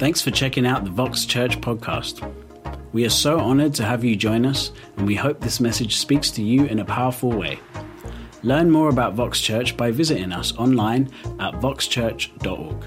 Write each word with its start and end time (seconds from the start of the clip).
Thanks 0.00 0.22
for 0.22 0.30
checking 0.30 0.66
out 0.66 0.84
the 0.84 0.90
Vox 0.90 1.26
Church 1.26 1.60
podcast. 1.60 2.26
We 2.94 3.04
are 3.04 3.10
so 3.10 3.38
honored 3.38 3.74
to 3.74 3.84
have 3.84 4.02
you 4.02 4.16
join 4.16 4.46
us, 4.46 4.72
and 4.96 5.06
we 5.06 5.14
hope 5.14 5.40
this 5.40 5.60
message 5.60 5.98
speaks 5.98 6.30
to 6.30 6.42
you 6.42 6.64
in 6.64 6.78
a 6.78 6.86
powerful 6.86 7.30
way. 7.30 7.60
Learn 8.42 8.70
more 8.70 8.88
about 8.88 9.12
Vox 9.12 9.42
Church 9.42 9.76
by 9.76 9.90
visiting 9.90 10.32
us 10.32 10.56
online 10.56 11.10
at 11.38 11.52
voxchurch.org. 11.56 12.82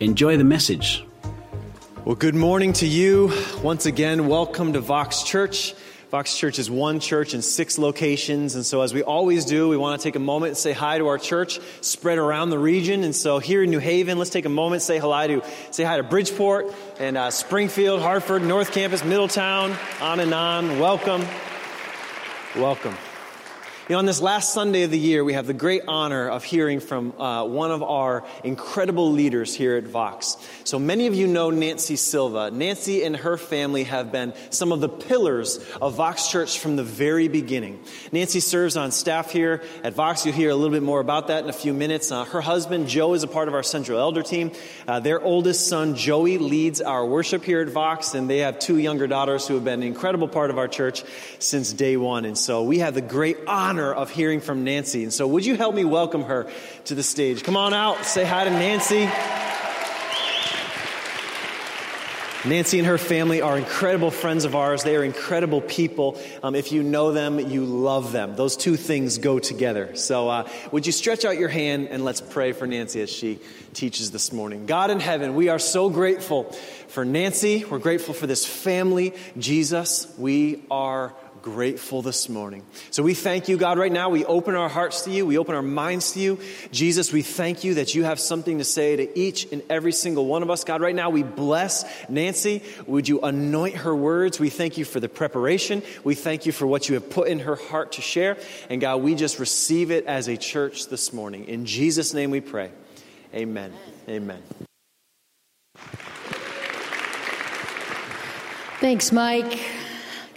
Enjoy 0.00 0.36
the 0.36 0.42
message. 0.42 1.06
Well, 2.04 2.16
good 2.16 2.34
morning 2.34 2.72
to 2.72 2.86
you. 2.86 3.32
Once 3.62 3.86
again, 3.86 4.26
welcome 4.26 4.72
to 4.72 4.80
Vox 4.80 5.22
Church. 5.22 5.72
Vox 6.10 6.36
Church 6.36 6.58
is 6.58 6.68
one 6.68 6.98
church 6.98 7.34
in 7.34 7.42
six 7.42 7.78
locations. 7.78 8.56
And 8.56 8.66
so, 8.66 8.82
as 8.82 8.92
we 8.92 9.04
always 9.04 9.44
do, 9.44 9.68
we 9.68 9.76
want 9.76 10.00
to 10.00 10.02
take 10.04 10.16
a 10.16 10.20
moment 10.20 10.50
and 10.50 10.56
say 10.56 10.72
hi 10.72 10.98
to 10.98 11.06
our 11.06 11.18
church 11.18 11.60
spread 11.82 12.18
around 12.18 12.50
the 12.50 12.58
region. 12.58 13.04
And 13.04 13.14
so, 13.14 13.38
here 13.38 13.62
in 13.62 13.70
New 13.70 13.78
Haven, 13.78 14.18
let's 14.18 14.30
take 14.30 14.44
a 14.44 14.48
moment, 14.48 14.82
say 14.82 14.98
hi 14.98 15.28
to, 15.28 15.44
say 15.70 15.84
hi 15.84 15.98
to 15.98 16.02
Bridgeport 16.02 16.74
and 16.98 17.16
uh, 17.16 17.30
Springfield, 17.30 18.02
Hartford, 18.02 18.42
North 18.42 18.72
Campus, 18.72 19.04
Middletown, 19.04 19.76
on 20.00 20.18
and 20.18 20.34
on. 20.34 20.80
Welcome. 20.80 21.24
Welcome. 22.56 22.96
You 23.90 23.94
know, 23.94 23.98
on 23.98 24.06
this 24.06 24.22
last 24.22 24.54
Sunday 24.54 24.84
of 24.84 24.92
the 24.92 24.98
year, 25.00 25.24
we 25.24 25.32
have 25.32 25.48
the 25.48 25.52
great 25.52 25.82
honor 25.88 26.28
of 26.28 26.44
hearing 26.44 26.78
from 26.78 27.12
uh, 27.20 27.44
one 27.44 27.72
of 27.72 27.82
our 27.82 28.24
incredible 28.44 29.10
leaders 29.10 29.52
here 29.52 29.74
at 29.74 29.82
Vox. 29.82 30.36
So 30.62 30.78
many 30.78 31.08
of 31.08 31.14
you 31.16 31.26
know 31.26 31.50
Nancy 31.50 31.96
Silva. 31.96 32.52
Nancy 32.52 33.02
and 33.02 33.16
her 33.16 33.36
family 33.36 33.82
have 33.82 34.12
been 34.12 34.32
some 34.50 34.70
of 34.70 34.80
the 34.80 34.88
pillars 34.88 35.58
of 35.82 35.96
Vox 35.96 36.28
Church 36.28 36.60
from 36.60 36.76
the 36.76 36.84
very 36.84 37.26
beginning. 37.26 37.82
Nancy 38.12 38.38
serves 38.38 38.76
on 38.76 38.92
staff 38.92 39.32
here 39.32 39.60
at 39.82 39.94
Vox. 39.94 40.24
You'll 40.24 40.36
hear 40.36 40.50
a 40.50 40.54
little 40.54 40.70
bit 40.70 40.84
more 40.84 41.00
about 41.00 41.26
that 41.26 41.42
in 41.42 41.50
a 41.50 41.52
few 41.52 41.74
minutes. 41.74 42.12
Uh, 42.12 42.24
her 42.26 42.40
husband, 42.40 42.86
Joe, 42.86 43.14
is 43.14 43.24
a 43.24 43.26
part 43.26 43.48
of 43.48 43.54
our 43.54 43.64
central 43.64 43.98
elder 43.98 44.22
team. 44.22 44.52
Uh, 44.86 45.00
their 45.00 45.20
oldest 45.20 45.66
son, 45.66 45.96
Joey, 45.96 46.38
leads 46.38 46.80
our 46.80 47.04
worship 47.04 47.42
here 47.42 47.60
at 47.60 47.68
Vox, 47.70 48.14
and 48.14 48.30
they 48.30 48.38
have 48.38 48.60
two 48.60 48.78
younger 48.78 49.08
daughters 49.08 49.48
who 49.48 49.54
have 49.54 49.64
been 49.64 49.82
an 49.82 49.88
incredible 49.88 50.28
part 50.28 50.50
of 50.50 50.58
our 50.58 50.68
church 50.68 51.02
since 51.40 51.72
day 51.72 51.96
one. 51.96 52.24
And 52.24 52.38
so 52.38 52.62
we 52.62 52.78
have 52.78 52.94
the 52.94 53.00
great 53.00 53.38
honor 53.48 53.79
honor 53.80 53.92
of 53.94 54.10
hearing 54.10 54.40
from 54.40 54.64
Nancy. 54.64 55.02
And 55.02 55.12
so, 55.12 55.26
would 55.26 55.44
you 55.44 55.56
help 55.56 55.74
me 55.74 55.84
welcome 55.84 56.24
her 56.24 56.50
to 56.86 56.94
the 56.94 57.02
stage? 57.02 57.42
Come 57.42 57.56
on 57.56 57.72
out, 57.72 58.04
say 58.04 58.24
hi 58.24 58.44
to 58.44 58.50
Nancy. 58.50 59.08
Nancy 62.42 62.78
and 62.78 62.88
her 62.88 62.96
family 62.96 63.42
are 63.42 63.58
incredible 63.58 64.10
friends 64.10 64.46
of 64.46 64.56
ours. 64.56 64.82
They 64.82 64.96
are 64.96 65.04
incredible 65.04 65.60
people. 65.60 66.18
Um, 66.42 66.54
if 66.54 66.72
you 66.72 66.82
know 66.82 67.12
them, 67.12 67.38
you 67.38 67.66
love 67.66 68.12
them. 68.12 68.34
Those 68.34 68.56
two 68.56 68.76
things 68.76 69.18
go 69.18 69.38
together. 69.38 69.94
So, 69.94 70.28
uh, 70.30 70.48
would 70.72 70.86
you 70.86 70.92
stretch 70.92 71.26
out 71.26 71.38
your 71.38 71.50
hand 71.50 71.88
and 71.90 72.02
let's 72.02 72.22
pray 72.22 72.52
for 72.52 72.66
Nancy 72.66 73.02
as 73.02 73.10
she 73.10 73.40
teaches 73.74 74.10
this 74.10 74.32
morning? 74.32 74.64
God 74.64 74.90
in 74.90 75.00
heaven, 75.00 75.34
we 75.34 75.50
are 75.50 75.58
so 75.58 75.90
grateful 75.90 76.44
for 76.88 77.04
Nancy. 77.04 77.64
We're 77.66 77.78
grateful 77.78 78.14
for 78.14 78.26
this 78.26 78.46
family. 78.46 79.12
Jesus, 79.38 80.12
we 80.16 80.62
are 80.70 81.14
grateful 81.42 82.02
this 82.02 82.28
morning. 82.28 82.64
So 82.90 83.02
we 83.02 83.14
thank 83.14 83.48
you, 83.48 83.56
God, 83.56 83.78
right 83.78 83.92
now. 83.92 84.08
We 84.08 84.24
open 84.24 84.54
our 84.54 84.68
hearts 84.68 85.02
to 85.02 85.10
you. 85.10 85.26
We 85.26 85.38
open 85.38 85.54
our 85.54 85.62
minds 85.62 86.12
to 86.12 86.20
you. 86.20 86.38
Jesus, 86.72 87.12
we 87.12 87.22
thank 87.22 87.64
you 87.64 87.74
that 87.74 87.94
you 87.94 88.04
have 88.04 88.20
something 88.20 88.58
to 88.58 88.64
say 88.64 88.96
to 88.96 89.18
each 89.18 89.50
and 89.52 89.62
every 89.70 89.92
single 89.92 90.26
one 90.26 90.42
of 90.42 90.50
us. 90.50 90.64
God, 90.64 90.80
right 90.80 90.94
now 90.94 91.10
we 91.10 91.22
bless 91.22 91.84
Nancy. 92.08 92.62
Would 92.86 93.08
you 93.08 93.20
anoint 93.20 93.76
her 93.76 93.94
words? 93.94 94.38
We 94.38 94.50
thank 94.50 94.78
you 94.78 94.84
for 94.84 95.00
the 95.00 95.08
preparation. 95.08 95.82
We 96.04 96.14
thank 96.14 96.46
you 96.46 96.52
for 96.52 96.66
what 96.66 96.88
you 96.88 96.94
have 96.94 97.10
put 97.10 97.28
in 97.28 97.40
her 97.40 97.56
heart 97.56 97.92
to 97.92 98.02
share. 98.02 98.36
And 98.68 98.80
God, 98.80 99.02
we 99.02 99.14
just 99.14 99.38
receive 99.38 99.90
it 99.90 100.06
as 100.06 100.28
a 100.28 100.36
church 100.36 100.88
this 100.88 101.12
morning. 101.12 101.46
In 101.46 101.66
Jesus' 101.66 102.14
name 102.14 102.30
we 102.30 102.40
pray. 102.40 102.70
Amen. 103.34 103.72
Amen. 104.08 104.42
Thanks, 108.80 109.12
Mike. 109.12 109.60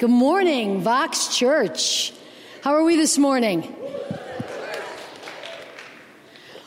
Good 0.04 0.10
morning, 0.10 0.82
Vox 0.82 1.34
Church. 1.34 2.12
How 2.62 2.74
are 2.74 2.84
we 2.84 2.98
this 2.98 3.18
morning? 3.18 3.74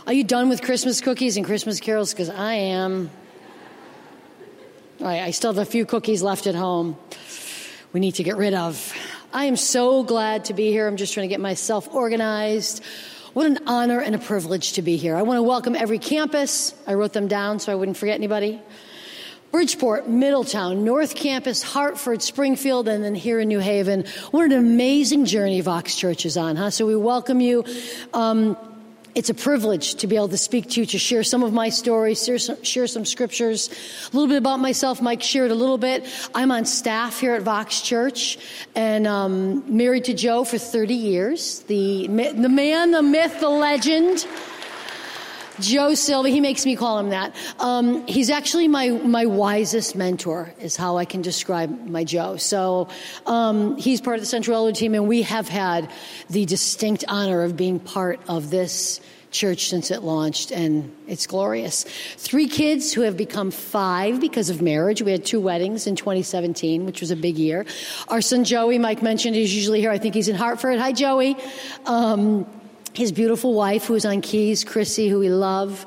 Are 0.06 0.14
you 0.14 0.24
done 0.24 0.48
with 0.48 0.62
Christmas 0.62 1.02
cookies 1.02 1.36
and 1.36 1.44
Christmas 1.44 1.78
carols? 1.78 2.14
Because 2.14 2.30
I 2.30 2.54
am. 2.54 3.10
I 5.04 5.32
still 5.32 5.52
have 5.52 5.60
a 5.60 5.70
few 5.70 5.84
cookies 5.84 6.22
left 6.22 6.47
at 6.47 6.54
home 6.54 6.97
we 7.92 8.00
need 8.00 8.12
to 8.12 8.22
get 8.22 8.38
rid 8.38 8.54
of. 8.54 8.94
I 9.34 9.44
am 9.44 9.56
so 9.56 10.03
glad 10.03 10.47
to 10.47 10.54
be 10.54 10.70
here. 10.70 10.88
I'm 10.88 10.97
just 10.97 11.12
trying 11.12 11.28
to 11.28 11.30
get 11.30 11.38
myself 11.38 11.94
organized. 11.94 12.82
What 13.34 13.44
an 13.44 13.58
honor 13.66 14.00
and 14.00 14.14
a 14.14 14.18
privilege 14.18 14.72
to 14.72 14.82
be 14.82 14.97
here. 14.97 15.14
I 15.14 15.20
want 15.20 15.36
to 15.36 15.42
welcome 15.42 15.76
every 15.76 15.98
campus. 15.98 16.74
I 16.86 16.94
wrote 16.94 17.12
them 17.12 17.28
down 17.28 17.58
so 17.58 17.70
I 17.70 17.74
wouldn't 17.74 17.98
forget 17.98 18.14
anybody. 18.14 18.62
Bridgeport, 19.56 20.06
Middletown, 20.06 20.84
North 20.84 21.14
Campus, 21.14 21.62
Hartford, 21.62 22.20
Springfield, 22.20 22.88
and 22.88 23.02
then 23.02 23.14
here 23.14 23.40
in 23.40 23.48
New 23.48 23.58
Haven. 23.58 24.04
What 24.30 24.44
an 24.44 24.52
amazing 24.52 25.24
journey 25.24 25.62
Vox 25.62 25.96
Church 25.96 26.26
is 26.26 26.36
on, 26.36 26.56
huh? 26.56 26.68
So 26.68 26.84
we 26.84 26.94
welcome 26.94 27.40
you. 27.40 27.64
Um, 28.12 28.58
it's 29.14 29.30
a 29.30 29.34
privilege 29.34 29.94
to 29.94 30.06
be 30.06 30.16
able 30.16 30.28
to 30.28 30.36
speak 30.36 30.68
to 30.72 30.80
you, 30.80 30.86
to 30.88 30.98
share 30.98 31.24
some 31.24 31.42
of 31.42 31.54
my 31.54 31.70
stories, 31.70 32.22
share 32.22 32.36
some, 32.36 32.62
share 32.62 32.86
some, 32.86 33.06
scriptures, 33.06 33.70
a 34.12 34.14
little 34.14 34.28
bit 34.28 34.36
about 34.36 34.60
myself. 34.60 35.00
Mike 35.00 35.22
shared 35.22 35.50
a 35.50 35.54
little 35.54 35.78
bit. 35.78 36.04
I'm 36.34 36.50
on 36.50 36.66
staff 36.66 37.18
here 37.18 37.34
at 37.34 37.40
Vox 37.40 37.80
Church 37.80 38.36
and 38.74 39.06
um, 39.06 39.74
married 39.74 40.04
to 40.04 40.12
Joe 40.12 40.44
for 40.44 40.58
30 40.58 40.92
years. 40.92 41.60
The, 41.60 42.08
the 42.08 42.50
man, 42.50 42.90
the 42.90 43.00
myth, 43.00 43.40
the 43.40 43.48
legend. 43.48 44.26
Joe 45.60 45.94
Silva, 45.94 46.28
he 46.28 46.40
makes 46.40 46.66
me 46.66 46.76
call 46.76 46.98
him 46.98 47.10
that. 47.10 47.34
Um, 47.58 48.06
he's 48.06 48.30
actually 48.30 48.68
my, 48.68 48.90
my 48.90 49.26
wisest 49.26 49.96
mentor, 49.96 50.52
is 50.60 50.76
how 50.76 50.96
I 50.96 51.04
can 51.04 51.22
describe 51.22 51.86
my 51.86 52.04
Joe. 52.04 52.36
So 52.36 52.88
um, 53.26 53.76
he's 53.76 54.00
part 54.00 54.16
of 54.16 54.22
the 54.22 54.26
Central 54.26 54.56
Elder 54.56 54.72
team, 54.72 54.94
and 54.94 55.08
we 55.08 55.22
have 55.22 55.48
had 55.48 55.90
the 56.30 56.44
distinct 56.44 57.04
honor 57.08 57.42
of 57.42 57.56
being 57.56 57.78
part 57.78 58.20
of 58.28 58.50
this 58.50 59.00
church 59.30 59.68
since 59.68 59.90
it 59.90 60.02
launched, 60.02 60.50
and 60.50 60.94
it's 61.06 61.26
glorious. 61.26 61.84
Three 62.16 62.48
kids 62.48 62.92
who 62.92 63.02
have 63.02 63.16
become 63.16 63.50
five 63.50 64.20
because 64.20 64.50
of 64.50 64.62
marriage. 64.62 65.02
We 65.02 65.12
had 65.12 65.24
two 65.24 65.40
weddings 65.40 65.86
in 65.86 65.96
2017, 65.96 66.86
which 66.86 67.00
was 67.00 67.10
a 67.10 67.16
big 67.16 67.38
year. 67.38 67.66
Our 68.08 68.20
son 68.20 68.44
Joey, 68.44 68.78
Mike 68.78 69.02
mentioned, 69.02 69.36
is 69.36 69.54
usually 69.54 69.80
here. 69.80 69.90
I 69.90 69.98
think 69.98 70.14
he's 70.14 70.28
in 70.28 70.36
Hartford. 70.36 70.78
Hi, 70.78 70.92
Joey. 70.92 71.36
Um, 71.84 72.46
his 72.96 73.12
beautiful 73.12 73.54
wife, 73.54 73.84
who's 73.84 74.06
on 74.06 74.20
keys, 74.20 74.64
Chrissy, 74.64 75.08
who 75.08 75.18
we 75.18 75.28
love. 75.28 75.84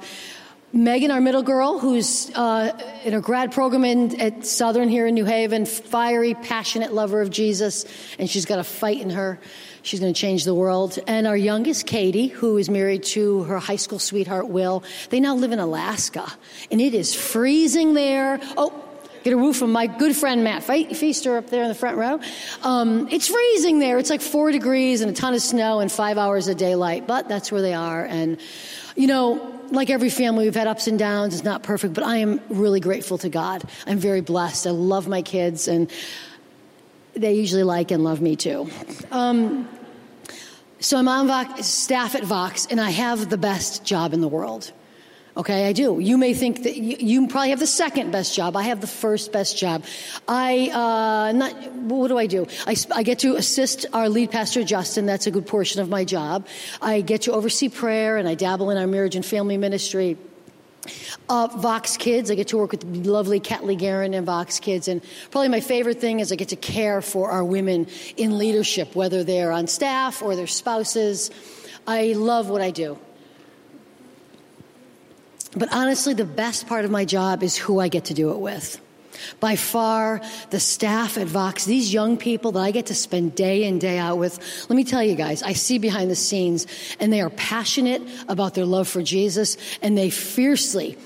Megan, 0.72 1.10
our 1.10 1.20
middle 1.20 1.42
girl, 1.42 1.80
who's 1.80 2.30
uh, 2.36 2.72
in 3.04 3.16
a 3.16 3.22
grad 3.22 3.52
program 3.52 3.84
in, 3.84 4.22
at 4.22 4.46
Southern 4.46 4.88
here 4.88 5.08
in 5.08 5.16
New 5.16 5.26
Haven, 5.26 5.66
fiery, 5.66 6.36
passionate 6.36 6.94
lover 6.94 7.22
of 7.22 7.32
Jesus, 7.32 7.86
and 8.20 8.30
she's 8.30 8.46
got 8.46 8.60
a 8.60 8.64
fight 8.64 9.02
in 9.02 9.10
her. 9.10 9.40
She's 9.82 10.00
going 10.00 10.14
to 10.14 10.20
change 10.20 10.44
the 10.44 10.54
world. 10.54 11.00
And 11.08 11.26
our 11.26 11.38
youngest, 11.38 11.88
Katie, 11.88 12.28
who 12.28 12.58
is 12.58 12.70
married 12.70 13.02
to 13.06 13.44
her 13.44 13.58
high 13.58 13.78
school 13.78 13.98
sweetheart, 13.98 14.50
Will, 14.50 14.84
they 15.10 15.20
now 15.20 15.36
live 15.36 15.52
in 15.52 15.60
Alaska, 15.60 16.32
and 16.70 16.80
it 16.80 16.94
is 16.94 17.16
freezing 17.16 17.96
there. 17.96 18.40
Oh, 18.56 18.89
Get 19.24 19.34
a 19.34 19.38
woo 19.38 19.52
from 19.52 19.72
my 19.72 19.88
good 19.88 20.16
friend 20.16 20.44
Matt 20.44 20.64
Feaster 20.64 21.38
up 21.38 21.50
there 21.50 21.64
in 21.64 21.68
the 21.68 21.76
front 21.76 21.98
row. 21.98 22.20
Um, 22.64 23.08
it's 23.10 23.28
freezing 23.28 23.80
there. 23.80 23.98
It's 23.98 24.10
like 24.10 24.22
four 24.22 24.52
degrees 24.52 25.02
and 25.02 25.12
a 25.12 25.14
ton 25.14 25.34
of 25.34 25.42
snow 25.42 25.80
and 25.80 25.92
five 25.92 26.18
hours 26.18 26.48
of 26.48 26.58
daylight, 26.58 27.06
but 27.06 27.28
that's 27.28 27.52
where 27.52 27.62
they 27.62 27.74
are. 27.74 28.06
And, 28.06 28.40
you 28.96 29.08
know, 29.08 29.60
like 29.72 29.90
every 29.90 30.10
family, 30.10 30.46
we've 30.46 30.56
had 30.56 30.68
ups 30.68 30.88
and 30.88 30.98
downs. 30.98 31.34
It's 31.34 31.44
not 31.44 31.64
perfect, 31.64 31.94
but 31.94 32.04
I 32.04 32.18
am 32.18 32.40
really 32.50 32.80
grateful 32.80 33.18
to 33.20 33.30
God. 33.30 33.64
I'm 33.86 33.98
very 33.98 34.22
blessed. 34.22 34.68
I 34.68 34.72
love 34.72 35.08
my 35.08 35.22
kids, 35.22 35.68
and 35.68 35.92
they 37.14 37.34
usually 37.34 37.64
like 37.64 37.92
and 37.92 38.04
love 38.04 38.22
me 38.22 38.36
too. 38.36 38.70
Um, 39.12 39.68
so 40.80 40.98
I'm 40.98 41.10
on 41.10 41.28
Vox, 41.28 41.66
staff 41.66 42.16
at 42.16 42.24
Vox, 42.24 42.68
and 42.68 42.80
I 42.80 42.90
have 42.90 43.30
the 43.30 43.38
best 43.38 43.84
job 43.84 44.14
in 44.14 44.22
the 44.22 44.30
world. 44.30 44.72
Okay, 45.40 45.70
I 45.70 45.72
do. 45.72 46.02
You 46.02 46.18
may 46.18 46.34
think 46.34 46.64
that 46.64 46.76
you, 46.76 46.98
you, 47.00 47.28
probably 47.30 47.52
have 47.52 47.62
the 47.62 47.66
second 47.66 48.12
best 48.12 48.36
job. 48.36 48.58
I 48.58 48.64
have 48.64 48.82
the 48.82 48.88
first 48.88 49.32
best 49.32 49.58
job. 49.58 49.86
I, 50.28 50.68
uh, 50.68 51.32
not, 51.32 51.72
what 51.76 52.10
do 52.10 52.18
I 52.18 52.28
do? 52.28 52.46
I, 52.68 52.76
I 52.94 53.04
get 53.04 53.20
to 53.20 53.38
assist 53.38 53.86
our 53.94 54.10
lead 54.10 54.32
pastor, 54.32 54.66
Justin. 54.66 55.06
That's 55.06 55.28
a 55.28 55.32
good 55.32 55.48
portion 55.48 55.80
of 55.80 55.88
my 55.88 56.04
job. 56.04 56.46
I 56.82 57.00
get 57.00 57.22
to 57.22 57.32
oversee 57.32 57.70
prayer 57.70 58.18
and 58.18 58.28
I 58.28 58.36
dabble 58.36 58.70
in 58.70 58.78
our 58.78 58.86
marriage 58.86 59.16
and 59.16 59.26
family 59.26 59.56
ministry. 59.56 60.18
Uh, 61.30 61.48
Vox 61.48 61.96
Kids, 61.96 62.30
I 62.30 62.36
get 62.36 62.50
to 62.50 62.58
work 62.58 62.72
with 62.72 62.84
lovely 62.84 63.40
Catley 63.40 63.78
Guerin 63.78 64.14
and 64.14 64.26
Vox 64.26 64.60
Kids. 64.60 64.90
And 64.90 65.02
probably 65.32 65.48
my 65.48 65.62
favorite 65.62 66.02
thing 66.02 66.20
is 66.20 66.34
I 66.34 66.36
get 66.36 66.50
to 66.50 66.58
care 66.58 67.02
for 67.02 67.32
our 67.32 67.46
women 67.46 67.88
in 68.18 68.38
leadership, 68.38 68.94
whether 68.94 69.24
they're 69.24 69.54
on 69.54 69.68
staff 69.68 70.22
or 70.22 70.36
their 70.36 70.48
spouses. 70.48 71.32
I 71.88 72.12
love 72.12 72.50
what 72.50 72.62
I 72.62 72.72
do. 72.72 73.00
But 75.56 75.74
honestly, 75.74 76.14
the 76.14 76.26
best 76.26 76.68
part 76.68 76.86
of 76.86 76.92
my 76.92 77.06
job 77.06 77.44
is 77.44 77.58
who 77.58 77.80
I 77.80 77.88
get 77.88 78.06
to 78.06 78.14
do 78.14 78.32
it 78.32 78.40
with. 78.40 78.80
By 79.40 79.56
far, 79.56 80.22
the 80.50 80.60
staff 80.60 81.18
at 81.18 81.28
Vox, 81.28 81.66
these 81.66 81.94
young 81.94 82.18
people 82.18 82.54
that 82.54 82.62
I 82.62 82.72
get 82.72 82.86
to 82.88 82.96
spend 82.96 83.36
day 83.36 83.64
in, 83.64 83.80
day 83.80 83.98
out 83.98 84.18
with, 84.18 84.40
let 84.70 84.76
me 84.76 84.84
tell 84.84 85.04
you 85.04 85.16
guys, 85.16 85.44
I 85.44 85.54
see 85.54 85.78
behind 85.78 86.10
the 86.10 86.16
scenes, 86.16 86.68
and 87.00 87.12
they 87.12 87.22
are 87.22 87.30
passionate 87.32 88.02
about 88.28 88.54
their 88.54 88.66
love 88.66 88.88
for 88.88 89.02
Jesus, 89.02 89.58
and 89.82 89.98
they 89.98 90.10
fiercely 90.10 90.98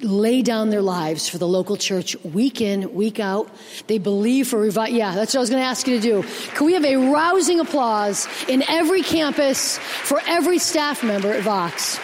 lay 0.00 0.40
down 0.40 0.70
their 0.70 0.80
lives 0.80 1.28
for 1.28 1.36
the 1.36 1.46
local 1.46 1.76
church 1.76 2.16
week 2.24 2.60
in, 2.62 2.94
week 2.94 3.20
out. 3.20 3.50
They 3.86 3.98
believe 3.98 4.48
for 4.48 4.58
revival. 4.58 4.96
Yeah, 4.96 5.14
that's 5.14 5.34
what 5.34 5.40
I 5.40 5.42
was 5.42 5.50
going 5.50 5.62
to 5.62 5.68
ask 5.68 5.86
you 5.86 6.00
to 6.00 6.02
do. 6.02 6.28
Can 6.54 6.66
we 6.66 6.72
have 6.72 6.84
a 6.84 6.96
rousing 6.96 7.60
applause 7.60 8.26
in 8.48 8.62
every 8.68 9.02
campus 9.02 9.76
for 9.78 10.20
every 10.26 10.58
staff 10.58 11.04
member 11.04 11.32
at 11.32 11.42
Vox? 11.42 12.00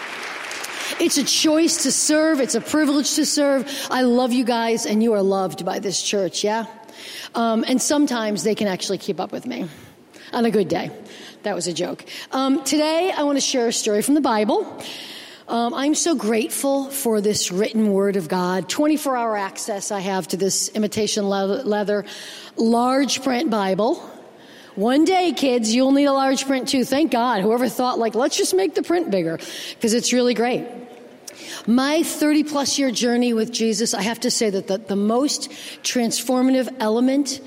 It's 0.99 1.17
a 1.17 1.23
choice 1.23 1.83
to 1.83 1.91
serve. 1.91 2.39
It's 2.39 2.55
a 2.55 2.61
privilege 2.61 3.13
to 3.15 3.25
serve. 3.25 3.71
I 3.91 4.01
love 4.01 4.33
you 4.33 4.43
guys, 4.43 4.87
and 4.87 5.03
you 5.03 5.13
are 5.13 5.21
loved 5.21 5.63
by 5.63 5.77
this 5.77 6.01
church, 6.01 6.43
yeah? 6.43 6.65
Um, 7.35 7.63
and 7.67 7.79
sometimes 7.79 8.41
they 8.41 8.55
can 8.55 8.67
actually 8.67 8.97
keep 8.97 9.19
up 9.19 9.31
with 9.31 9.45
me 9.45 9.69
on 10.33 10.45
a 10.45 10.51
good 10.51 10.67
day. 10.67 10.89
That 11.43 11.53
was 11.53 11.67
a 11.67 11.73
joke. 11.73 12.03
Um, 12.31 12.63
today, 12.63 13.13
I 13.15 13.23
want 13.23 13.37
to 13.37 13.41
share 13.41 13.67
a 13.67 13.73
story 13.73 14.01
from 14.01 14.15
the 14.15 14.21
Bible. 14.21 14.65
Um, 15.47 15.75
I'm 15.75 15.93
so 15.93 16.15
grateful 16.15 16.89
for 16.89 17.21
this 17.21 17.51
written 17.51 17.91
word 17.93 18.15
of 18.15 18.27
God. 18.27 18.67
24 18.67 19.15
hour 19.15 19.37
access 19.37 19.91
I 19.91 19.99
have 19.99 20.27
to 20.29 20.37
this 20.37 20.69
imitation 20.69 21.29
leather, 21.29 22.05
large 22.55 23.21
print 23.21 23.51
Bible. 23.51 23.97
One 24.73 25.05
day, 25.05 25.31
kids, 25.33 25.73
you'll 25.73 25.91
need 25.91 26.05
a 26.05 26.13
large 26.13 26.45
print 26.45 26.69
too. 26.69 26.83
Thank 26.85 27.11
God. 27.11 27.43
Whoever 27.43 27.69
thought, 27.69 27.99
like, 27.99 28.15
let's 28.15 28.35
just 28.35 28.55
make 28.55 28.73
the 28.73 28.83
print 28.83 29.11
bigger, 29.11 29.37
because 29.75 29.93
it's 29.93 30.11
really 30.11 30.33
great. 30.33 30.86
My 31.69 32.01
30 32.01 32.45
plus 32.45 32.79
year 32.79 32.91
journey 32.91 33.33
with 33.33 33.51
Jesus, 33.51 33.93
I 33.93 34.01
have 34.01 34.21
to 34.21 34.31
say 34.31 34.49
that 34.49 34.67
the, 34.67 34.77
the 34.77 34.95
most 34.95 35.51
transformative 35.83 36.73
element 36.79 37.41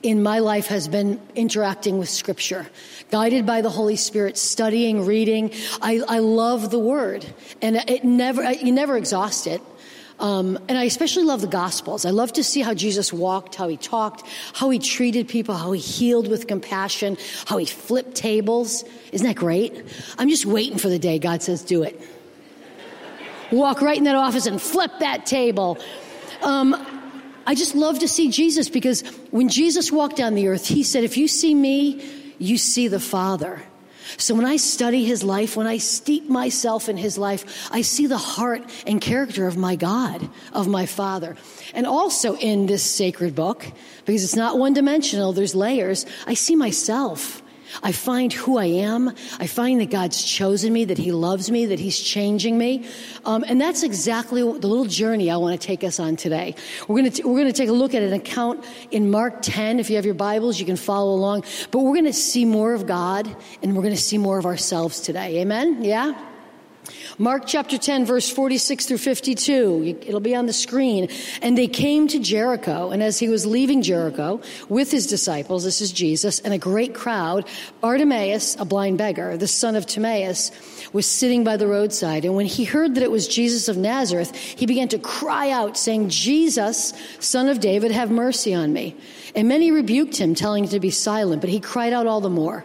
in 0.00 0.22
my 0.22 0.38
life 0.38 0.68
has 0.68 0.86
been 0.86 1.20
interacting 1.34 1.98
with 1.98 2.08
Scripture, 2.08 2.68
guided 3.10 3.46
by 3.46 3.62
the 3.62 3.70
Holy 3.70 3.96
Spirit, 3.96 4.38
studying, 4.38 5.04
reading. 5.04 5.50
I, 5.82 6.00
I 6.06 6.20
love 6.20 6.70
the 6.70 6.78
Word, 6.78 7.26
and 7.60 7.74
it 7.74 8.04
never 8.04 8.52
you 8.52 8.70
never 8.70 8.96
exhaust 8.96 9.48
it. 9.48 9.60
Um, 10.20 10.56
and 10.68 10.78
I 10.78 10.84
especially 10.84 11.24
love 11.24 11.40
the 11.40 11.48
Gospels. 11.48 12.04
I 12.04 12.10
love 12.10 12.32
to 12.34 12.44
see 12.44 12.60
how 12.60 12.74
Jesus 12.74 13.12
walked, 13.12 13.56
how 13.56 13.66
he 13.66 13.76
talked, 13.76 14.22
how 14.52 14.70
he 14.70 14.78
treated 14.78 15.26
people, 15.26 15.56
how 15.56 15.72
he 15.72 15.80
healed 15.80 16.28
with 16.28 16.46
compassion, 16.46 17.16
how 17.46 17.56
he 17.56 17.66
flipped 17.66 18.14
tables. 18.14 18.84
Isn't 19.10 19.26
that 19.26 19.34
great? 19.34 19.74
I'm 20.16 20.28
just 20.28 20.46
waiting 20.46 20.78
for 20.78 20.88
the 20.88 21.00
day 21.00 21.18
God 21.18 21.42
says, 21.42 21.62
"Do 21.62 21.82
it." 21.82 22.00
Walk 23.50 23.80
right 23.80 23.96
in 23.96 24.04
that 24.04 24.16
office 24.16 24.46
and 24.46 24.60
flip 24.60 24.90
that 25.00 25.26
table. 25.26 25.78
Um, 26.42 26.74
I 27.46 27.54
just 27.54 27.74
love 27.74 27.98
to 28.00 28.08
see 28.08 28.30
Jesus 28.30 28.68
because 28.68 29.02
when 29.30 29.48
Jesus 29.48 29.92
walked 29.92 30.16
down 30.16 30.34
the 30.34 30.48
earth, 30.48 30.66
he 30.66 30.82
said, 30.82 31.04
If 31.04 31.16
you 31.16 31.28
see 31.28 31.54
me, 31.54 32.34
you 32.38 32.58
see 32.58 32.88
the 32.88 33.00
Father. 33.00 33.62
So 34.16 34.34
when 34.34 34.44
I 34.44 34.56
study 34.56 35.04
his 35.04 35.24
life, 35.24 35.56
when 35.56 35.66
I 35.66 35.78
steep 35.78 36.28
myself 36.28 36.88
in 36.88 36.96
his 36.96 37.18
life, 37.18 37.68
I 37.72 37.82
see 37.82 38.06
the 38.06 38.18
heart 38.18 38.62
and 38.86 39.00
character 39.00 39.46
of 39.46 39.56
my 39.56 39.76
God, 39.76 40.28
of 40.52 40.68
my 40.68 40.86
Father. 40.86 41.36
And 41.72 41.86
also 41.86 42.36
in 42.36 42.66
this 42.66 42.82
sacred 42.82 43.34
book, 43.34 43.66
because 44.04 44.22
it's 44.22 44.36
not 44.36 44.58
one 44.58 44.72
dimensional, 44.72 45.32
there's 45.32 45.54
layers, 45.54 46.06
I 46.26 46.34
see 46.34 46.54
myself. 46.54 47.42
I 47.82 47.92
find 47.92 48.32
who 48.32 48.58
I 48.58 48.66
am. 48.66 49.12
I 49.38 49.46
find 49.46 49.80
that 49.80 49.90
God's 49.90 50.22
chosen 50.22 50.72
me, 50.72 50.84
that 50.86 50.98
He 50.98 51.12
loves 51.12 51.50
me, 51.50 51.66
that 51.66 51.78
He's 51.78 51.98
changing 51.98 52.56
me. 52.56 52.86
Um, 53.24 53.44
and 53.46 53.60
that's 53.60 53.82
exactly 53.82 54.42
the 54.42 54.66
little 54.66 54.84
journey 54.84 55.30
I 55.30 55.36
want 55.36 55.60
to 55.60 55.66
take 55.66 55.84
us 55.84 55.98
on 55.98 56.16
today. 56.16 56.54
We're 56.88 57.00
going 57.00 57.10
to, 57.12 57.22
we're 57.28 57.40
going 57.40 57.52
to 57.52 57.56
take 57.56 57.68
a 57.68 57.72
look 57.72 57.94
at 57.94 58.02
an 58.02 58.12
account 58.12 58.64
in 58.90 59.10
Mark 59.10 59.42
10. 59.42 59.80
If 59.80 59.90
you 59.90 59.96
have 59.96 60.04
your 60.04 60.14
Bibles, 60.14 60.60
you 60.60 60.66
can 60.66 60.76
follow 60.76 61.14
along. 61.14 61.44
But 61.70 61.80
we're 61.80 61.94
going 61.94 62.04
to 62.04 62.12
see 62.12 62.44
more 62.44 62.74
of 62.74 62.86
God 62.86 63.34
and 63.62 63.76
we're 63.76 63.82
going 63.82 63.94
to 63.94 64.00
see 64.00 64.18
more 64.18 64.38
of 64.38 64.46
ourselves 64.46 65.00
today. 65.00 65.40
Amen? 65.40 65.82
Yeah? 65.82 66.33
Mark 67.18 67.44
chapter 67.46 67.78
10, 67.78 68.06
verse 68.06 68.28
46 68.28 68.86
through 68.86 68.98
52. 68.98 69.98
It'll 70.06 70.20
be 70.20 70.34
on 70.34 70.46
the 70.46 70.52
screen. 70.52 71.08
And 71.42 71.56
they 71.56 71.68
came 71.68 72.08
to 72.08 72.18
Jericho, 72.18 72.90
and 72.90 73.02
as 73.02 73.18
he 73.18 73.28
was 73.28 73.46
leaving 73.46 73.82
Jericho 73.82 74.40
with 74.68 74.90
his 74.90 75.06
disciples, 75.06 75.64
this 75.64 75.80
is 75.80 75.92
Jesus, 75.92 76.40
and 76.40 76.52
a 76.52 76.58
great 76.58 76.94
crowd, 76.94 77.46
Bartimaeus, 77.80 78.56
a 78.58 78.64
blind 78.64 78.98
beggar, 78.98 79.36
the 79.36 79.46
son 79.46 79.76
of 79.76 79.86
Timaeus, 79.86 80.50
was 80.92 81.06
sitting 81.06 81.44
by 81.44 81.56
the 81.56 81.66
roadside. 81.66 82.24
And 82.24 82.34
when 82.34 82.46
he 82.46 82.64
heard 82.64 82.94
that 82.94 83.02
it 83.02 83.10
was 83.10 83.28
Jesus 83.28 83.68
of 83.68 83.76
Nazareth, 83.76 84.34
he 84.34 84.66
began 84.66 84.88
to 84.88 84.98
cry 84.98 85.50
out, 85.50 85.76
saying, 85.76 86.08
Jesus, 86.08 86.92
son 87.20 87.48
of 87.48 87.60
David, 87.60 87.92
have 87.92 88.10
mercy 88.10 88.54
on 88.54 88.72
me. 88.72 88.96
And 89.34 89.48
many 89.48 89.70
rebuked 89.70 90.16
him, 90.16 90.34
telling 90.34 90.64
him 90.64 90.70
to 90.70 90.80
be 90.80 90.90
silent, 90.90 91.40
but 91.40 91.50
he 91.50 91.60
cried 91.60 91.92
out 91.92 92.06
all 92.06 92.20
the 92.20 92.30
more. 92.30 92.64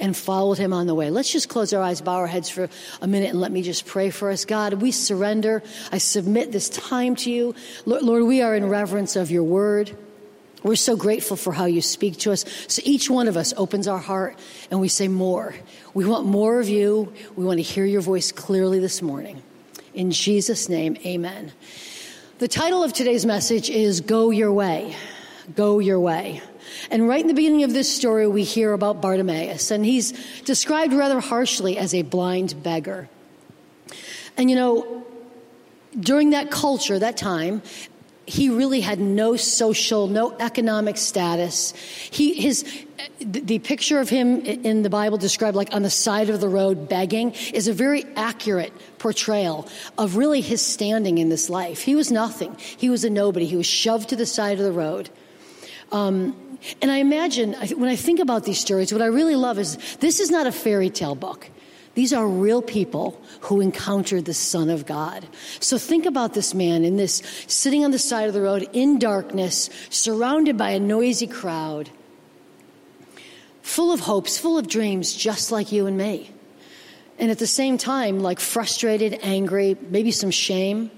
and 0.00 0.16
followed 0.16 0.58
him 0.58 0.72
on 0.72 0.86
the 0.86 0.94
way. 0.94 1.10
Let's 1.10 1.30
just 1.30 1.48
close 1.48 1.72
our 1.72 1.82
eyes, 1.82 2.00
bow 2.00 2.16
our 2.16 2.26
heads 2.26 2.48
for 2.48 2.68
a 3.00 3.06
minute, 3.06 3.30
and 3.30 3.40
let 3.40 3.52
me 3.52 3.62
just 3.62 3.86
pray 3.86 4.10
for 4.10 4.30
us. 4.30 4.44
God, 4.44 4.74
we 4.74 4.90
surrender. 4.90 5.62
I 5.92 5.98
submit 5.98 6.52
this 6.52 6.68
time 6.68 7.16
to 7.16 7.30
you. 7.30 7.54
Lord, 7.86 8.24
we 8.24 8.42
are 8.42 8.54
in 8.54 8.68
reverence 8.68 9.16
of 9.16 9.30
your 9.30 9.44
word. 9.44 9.96
We're 10.62 10.76
so 10.76 10.96
grateful 10.96 11.36
for 11.36 11.52
how 11.52 11.64
you 11.64 11.80
speak 11.80 12.18
to 12.18 12.32
us. 12.32 12.44
So 12.68 12.82
each 12.84 13.08
one 13.08 13.28
of 13.28 13.36
us 13.36 13.54
opens 13.56 13.88
our 13.88 13.98
heart 13.98 14.38
and 14.70 14.80
we 14.80 14.88
say, 14.88 15.08
More. 15.08 15.54
We 15.94 16.04
want 16.04 16.26
more 16.26 16.60
of 16.60 16.68
you. 16.68 17.12
We 17.34 17.44
want 17.44 17.58
to 17.58 17.62
hear 17.62 17.84
your 17.84 18.02
voice 18.02 18.30
clearly 18.30 18.78
this 18.78 19.00
morning. 19.00 19.42
In 19.94 20.10
Jesus' 20.10 20.68
name, 20.68 20.96
amen. 21.04 21.52
The 22.38 22.48
title 22.48 22.82
of 22.82 22.92
today's 22.92 23.26
message 23.26 23.70
is 23.70 24.00
Go 24.00 24.30
Your 24.30 24.52
Way. 24.52 24.94
Go 25.54 25.78
Your 25.78 25.98
Way. 25.98 26.42
And 26.90 27.08
right 27.08 27.20
in 27.20 27.28
the 27.28 27.34
beginning 27.34 27.64
of 27.64 27.72
this 27.72 27.94
story, 27.94 28.26
we 28.26 28.44
hear 28.44 28.72
about 28.72 29.00
Bartimaeus, 29.00 29.70
and 29.70 29.84
he's 29.84 30.12
described 30.42 30.92
rather 30.92 31.20
harshly 31.20 31.78
as 31.78 31.94
a 31.94 32.02
blind 32.02 32.62
beggar. 32.62 33.08
And 34.36 34.50
you 34.50 34.56
know, 34.56 35.04
during 35.98 36.30
that 36.30 36.50
culture, 36.50 36.98
that 36.98 37.16
time, 37.16 37.62
he 38.30 38.48
really 38.48 38.80
had 38.80 39.00
no 39.00 39.34
social, 39.34 40.06
no 40.06 40.36
economic 40.38 40.96
status. 40.96 41.72
He, 42.10 42.34
his, 42.34 42.64
the 43.18 43.58
picture 43.58 43.98
of 43.98 44.08
him 44.08 44.40
in 44.42 44.82
the 44.82 44.90
Bible 44.90 45.18
described 45.18 45.56
like 45.56 45.74
on 45.74 45.82
the 45.82 45.90
side 45.90 46.30
of 46.30 46.40
the 46.40 46.48
road 46.48 46.88
begging 46.88 47.32
is 47.52 47.66
a 47.66 47.72
very 47.72 48.04
accurate 48.14 48.72
portrayal 48.98 49.68
of 49.98 50.16
really 50.16 50.40
his 50.40 50.64
standing 50.64 51.18
in 51.18 51.28
this 51.28 51.50
life. 51.50 51.82
He 51.82 51.96
was 51.96 52.12
nothing. 52.12 52.56
He 52.58 52.88
was 52.88 53.02
a 53.04 53.10
nobody. 53.10 53.46
He 53.46 53.56
was 53.56 53.66
shoved 53.66 54.10
to 54.10 54.16
the 54.16 54.26
side 54.26 54.58
of 54.58 54.64
the 54.64 54.72
road. 54.72 55.10
Um, 55.90 56.49
and 56.82 56.90
I 56.90 56.98
imagine, 56.98 57.54
when 57.76 57.88
I 57.88 57.96
think 57.96 58.20
about 58.20 58.44
these 58.44 58.58
stories, 58.58 58.92
what 58.92 59.02
I 59.02 59.06
really 59.06 59.36
love 59.36 59.58
is 59.58 59.76
this 59.96 60.20
is 60.20 60.30
not 60.30 60.46
a 60.46 60.52
fairy 60.52 60.90
tale 60.90 61.14
book. 61.14 61.48
These 61.94 62.12
are 62.12 62.26
real 62.26 62.62
people 62.62 63.20
who 63.40 63.60
encountered 63.60 64.24
the 64.24 64.34
Son 64.34 64.70
of 64.70 64.86
God. 64.86 65.26
So 65.58 65.76
think 65.76 66.06
about 66.06 66.34
this 66.34 66.54
man 66.54 66.84
in 66.84 66.96
this, 66.96 67.22
sitting 67.48 67.84
on 67.84 67.90
the 67.90 67.98
side 67.98 68.28
of 68.28 68.34
the 68.34 68.40
road 68.40 68.68
in 68.72 68.98
darkness, 68.98 69.70
surrounded 69.90 70.56
by 70.56 70.70
a 70.70 70.80
noisy 70.80 71.26
crowd, 71.26 71.90
full 73.62 73.92
of 73.92 74.00
hopes, 74.00 74.38
full 74.38 74.56
of 74.56 74.68
dreams, 74.68 75.12
just 75.12 75.50
like 75.50 75.72
you 75.72 75.86
and 75.86 75.96
me. 75.96 76.30
And 77.18 77.30
at 77.30 77.38
the 77.38 77.46
same 77.46 77.76
time, 77.76 78.20
like 78.20 78.40
frustrated, 78.40 79.18
angry, 79.22 79.76
maybe 79.90 80.10
some 80.10 80.30
shame. 80.30 80.90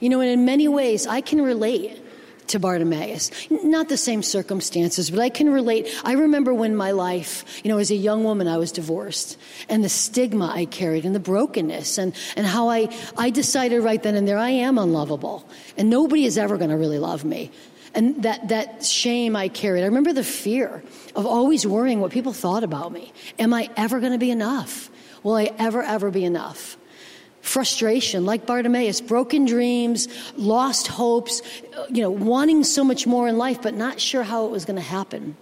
You 0.00 0.08
know, 0.08 0.20
and 0.20 0.30
in 0.30 0.44
many 0.44 0.68
ways, 0.68 1.06
I 1.06 1.20
can 1.20 1.40
relate 1.40 2.00
to 2.48 2.58
Bartimaeus. 2.58 3.30
Not 3.50 3.88
the 3.88 3.96
same 3.96 4.22
circumstances, 4.22 5.10
but 5.10 5.20
I 5.20 5.28
can 5.28 5.50
relate. 5.50 5.88
I 6.04 6.12
remember 6.12 6.52
when 6.52 6.76
my 6.76 6.90
life, 6.90 7.44
you 7.64 7.70
know, 7.70 7.78
as 7.78 7.90
a 7.90 7.96
young 7.96 8.24
woman, 8.24 8.48
I 8.48 8.58
was 8.58 8.72
divorced 8.72 9.38
and 9.68 9.82
the 9.82 9.88
stigma 9.88 10.50
I 10.54 10.66
carried 10.66 11.04
and 11.04 11.14
the 11.14 11.20
brokenness 11.20 11.98
and, 11.98 12.14
and 12.36 12.46
how 12.46 12.68
I, 12.68 12.88
I 13.16 13.30
decided 13.30 13.82
right 13.82 14.02
then 14.02 14.14
and 14.14 14.26
there 14.26 14.38
I 14.38 14.50
am 14.50 14.78
unlovable 14.78 15.48
and 15.76 15.90
nobody 15.90 16.24
is 16.24 16.38
ever 16.38 16.56
going 16.56 16.70
to 16.70 16.76
really 16.76 16.98
love 16.98 17.24
me. 17.24 17.50
And 17.94 18.24
that, 18.24 18.48
that 18.48 18.84
shame 18.84 19.36
I 19.36 19.48
carried. 19.48 19.82
I 19.82 19.86
remember 19.86 20.12
the 20.12 20.24
fear 20.24 20.82
of 21.14 21.26
always 21.26 21.64
worrying 21.64 22.00
what 22.00 22.10
people 22.10 22.32
thought 22.32 22.64
about 22.64 22.92
me. 22.92 23.12
Am 23.38 23.54
I 23.54 23.70
ever 23.76 24.00
going 24.00 24.12
to 24.12 24.18
be 24.18 24.32
enough? 24.32 24.90
Will 25.22 25.36
I 25.36 25.52
ever, 25.58 25.82
ever 25.82 26.10
be 26.10 26.24
enough? 26.24 26.76
Frustration, 27.44 28.24
like 28.24 28.46
Bartimaeus, 28.46 29.02
broken 29.02 29.44
dreams, 29.44 30.08
lost 30.36 30.86
hopes, 30.86 31.42
you 31.90 32.00
know, 32.00 32.10
wanting 32.10 32.64
so 32.64 32.82
much 32.82 33.06
more 33.06 33.28
in 33.28 33.36
life, 33.36 33.60
but 33.60 33.74
not 33.74 34.00
sure 34.00 34.22
how 34.22 34.46
it 34.46 34.50
was 34.50 34.64
going 34.64 34.76
to 34.76 34.82
happen. 34.82 35.36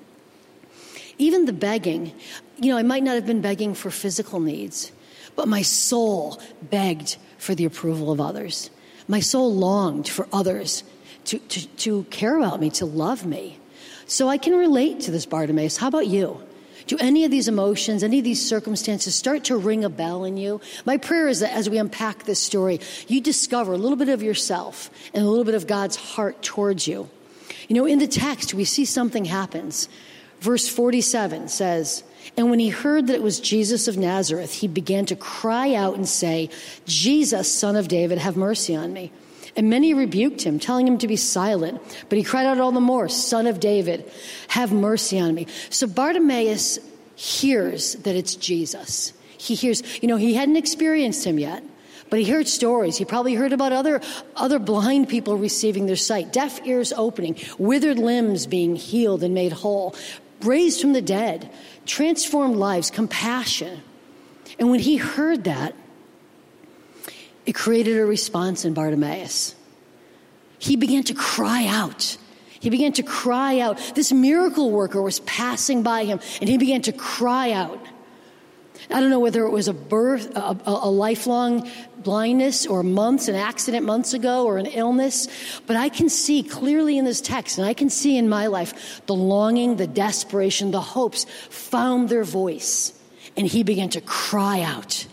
Even 1.19 1.45
the 1.45 1.53
begging, 1.53 2.13
you 2.59 2.73
know, 2.73 2.77
I 2.77 2.83
might 2.83 3.05
not 3.05 3.15
have 3.15 3.25
been 3.27 3.41
begging 3.41 3.75
for 3.75 3.91
physical 3.91 4.41
needs, 4.41 4.91
but 5.37 5.47
my 5.47 5.63
soul 5.63 6.43
begged 6.61 7.17
for 7.39 7.55
the 7.55 7.65
approval 7.65 8.11
of 8.11 8.21
others. 8.21 8.71
My 9.07 9.21
soul 9.21 9.55
longed 9.55 10.09
for 10.09 10.27
others 10.33 10.83
to, 11.27 11.39
to, 11.39 11.67
to 11.69 12.05
care 12.11 12.37
about 12.37 12.61
me, 12.61 12.71
to 12.71 12.85
love 12.85 13.25
me. 13.25 13.61
So 14.07 14.29
I 14.29 14.39
can 14.39 14.55
relate 14.55 15.01
to 15.03 15.13
this 15.13 15.25
Bartimaeus. 15.25 15.77
How 15.77 15.87
about 15.87 16.09
you? 16.09 16.43
Do 16.87 16.97
any 16.99 17.25
of 17.25 17.31
these 17.31 17.49
emotions, 17.49 18.03
any 18.03 18.19
of 18.19 18.25
these 18.25 18.47
circumstances 18.47 19.15
start 19.15 19.45
to 19.45 19.57
ring 19.57 19.85
a 19.85 19.89
bell 19.89 20.25
in 20.25 20.37
you? 20.37 20.61
My 20.85 20.97
prayer 20.97 21.29
is 21.29 21.41
that 21.41 21.53
as 21.53 21.71
we 21.71 21.79
unpack 21.79 22.25
this 22.25 22.41
story, 22.41 22.81
you 23.09 23.21
discover 23.21 23.73
a 23.73 23.79
little 23.79 23.97
bit 23.97 24.09
of 24.09 24.23
yourself 24.23 24.91
and 25.15 25.25
a 25.25 25.29
little 25.29 25.45
bit 25.45 25.55
of 25.55 25.67
God's 25.67 25.97
heart 25.97 26.43
towards 26.43 26.87
you. 26.87 27.09
You 27.69 27.77
know, 27.77 27.87
in 27.87 27.99
the 27.99 28.07
text, 28.07 28.55
we 28.55 28.65
see 28.65 28.85
something 28.85 29.25
happens. 29.25 29.89
Verse 30.41 30.69
47 30.69 31.49
says, 31.49 32.03
And 32.37 32.51
when 32.51 32.59
he 32.59 32.69
heard 32.69 33.07
that 33.07 33.15
it 33.15 33.23
was 33.23 33.39
Jesus 33.39 33.87
of 33.87 33.97
Nazareth, 33.97 34.55
he 34.55 34.67
began 34.67 35.07
to 35.07 35.17
cry 35.17 35.75
out 35.75 35.95
and 35.95 36.09
say, 36.09 36.51
Jesus, 36.85 37.53
son 37.53 37.77
of 37.77 37.87
David, 37.89 38.19
have 38.19 38.37
mercy 38.37 38.75
on 38.75 38.93
me. 38.93 39.13
And 39.55 39.69
many 39.69 39.93
rebuked 39.93 40.43
him, 40.43 40.59
telling 40.59 40.87
him 40.87 40.99
to 40.99 41.07
be 41.07 41.17
silent. 41.17 41.81
But 42.09 42.17
he 42.17 42.25
cried 42.25 42.47
out 42.47 42.59
all 42.59 42.73
the 42.73 42.81
more, 42.81 43.09
Son 43.09 43.47
of 43.47 43.61
David, 43.61 44.11
have 44.49 44.73
mercy 44.73 45.19
on 45.19 45.35
me. 45.35 45.47
So 45.69 45.87
Bartimaeus 45.87 46.79
hears 47.17 47.95
that 47.97 48.17
it's 48.17 48.35
Jesus. 48.35 49.13
He 49.37 49.55
hears, 49.55 49.83
you 50.03 50.09
know, 50.09 50.17
he 50.17 50.35
hadn't 50.35 50.57
experienced 50.57 51.25
him 51.25 51.39
yet, 51.39 51.63
but 52.09 52.19
he 52.19 52.25
heard 52.25 52.49
stories. 52.49 52.97
He 52.97 53.05
probably 53.05 53.35
heard 53.35 53.53
about 53.53 53.73
other, 53.73 54.01
other 54.37 54.59
blind 54.59 55.09
people 55.09 55.37
receiving 55.37 55.87
their 55.87 55.97
sight, 55.97 56.33
deaf 56.33 56.65
ears 56.67 56.93
opening, 56.93 57.37
withered 57.59 57.99
limbs 57.99 58.47
being 58.47 58.77
healed 58.77 59.23
and 59.23 59.35
made 59.35 59.53
whole, 59.53 59.95
raised 60.43 60.81
from 60.81 60.93
the 60.93 61.03
dead, 61.03 61.51
transformed 61.85 62.57
lives, 62.57 62.91
compassion. 62.91 63.83
And 64.59 64.71
when 64.71 64.81
he 64.81 64.97
heard 64.97 65.45
that, 65.45 65.75
it 67.47 67.55
created 67.55 67.99
a 67.99 68.05
response 68.05 68.65
in 68.65 68.75
Bartimaeus. 68.75 69.55
He 70.59 70.77
began 70.77 71.03
to 71.05 71.15
cry 71.15 71.67
out. 71.67 72.17
He 72.61 72.71
began 72.71 72.93
to 72.93 73.03
cry 73.03 73.59
out. 73.59 73.79
This 73.97 74.13
miracle 74.13 74.71
worker 74.71 75.03
was 75.03 75.19
passing 75.21 75.83
by 75.83 76.05
him, 76.05 76.21
and 76.41 76.49
he 76.49 76.57
began 76.57 76.83
to 76.83 76.93
cry 76.93 77.51
out. 77.51 77.85
I 78.91 79.01
don't 79.01 79.11
know 79.11 79.21
whether 79.21 79.45
it 79.45 79.51
was 79.51 79.69
a 79.69 79.73
birth, 79.73 80.37
a, 80.37 80.57
a, 80.65 80.91
lifelong 80.91 81.69
blindness, 81.99 82.67
or 82.67 82.83
months, 82.83 83.29
an 83.29 83.35
accident 83.35 83.87
months 83.87 84.13
ago, 84.13 84.45
or 84.45 84.59
an 84.59 84.67
illness, 84.67 85.29
but 85.67 85.77
I 85.77 85.89
can 85.89 86.09
see 86.09 86.43
clearly 86.43 86.99
in 86.99 87.05
this 87.05 87.21
text, 87.21 87.59
and 87.59 87.67
I 87.67 87.75
can 87.75 87.91
see 87.91 88.17
in 88.17 88.29
my 88.29 88.47
life 88.47 89.03
the 89.07 89.15
longing, 89.15 89.77
the 89.77 89.87
desperation, 89.87 90.71
the 90.71 90.81
hopes 90.81 91.27
found 91.49 92.09
their 92.09 92.25
voice, 92.25 92.93
and 93.37 93.47
he 93.47 93.63
began 93.63 93.89
to 93.91 94.01
cry 94.01 94.63
out. 94.63 95.07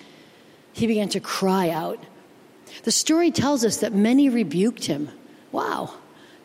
He 0.74 0.88
began 0.88 1.10
to 1.10 1.20
cry 1.20 1.70
out. 1.70 2.04
The 2.84 2.92
story 2.92 3.32
tells 3.32 3.66
us 3.66 3.78
that 3.78 3.94
many 3.94 4.30
rebuked 4.30 4.86
him. 4.86 5.10
Wow. 5.52 5.94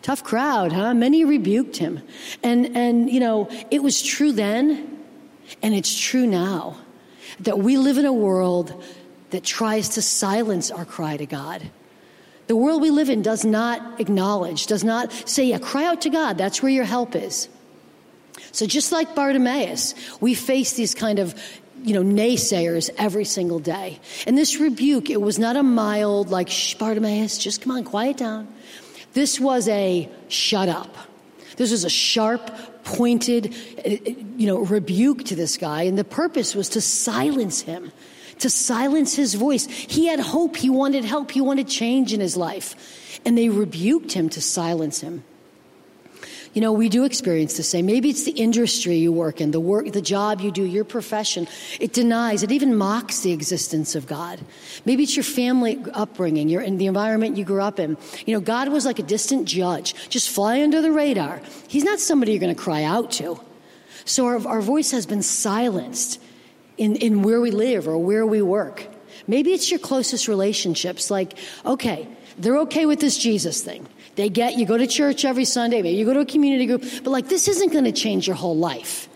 Tough 0.02 0.22
crowd, 0.22 0.72
huh? 0.72 0.94
Many 0.94 1.24
rebuked 1.24 1.76
him. 1.76 2.02
And, 2.42 2.76
and, 2.76 3.10
you 3.10 3.20
know, 3.20 3.48
it 3.70 3.82
was 3.82 4.02
true 4.02 4.32
then, 4.32 4.98
and 5.62 5.74
it's 5.74 5.98
true 5.98 6.26
now 6.26 6.78
that 7.40 7.58
we 7.58 7.76
live 7.76 7.98
in 7.98 8.04
a 8.04 8.12
world 8.12 8.84
that 9.30 9.42
tries 9.44 9.90
to 9.90 10.02
silence 10.02 10.70
our 10.70 10.84
cry 10.84 11.16
to 11.16 11.26
God. 11.26 11.62
The 12.46 12.56
world 12.56 12.82
we 12.82 12.90
live 12.90 13.08
in 13.08 13.22
does 13.22 13.44
not 13.44 14.00
acknowledge, 14.00 14.66
does 14.66 14.84
not 14.84 15.10
say, 15.28 15.46
yeah, 15.46 15.58
cry 15.58 15.86
out 15.86 16.02
to 16.02 16.10
God. 16.10 16.36
That's 16.36 16.62
where 16.62 16.70
your 16.70 16.84
help 16.84 17.16
is. 17.16 17.48
So 18.52 18.66
just 18.66 18.92
like 18.92 19.14
Bartimaeus, 19.14 19.94
we 20.20 20.34
face 20.34 20.74
these 20.74 20.94
kind 20.94 21.18
of 21.18 21.34
you 21.84 21.92
know, 21.92 22.02
naysayers 22.02 22.88
every 22.96 23.26
single 23.26 23.58
day. 23.58 24.00
And 24.26 24.36
this 24.36 24.58
rebuke, 24.58 25.10
it 25.10 25.20
was 25.20 25.38
not 25.38 25.54
a 25.54 25.62
mild, 25.62 26.30
like, 26.30 26.48
Bartimaeus, 26.78 27.36
just 27.38 27.60
come 27.60 27.76
on, 27.76 27.84
quiet 27.84 28.16
down. 28.16 28.48
This 29.12 29.38
was 29.38 29.68
a 29.68 30.08
shut 30.28 30.68
up. 30.68 30.96
This 31.56 31.70
was 31.70 31.84
a 31.84 31.90
sharp, 31.90 32.50
pointed, 32.84 33.54
eh, 33.78 33.98
eh, 34.06 34.14
you 34.36 34.46
know, 34.46 34.58
rebuke 34.58 35.24
to 35.26 35.36
this 35.36 35.56
guy. 35.56 35.82
And 35.82 35.98
the 35.98 36.04
purpose 36.04 36.54
was 36.54 36.70
to 36.70 36.80
silence 36.80 37.60
him, 37.60 37.92
to 38.40 38.50
silence 38.50 39.14
his 39.14 39.34
voice. 39.34 39.66
He 39.66 40.06
had 40.06 40.20
hope. 40.20 40.56
He 40.56 40.70
wanted 40.70 41.04
help. 41.04 41.30
He 41.30 41.40
wanted 41.40 41.68
change 41.68 42.12
in 42.12 42.20
his 42.20 42.36
life. 42.36 43.20
And 43.24 43.38
they 43.38 43.50
rebuked 43.50 44.12
him 44.12 44.28
to 44.30 44.40
silence 44.40 45.00
him. 45.00 45.22
You 46.54 46.60
know, 46.60 46.72
we 46.72 46.88
do 46.88 47.04
experience 47.04 47.56
the 47.56 47.64
same. 47.64 47.84
Maybe 47.84 48.10
it's 48.10 48.24
the 48.24 48.30
industry 48.30 48.94
you 48.94 49.12
work 49.12 49.40
in, 49.40 49.50
the 49.50 49.58
work, 49.58 49.90
the 49.92 50.00
job 50.00 50.40
you 50.40 50.52
do, 50.52 50.62
your 50.62 50.84
profession. 50.84 51.48
It 51.80 51.92
denies, 51.92 52.44
it 52.44 52.52
even 52.52 52.76
mocks 52.76 53.20
the 53.20 53.32
existence 53.32 53.96
of 53.96 54.06
God. 54.06 54.40
Maybe 54.84 55.02
it's 55.02 55.16
your 55.16 55.24
family 55.24 55.84
upbringing, 55.92 56.48
your, 56.48 56.62
in 56.62 56.78
the 56.78 56.86
environment 56.86 57.36
you 57.36 57.44
grew 57.44 57.60
up 57.60 57.80
in. 57.80 57.96
You 58.24 58.34
know, 58.34 58.40
God 58.40 58.68
was 58.68 58.86
like 58.86 59.00
a 59.00 59.02
distant 59.02 59.48
judge, 59.48 60.08
just 60.08 60.30
fly 60.30 60.62
under 60.62 60.80
the 60.80 60.92
radar. 60.92 61.42
He's 61.66 61.84
not 61.84 61.98
somebody 61.98 62.32
you're 62.32 62.40
going 62.40 62.54
to 62.54 62.60
cry 62.60 62.84
out 62.84 63.10
to. 63.12 63.40
So 64.04 64.26
our, 64.26 64.46
our 64.46 64.60
voice 64.60 64.92
has 64.92 65.06
been 65.06 65.22
silenced 65.22 66.20
in, 66.76 66.94
in 66.96 67.22
where 67.22 67.40
we 67.40 67.50
live 67.50 67.88
or 67.88 67.98
where 67.98 68.24
we 68.24 68.42
work. 68.42 68.86
Maybe 69.26 69.52
it's 69.52 69.70
your 69.70 69.80
closest 69.80 70.28
relationships, 70.28 71.10
like, 71.10 71.36
okay, 71.64 72.06
they're 72.38 72.58
okay 72.58 72.86
with 72.86 73.00
this 73.00 73.16
Jesus 73.18 73.62
thing. 73.62 73.86
They 74.16 74.28
get 74.28 74.56
you 74.56 74.66
go 74.66 74.76
to 74.76 74.86
church 74.86 75.24
every 75.24 75.44
Sunday, 75.44 75.82
maybe 75.82 75.96
you 75.96 76.04
go 76.04 76.14
to 76.14 76.20
a 76.20 76.26
community 76.26 76.66
group, 76.66 76.82
but 77.02 77.10
like 77.10 77.28
this 77.28 77.48
isn't 77.48 77.72
going 77.72 77.84
to 77.84 77.92
change 77.92 78.26
your 78.26 78.36
whole 78.36 78.56
life. 78.56 79.08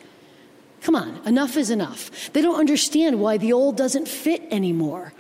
Come 0.83 0.97
on, 0.97 1.21
enough 1.27 1.57
is 1.57 1.71
enough. 1.71 2.33
They 2.33 2.41
don't 2.43 2.59
understand 2.59 3.21
why 3.21 3.37
the 3.37 3.53
old 3.53 3.77
doesn't 3.77 4.09
fit 4.09 4.43
anymore. 4.51 5.13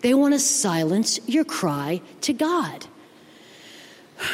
They 0.00 0.14
want 0.14 0.34
to 0.34 0.40
silence 0.40 1.20
your 1.26 1.44
cry 1.44 2.00
to 2.22 2.32
God. 2.32 2.86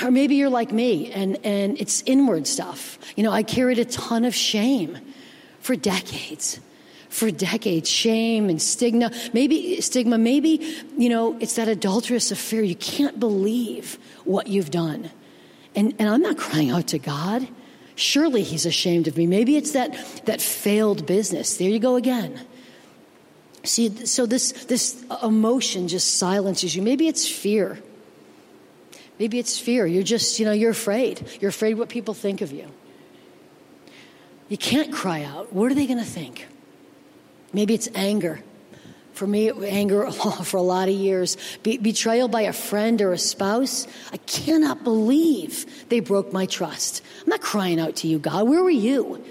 Or 0.02 0.10
maybe 0.10 0.36
you're 0.36 0.50
like 0.50 0.72
me 0.72 1.10
and, 1.10 1.44
and 1.44 1.80
it's 1.80 2.02
inward 2.06 2.46
stuff. 2.46 2.98
You 3.16 3.24
know, 3.24 3.32
I 3.32 3.42
carried 3.42 3.78
a 3.78 3.84
ton 3.84 4.24
of 4.24 4.34
shame 4.34 4.98
for 5.60 5.76
decades 5.76 6.60
for 7.08 7.30
decades 7.30 7.90
shame 7.90 8.48
and 8.48 8.60
stigma 8.60 9.10
maybe 9.34 9.78
stigma 9.82 10.16
maybe 10.16 10.82
you 10.96 11.10
know 11.10 11.36
it's 11.40 11.56
that 11.56 11.68
adulterous 11.68 12.30
affair 12.30 12.62
you 12.62 12.74
can't 12.74 13.20
believe 13.20 13.98
what 14.24 14.46
you've 14.46 14.70
done. 14.70 15.10
And, 15.74 15.94
and 15.98 16.08
i'm 16.08 16.20
not 16.20 16.36
crying 16.36 16.70
out 16.70 16.88
to 16.88 16.98
god. 16.98 17.48
Surely 17.94 18.42
he's 18.42 18.66
ashamed 18.66 19.06
of 19.06 19.16
me. 19.16 19.26
Maybe 19.26 19.56
it's 19.56 19.72
that 19.72 19.94
that 20.24 20.40
failed 20.40 21.06
business. 21.06 21.56
There 21.56 21.68
you 21.68 21.78
go 21.78 21.96
again. 21.96 22.40
See 23.64 24.06
so 24.06 24.26
this 24.26 24.52
this 24.64 25.04
emotion 25.22 25.88
just 25.88 26.16
silences 26.16 26.74
you. 26.74 26.82
Maybe 26.82 27.06
it's 27.06 27.28
fear. 27.28 27.78
Maybe 29.18 29.38
it's 29.38 29.58
fear. 29.58 29.86
You're 29.86 30.02
just 30.02 30.38
you 30.38 30.46
know 30.46 30.52
you're 30.52 30.70
afraid. 30.70 31.38
You're 31.40 31.50
afraid 31.50 31.74
what 31.74 31.88
people 31.90 32.14
think 32.14 32.40
of 32.40 32.50
you. 32.50 32.68
You 34.48 34.58
can't 34.58 34.92
cry 34.92 35.22
out. 35.22 35.52
What 35.52 35.70
are 35.70 35.74
they 35.74 35.86
going 35.86 35.98
to 35.98 36.04
think? 36.04 36.46
Maybe 37.52 37.74
it's 37.74 37.88
anger. 37.94 38.42
For 39.14 39.26
me, 39.26 39.50
anger 39.50 40.10
for 40.44 40.56
a 40.56 40.62
lot 40.62 40.88
of 40.88 40.94
years. 40.94 41.36
Be- 41.62 41.78
betrayal 41.78 42.28
by 42.28 42.42
a 42.42 42.52
friend 42.52 43.00
or 43.02 43.12
a 43.12 43.18
spouse. 43.18 43.86
I 44.12 44.16
cannot 44.18 44.84
believe 44.84 45.88
they 45.88 46.00
broke 46.00 46.32
my 46.32 46.46
trust. 46.46 47.02
I'm 47.22 47.28
not 47.28 47.40
crying 47.40 47.78
out 47.78 47.96
to 47.96 48.08
you, 48.08 48.18
God. 48.18 48.48
Where 48.48 48.62
were 48.62 48.70
you 48.70 49.22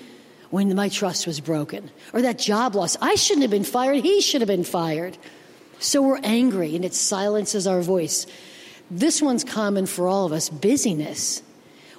when 0.50 0.74
my 0.76 0.90
trust 0.90 1.26
was 1.26 1.40
broken? 1.40 1.90
Or 2.14 2.22
that 2.22 2.38
job 2.38 2.76
loss. 2.76 2.98
I 3.02 3.16
shouldn't 3.16 3.42
have 3.44 3.52
been 3.52 3.64
fired. 3.64 4.04
He 4.04 4.22
should 4.22 4.42
have 4.42 4.48
been 4.48 4.64
fired. 4.64 5.18
So 5.80 6.02
we're 6.02 6.20
angry 6.24 6.76
and 6.76 6.86
it 6.86 6.94
silences 6.94 7.66
our 7.66 7.82
voice. 7.82 8.28
This 8.92 9.22
one's 9.22 9.44
common 9.44 9.88
for 9.88 10.08
all 10.08 10.26
of 10.26 10.32
us 10.32 10.50
busyness. 10.50 11.42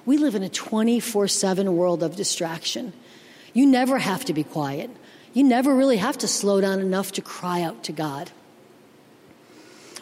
We 0.05 0.17
live 0.17 0.35
in 0.35 0.43
a 0.43 0.49
24 0.49 1.27
7 1.27 1.75
world 1.75 2.03
of 2.03 2.15
distraction. 2.15 2.93
You 3.53 3.65
never 3.65 3.97
have 3.97 4.25
to 4.25 4.33
be 4.33 4.43
quiet 4.43 4.89
you 5.33 5.43
never 5.43 5.75
really 5.75 5.97
have 5.97 6.17
to 6.19 6.27
slow 6.27 6.61
down 6.61 6.79
enough 6.79 7.11
to 7.13 7.21
cry 7.21 7.61
out 7.61 7.83
to 7.85 7.91
God. 7.91 8.31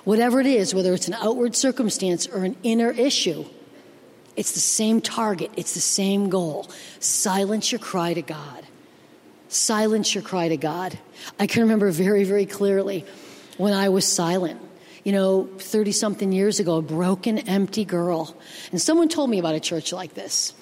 Whatever 0.03 0.39
it 0.39 0.47
is, 0.47 0.73
whether 0.73 0.93
it's 0.93 1.07
an 1.07 1.13
outward 1.15 1.55
circumstance 1.55 2.27
or 2.27 2.43
an 2.43 2.55
inner 2.63 2.91
issue, 2.91 3.45
it's 4.35 4.51
the 4.53 4.59
same 4.59 5.01
target, 5.01 5.51
it's 5.55 5.73
the 5.73 5.81
same 5.81 6.29
goal. 6.29 6.69
Silence 6.99 7.71
your 7.71 7.79
cry 7.79 8.13
to 8.13 8.21
God. 8.21 8.65
Silence 9.47 10.15
your 10.15 10.23
cry 10.23 10.47
to 10.49 10.57
God. 10.57 10.97
I 11.39 11.47
can 11.47 11.63
remember 11.63 11.91
very, 11.91 12.23
very 12.23 12.45
clearly 12.45 13.05
when 13.57 13.73
I 13.73 13.89
was 13.89 14.07
silent. 14.07 14.59
You 15.03 15.11
know, 15.11 15.49
30 15.57 15.91
something 15.91 16.31
years 16.31 16.59
ago, 16.59 16.77
a 16.77 16.81
broken, 16.81 17.39
empty 17.39 17.85
girl. 17.85 18.35
And 18.71 18.81
someone 18.81 19.09
told 19.09 19.29
me 19.29 19.39
about 19.39 19.55
a 19.55 19.59
church 19.59 19.91
like 19.91 20.13
this. 20.13 20.53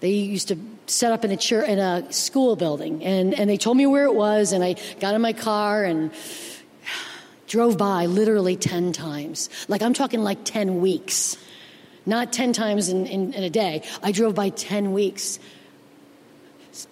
They 0.00 0.10
used 0.10 0.48
to 0.48 0.58
set 0.86 1.12
up 1.12 1.24
in 1.24 1.30
a 1.30 1.36
church, 1.36 1.68
in 1.68 1.78
a 1.78 2.10
school 2.12 2.56
building, 2.56 3.02
and, 3.04 3.34
and 3.34 3.50
they 3.50 3.56
told 3.56 3.76
me 3.76 3.86
where 3.86 4.04
it 4.04 4.14
was, 4.14 4.52
and 4.52 4.62
I 4.62 4.76
got 5.00 5.14
in 5.14 5.20
my 5.20 5.32
car 5.32 5.84
and 5.84 6.10
drove 7.46 7.78
by 7.78 8.06
literally 8.06 8.56
10 8.56 8.92
times. 8.92 9.48
Like, 9.68 9.82
I'm 9.82 9.94
talking 9.94 10.22
like 10.22 10.38
10 10.44 10.80
weeks. 10.80 11.36
Not 12.04 12.32
10 12.32 12.52
times 12.52 12.88
in, 12.88 13.06
in, 13.06 13.32
in 13.32 13.42
a 13.42 13.50
day. 13.50 13.82
I 14.02 14.12
drove 14.12 14.34
by 14.34 14.50
10 14.50 14.92
weeks, 14.92 15.40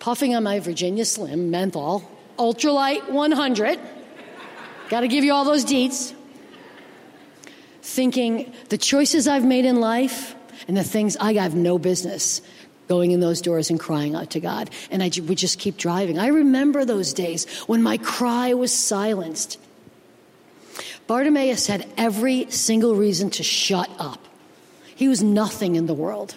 puffing 0.00 0.34
on 0.34 0.42
my 0.42 0.58
Virginia 0.58 1.04
Slim 1.04 1.50
menthol, 1.50 2.02
ultralight 2.36 3.08
100. 3.10 3.78
Got 4.88 5.00
to 5.00 5.08
give 5.08 5.22
you 5.22 5.32
all 5.32 5.44
those 5.44 5.64
deets. 5.64 6.12
Thinking 7.82 8.52
the 8.70 8.78
choices 8.78 9.28
I've 9.28 9.44
made 9.44 9.64
in 9.64 9.76
life 9.76 10.34
and 10.66 10.76
the 10.76 10.84
things 10.84 11.16
I 11.16 11.34
have 11.34 11.54
no 11.54 11.78
business 11.78 12.40
going 12.88 13.10
in 13.10 13.20
those 13.20 13.40
doors 13.40 13.70
and 13.70 13.80
crying 13.80 14.14
out 14.14 14.30
to 14.30 14.40
God. 14.40 14.70
And 14.90 15.02
I 15.02 15.10
would 15.22 15.38
just 15.38 15.58
keep 15.58 15.76
driving. 15.76 16.18
I 16.18 16.28
remember 16.28 16.84
those 16.84 17.12
days 17.12 17.46
when 17.66 17.82
my 17.82 17.98
cry 17.98 18.54
was 18.54 18.72
silenced. 18.72 19.58
Bartimaeus 21.06 21.66
had 21.66 21.86
every 21.96 22.50
single 22.50 22.94
reason 22.94 23.30
to 23.30 23.42
shut 23.42 23.90
up. 23.98 24.20
He 24.96 25.08
was 25.08 25.22
nothing 25.22 25.76
in 25.76 25.86
the 25.86 25.94
world. 25.94 26.36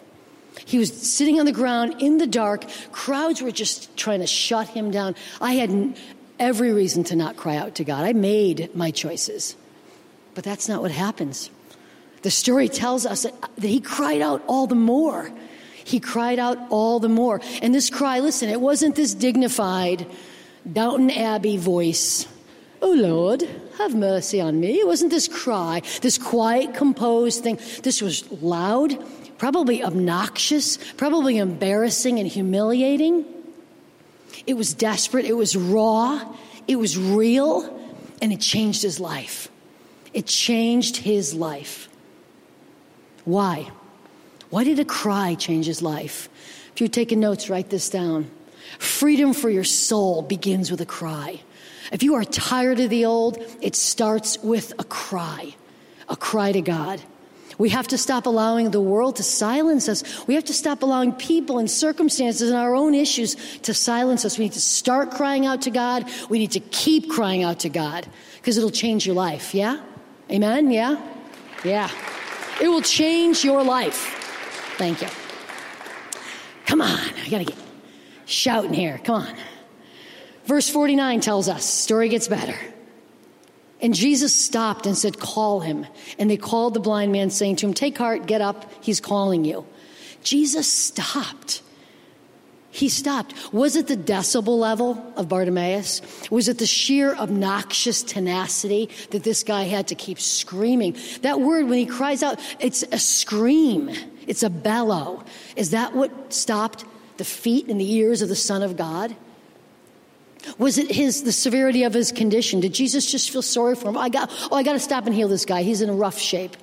He 0.65 0.77
was 0.77 0.91
sitting 0.91 1.39
on 1.39 1.45
the 1.45 1.51
ground 1.51 2.01
in 2.01 2.17
the 2.17 2.27
dark. 2.27 2.65
Crowds 2.91 3.41
were 3.41 3.51
just 3.51 3.95
trying 3.95 4.19
to 4.19 4.27
shut 4.27 4.67
him 4.67 4.91
down. 4.91 5.15
I 5.39 5.53
had 5.53 5.97
every 6.39 6.73
reason 6.73 7.03
to 7.05 7.15
not 7.15 7.37
cry 7.37 7.55
out 7.55 7.75
to 7.75 7.83
God. 7.83 8.03
I 8.03 8.13
made 8.13 8.75
my 8.75 8.91
choices. 8.91 9.55
But 10.35 10.43
that's 10.43 10.67
not 10.67 10.81
what 10.81 10.91
happens. 10.91 11.49
The 12.23 12.31
story 12.31 12.67
tells 12.67 13.05
us 13.05 13.23
that, 13.23 13.33
uh, 13.41 13.47
that 13.57 13.67
he 13.67 13.79
cried 13.79 14.21
out 14.21 14.43
all 14.47 14.67
the 14.67 14.75
more. 14.75 15.31
He 15.87 16.01
cried 16.01 16.37
out 16.37 16.57
all 16.69 16.99
the 16.99 17.07
more. 17.07 17.39
And 17.61 17.73
this 17.73 17.89
cry, 17.89 18.19
listen, 18.19 18.49
it 18.49 18.59
wasn't 18.59 18.95
this 18.95 19.13
dignified 19.13 20.05
Downton 20.69 21.09
Abbey 21.09 21.55
voice. 21.55 22.27
Oh 22.81 22.91
Lord, 22.91 23.47
have 23.77 23.95
mercy 23.95 24.41
on 24.41 24.59
me. 24.59 24.81
It 24.81 24.85
wasn't 24.85 25.11
this 25.11 25.29
cry, 25.29 25.81
this 26.01 26.17
quiet, 26.17 26.73
composed 26.73 27.41
thing. 27.41 27.57
This 27.83 28.01
was 28.01 28.29
loud, 28.29 29.01
probably 29.37 29.81
obnoxious, 29.81 30.77
probably 30.97 31.37
embarrassing 31.37 32.19
and 32.19 32.27
humiliating. 32.27 33.23
It 34.45 34.55
was 34.55 34.73
desperate, 34.73 35.23
it 35.23 35.37
was 35.37 35.55
raw, 35.55 36.35
it 36.67 36.75
was 36.75 36.97
real, 36.97 37.63
and 38.21 38.33
it 38.33 38.41
changed 38.41 38.81
his 38.81 38.99
life. 38.99 39.47
It 40.13 40.25
changed 40.25 40.97
his 40.97 41.33
life. 41.33 41.87
Why? 43.23 43.71
Why 44.49 44.63
did 44.63 44.79
a 44.79 44.85
cry 44.85 45.35
change 45.35 45.65
his 45.65 45.81
life? 45.81 46.29
If 46.73 46.81
you're 46.81 46.89
taking 46.89 47.19
notes, 47.19 47.49
write 47.49 47.69
this 47.69 47.89
down. 47.89 48.29
Freedom 48.79 49.33
for 49.33 49.49
your 49.49 49.63
soul 49.63 50.21
begins 50.21 50.69
with 50.71 50.81
a 50.81 50.85
cry. 50.85 51.41
If 51.91 52.03
you 52.03 52.15
are 52.15 52.23
tired 52.23 52.79
of 52.79 52.89
the 52.89 53.05
old, 53.05 53.37
it 53.61 53.75
starts 53.75 54.37
with 54.39 54.73
a 54.77 54.83
cry, 54.83 55.55
a 56.09 56.15
cry 56.15 56.51
to 56.51 56.61
God. 56.61 57.01
We 57.57 57.69
have 57.69 57.87
to 57.87 57.97
stop 57.97 58.27
allowing 58.27 58.69
the 58.69 58.81
world 58.81 59.15
to 59.15 59.23
silence 59.23 59.89
us. 59.89 60.27
We 60.27 60.35
have 60.35 60.43
to 60.45 60.53
stop 60.53 60.83
allowing 60.83 61.13
people 61.13 61.57
and 61.57 61.69
circumstances 61.69 62.51
and 62.51 62.57
our 62.57 62.75
own 62.75 62.93
issues 62.93 63.35
to 63.63 63.73
silence 63.73 64.25
us. 64.25 64.37
We 64.37 64.45
need 64.45 64.53
to 64.53 64.61
start 64.61 65.11
crying 65.11 65.45
out 65.47 65.63
to 65.63 65.71
God. 65.71 66.07
We 66.29 66.37
need 66.37 66.51
to 66.51 66.59
keep 66.59 67.09
crying 67.09 67.43
out 67.43 67.61
to 67.61 67.69
God 67.69 68.05
because 68.35 68.57
it'll 68.57 68.69
change 68.69 69.07
your 69.07 69.15
life. 69.15 69.55
Yeah? 69.55 69.81
Amen? 70.29 70.69
Yeah? 70.69 71.01
Yeah. 71.63 71.89
It 72.61 72.67
will 72.67 72.81
change 72.81 73.43
your 73.43 73.63
life. 73.63 74.16
Thank 74.77 75.01
you. 75.01 75.07
Come 76.65 76.81
on, 76.81 76.89
I 76.89 77.29
gotta 77.29 77.45
get 77.45 77.57
shouting 78.25 78.73
here. 78.73 78.99
Come 79.03 79.23
on. 79.23 79.35
Verse 80.45 80.69
49 80.69 81.19
tells 81.21 81.49
us, 81.49 81.65
story 81.65 82.09
gets 82.09 82.27
better. 82.27 82.57
And 83.81 83.93
Jesus 83.93 84.35
stopped 84.35 84.85
and 84.85 84.97
said, 84.97 85.19
Call 85.19 85.59
him. 85.59 85.85
And 86.17 86.29
they 86.29 86.37
called 86.37 86.73
the 86.73 86.79
blind 86.79 87.11
man, 87.11 87.29
saying 87.29 87.57
to 87.57 87.67
him, 87.67 87.73
Take 87.73 87.97
heart, 87.97 88.25
get 88.25 88.41
up, 88.41 88.71
he's 88.81 88.99
calling 88.99 89.45
you. 89.45 89.65
Jesus 90.23 90.71
stopped. 90.71 91.61
He 92.69 92.89
stopped. 92.89 93.33
Was 93.53 93.75
it 93.75 93.87
the 93.87 93.97
decibel 93.97 94.59
level 94.59 95.13
of 95.15 95.29
Bartimaeus? 95.29 96.01
Was 96.29 96.47
it 96.47 96.59
the 96.59 96.65
sheer 96.65 97.15
obnoxious 97.15 98.03
tenacity 98.03 98.89
that 99.11 99.23
this 99.23 99.43
guy 99.43 99.63
had 99.63 99.87
to 99.87 99.95
keep 99.95 100.19
screaming? 100.19 100.95
That 101.21 101.39
word, 101.39 101.67
when 101.67 101.79
he 101.79 101.85
cries 101.85 102.21
out, 102.21 102.39
it's 102.59 102.83
a 102.91 102.99
scream. 102.99 103.89
It's 104.27 104.43
a 104.43 104.49
bellow. 104.49 105.23
Is 105.55 105.71
that 105.71 105.95
what 105.95 106.33
stopped 106.33 106.85
the 107.17 107.25
feet 107.25 107.67
and 107.69 107.79
the 107.79 107.91
ears 107.93 108.21
of 108.21 108.29
the 108.29 108.35
Son 108.35 108.61
of 108.61 108.77
God? 108.77 109.15
Was 110.57 110.77
it 110.77 110.91
his 110.91 111.23
the 111.23 111.31
severity 111.31 111.83
of 111.83 111.93
his 111.93 112.11
condition? 112.11 112.59
Did 112.59 112.73
Jesus 112.73 113.09
just 113.09 113.31
feel 113.31 113.41
sorry 113.41 113.75
for 113.75 113.89
him? 113.89 113.97
I 113.97 114.09
got 114.09 114.29
oh, 114.51 114.55
I 114.55 114.63
got 114.63 114.73
to 114.73 114.79
stop 114.79 115.05
and 115.05 115.15
heal 115.15 115.27
this 115.27 115.45
guy. 115.45 115.63
He's 115.63 115.81
in 115.81 115.89
a 115.89 115.93
rough 115.93 116.19
shape. 116.19 116.55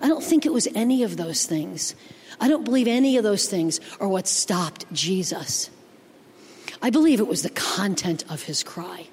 I 0.00 0.08
don't 0.08 0.22
think 0.22 0.44
it 0.44 0.52
was 0.52 0.68
any 0.74 1.02
of 1.02 1.16
those 1.16 1.46
things. 1.46 1.94
I 2.40 2.48
don't 2.48 2.64
believe 2.64 2.88
any 2.88 3.16
of 3.16 3.24
those 3.24 3.48
things 3.48 3.80
are 4.00 4.08
what 4.08 4.26
stopped 4.26 4.92
Jesus. 4.92 5.70
I 6.82 6.90
believe 6.90 7.20
it 7.20 7.28
was 7.28 7.42
the 7.42 7.50
content 7.50 8.24
of 8.28 8.42
his 8.42 8.62
cry. 8.62 9.08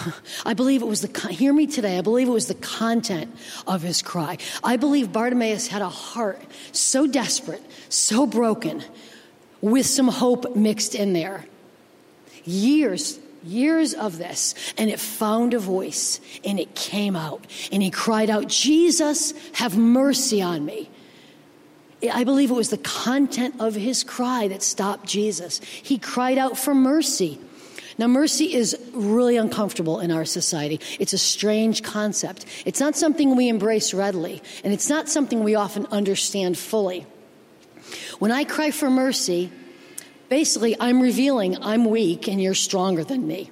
I 0.46 0.54
believe 0.54 0.82
it 0.82 0.86
was 0.86 1.00
the, 1.02 1.28
hear 1.28 1.52
me 1.52 1.66
today, 1.66 1.98
I 1.98 2.00
believe 2.00 2.28
it 2.28 2.32
was 2.32 2.46
the 2.46 2.54
content 2.54 3.34
of 3.66 3.82
his 3.82 4.02
cry. 4.02 4.38
I 4.62 4.76
believe 4.76 5.12
Bartimaeus 5.12 5.68
had 5.68 5.82
a 5.82 5.88
heart 5.88 6.40
so 6.72 7.06
desperate, 7.06 7.62
so 7.88 8.26
broken, 8.26 8.84
with 9.60 9.86
some 9.86 10.08
hope 10.08 10.56
mixed 10.56 10.94
in 10.94 11.12
there. 11.12 11.46
Years, 12.44 13.18
years 13.44 13.94
of 13.94 14.18
this, 14.18 14.54
and 14.76 14.90
it 14.90 14.98
found 14.98 15.54
a 15.54 15.58
voice 15.58 16.20
and 16.44 16.58
it 16.58 16.74
came 16.74 17.14
out. 17.14 17.46
And 17.70 17.82
he 17.82 17.90
cried 17.90 18.30
out, 18.30 18.48
Jesus, 18.48 19.32
have 19.54 19.76
mercy 19.76 20.42
on 20.42 20.64
me. 20.64 20.90
I 22.12 22.24
believe 22.24 22.50
it 22.50 22.54
was 22.54 22.70
the 22.70 22.78
content 22.78 23.56
of 23.60 23.76
his 23.76 24.02
cry 24.02 24.48
that 24.48 24.62
stopped 24.62 25.06
Jesus. 25.06 25.60
He 25.60 25.98
cried 25.98 26.36
out 26.36 26.58
for 26.58 26.74
mercy. 26.74 27.38
Now, 27.98 28.06
mercy 28.06 28.54
is 28.54 28.76
really 28.92 29.36
uncomfortable 29.36 30.00
in 30.00 30.10
our 30.10 30.24
society. 30.24 30.80
It's 30.98 31.12
a 31.12 31.18
strange 31.18 31.82
concept. 31.82 32.46
It's 32.64 32.80
not 32.80 32.96
something 32.96 33.36
we 33.36 33.48
embrace 33.48 33.94
readily, 33.94 34.42
and 34.64 34.72
it's 34.72 34.88
not 34.88 35.08
something 35.08 35.44
we 35.44 35.54
often 35.54 35.86
understand 35.86 36.58
fully. 36.58 37.06
When 38.18 38.32
I 38.32 38.44
cry 38.44 38.70
for 38.70 38.90
mercy, 38.90 39.50
basically 40.28 40.76
I'm 40.80 41.00
revealing 41.00 41.62
I'm 41.62 41.84
weak 41.84 42.28
and 42.28 42.42
you're 42.42 42.54
stronger 42.54 43.04
than 43.04 43.26
me. 43.26 43.50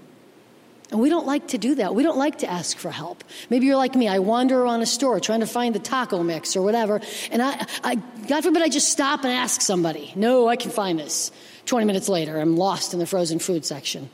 And 0.90 1.00
we 1.00 1.09
don't 1.09 1.26
like 1.26 1.48
to 1.48 1.59
do 1.59 1.76
that. 1.76 1.94
We 1.94 2.03
don't 2.03 2.18
like 2.18 2.38
to 2.38 2.50
ask 2.50 2.76
for 2.76 2.90
help. 2.90 3.22
Maybe 3.48 3.66
you're 3.66 3.76
like 3.76 3.94
me. 3.94 4.09
I 4.09 4.18
wander 4.18 4.61
around 4.61 4.83
a 4.83 4.87
store 4.87 5.20
trying 5.20 5.40
to 5.40 5.46
find 5.46 5.74
the 5.74 5.79
taco 5.79 6.22
mix 6.22 6.57
or 6.57 6.62
whatever, 6.62 7.00
and 7.31 7.40
I, 7.40 7.66
I, 7.85 7.94
God 7.94 8.42
forbid, 8.42 8.62
I 8.62 8.68
just 8.68 8.88
stop 8.88 9.24
and 9.24 9.33
ask 9.33 9.61
somebody. 9.61 10.12
No, 10.16 10.48
I 10.48 10.57
can 10.57 10.70
find 10.70 10.98
this. 10.98 11.31
20 11.66 11.87
minutes 11.87 12.09
later, 12.09 12.38
I'm 12.38 12.57
lost 12.57 12.92
in 12.92 12.98
the 12.98 13.07
frozen 13.07 13.38
food 13.38 13.64
section. 13.64 14.11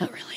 Not 0.00 0.12
really. 0.12 0.34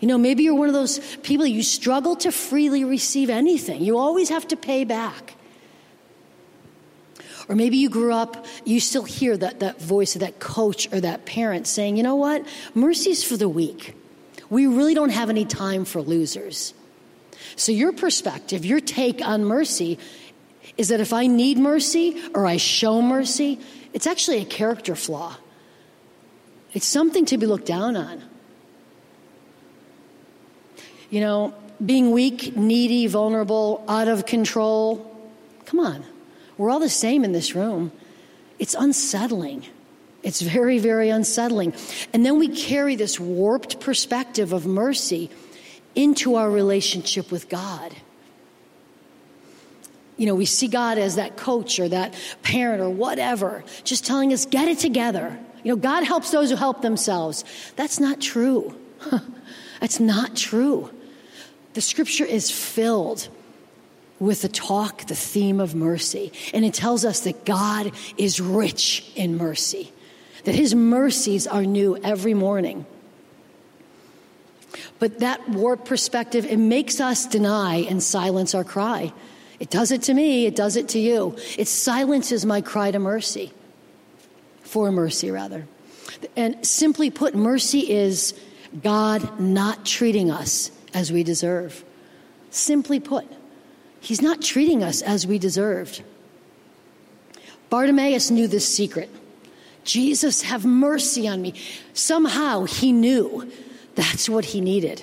You 0.00 0.08
know, 0.08 0.16
maybe 0.16 0.42
you're 0.42 0.54
one 0.54 0.68
of 0.68 0.74
those 0.74 0.98
people 1.18 1.46
you 1.46 1.62
struggle 1.62 2.16
to 2.16 2.32
freely 2.32 2.84
receive 2.84 3.28
anything. 3.28 3.82
You 3.82 3.98
always 3.98 4.30
have 4.30 4.48
to 4.48 4.56
pay 4.56 4.84
back. 4.84 5.34
Or 7.50 7.56
maybe 7.56 7.78
you 7.78 7.88
grew 7.90 8.14
up, 8.14 8.46
you 8.64 8.78
still 8.78 9.02
hear 9.02 9.36
that, 9.36 9.58
that 9.58 9.82
voice 9.82 10.14
of 10.14 10.20
that 10.20 10.38
coach 10.38 10.90
or 10.92 11.00
that 11.00 11.26
parent 11.26 11.66
saying, 11.66 11.96
you 11.96 12.04
know 12.04 12.14
what? 12.14 12.46
Mercy's 12.74 13.24
for 13.24 13.36
the 13.36 13.48
weak. 13.48 13.96
We 14.48 14.68
really 14.68 14.94
don't 14.94 15.10
have 15.10 15.30
any 15.30 15.44
time 15.44 15.84
for 15.84 16.00
losers. 16.00 16.74
So, 17.56 17.72
your 17.72 17.90
perspective, 17.90 18.64
your 18.64 18.78
take 18.78 19.20
on 19.20 19.44
mercy 19.44 19.98
is 20.78 20.88
that 20.88 21.00
if 21.00 21.12
I 21.12 21.26
need 21.26 21.58
mercy 21.58 22.22
or 22.36 22.46
I 22.46 22.56
show 22.56 23.02
mercy, 23.02 23.58
it's 23.92 24.06
actually 24.06 24.38
a 24.38 24.44
character 24.44 24.94
flaw. 24.94 25.36
It's 26.72 26.86
something 26.86 27.24
to 27.26 27.36
be 27.36 27.46
looked 27.46 27.66
down 27.66 27.96
on. 27.96 28.22
You 31.10 31.20
know, 31.20 31.54
being 31.84 32.12
weak, 32.12 32.56
needy, 32.56 33.08
vulnerable, 33.08 33.84
out 33.88 34.06
of 34.06 34.24
control. 34.24 35.04
Come 35.64 35.80
on. 35.80 36.04
We're 36.60 36.68
all 36.68 36.78
the 36.78 36.90
same 36.90 37.24
in 37.24 37.32
this 37.32 37.54
room. 37.54 37.90
It's 38.58 38.74
unsettling. 38.74 39.64
It's 40.22 40.42
very, 40.42 40.78
very 40.78 41.08
unsettling. 41.08 41.72
And 42.12 42.26
then 42.26 42.38
we 42.38 42.48
carry 42.48 42.96
this 42.96 43.18
warped 43.18 43.80
perspective 43.80 44.52
of 44.52 44.66
mercy 44.66 45.30
into 45.94 46.34
our 46.34 46.50
relationship 46.50 47.32
with 47.32 47.48
God. 47.48 47.96
You 50.18 50.26
know, 50.26 50.34
we 50.34 50.44
see 50.44 50.68
God 50.68 50.98
as 50.98 51.16
that 51.16 51.38
coach 51.38 51.80
or 51.80 51.88
that 51.88 52.12
parent 52.42 52.82
or 52.82 52.90
whatever, 52.90 53.64
just 53.82 54.04
telling 54.04 54.30
us, 54.34 54.44
get 54.44 54.68
it 54.68 54.80
together. 54.80 55.38
You 55.64 55.72
know, 55.72 55.80
God 55.80 56.04
helps 56.04 56.30
those 56.30 56.50
who 56.50 56.56
help 56.56 56.82
themselves. 56.82 57.42
That's 57.76 57.98
not 57.98 58.20
true. 58.20 58.78
That's 59.80 59.98
not 59.98 60.36
true. 60.36 60.90
The 61.72 61.80
scripture 61.80 62.26
is 62.26 62.50
filled 62.50 63.28
with 64.20 64.42
the 64.42 64.48
talk, 64.48 65.06
the 65.06 65.14
theme 65.16 65.58
of 65.58 65.74
mercy. 65.74 66.30
And 66.54 66.64
it 66.64 66.74
tells 66.74 67.04
us 67.04 67.20
that 67.20 67.44
God 67.44 67.90
is 68.16 68.40
rich 68.40 69.10
in 69.16 69.36
mercy, 69.36 69.90
that 70.44 70.54
his 70.54 70.74
mercies 70.74 71.46
are 71.48 71.64
new 71.64 71.96
every 71.96 72.34
morning. 72.34 72.86
But 75.00 75.20
that 75.20 75.48
warped 75.48 75.86
perspective, 75.86 76.44
it 76.44 76.58
makes 76.58 77.00
us 77.00 77.26
deny 77.26 77.76
and 77.76 78.02
silence 78.02 78.54
our 78.54 78.62
cry. 78.62 79.12
It 79.58 79.70
does 79.70 79.90
it 79.90 80.02
to 80.04 80.14
me, 80.14 80.46
it 80.46 80.54
does 80.54 80.76
it 80.76 80.88
to 80.90 80.98
you. 80.98 81.36
It 81.58 81.66
silences 81.66 82.46
my 82.46 82.60
cry 82.60 82.90
to 82.90 82.98
mercy 82.98 83.52
for 84.62 84.92
mercy, 84.92 85.30
rather. 85.30 85.66
And 86.36 86.64
simply 86.64 87.10
put, 87.10 87.34
mercy 87.34 87.90
is 87.90 88.38
God 88.82 89.40
not 89.40 89.84
treating 89.84 90.30
us 90.30 90.70
as 90.94 91.10
we 91.10 91.24
deserve. 91.24 91.82
Simply 92.50 93.00
put, 93.00 93.26
He's 94.00 94.22
not 94.22 94.40
treating 94.42 94.82
us 94.82 95.02
as 95.02 95.26
we 95.26 95.38
deserved. 95.38 96.02
Bartimaeus 97.68 98.30
knew 98.30 98.48
this 98.48 98.66
secret. 98.72 99.10
Jesus, 99.84 100.42
have 100.42 100.64
mercy 100.64 101.28
on 101.28 101.40
me. 101.40 101.54
Somehow 101.94 102.64
he 102.64 102.92
knew 102.92 103.50
that's 103.94 104.28
what 104.28 104.44
he 104.46 104.60
needed. 104.60 105.02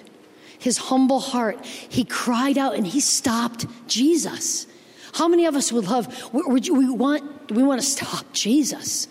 His 0.60 0.78
humble 0.78 1.20
heart, 1.20 1.64
he 1.66 2.04
cried 2.04 2.58
out 2.58 2.76
and 2.76 2.86
he 2.86 3.00
stopped 3.00 3.66
Jesus. 3.88 4.68
How 5.14 5.28
many 5.28 5.46
of 5.46 5.56
us 5.56 5.72
would 5.72 5.86
love, 5.86 6.34
we, 6.34 6.60
we 6.70 6.90
want, 6.90 7.52
we 7.52 7.64
want 7.64 7.80
to 7.82 7.88
stop 7.88 8.32
Jesus? 8.34 9.08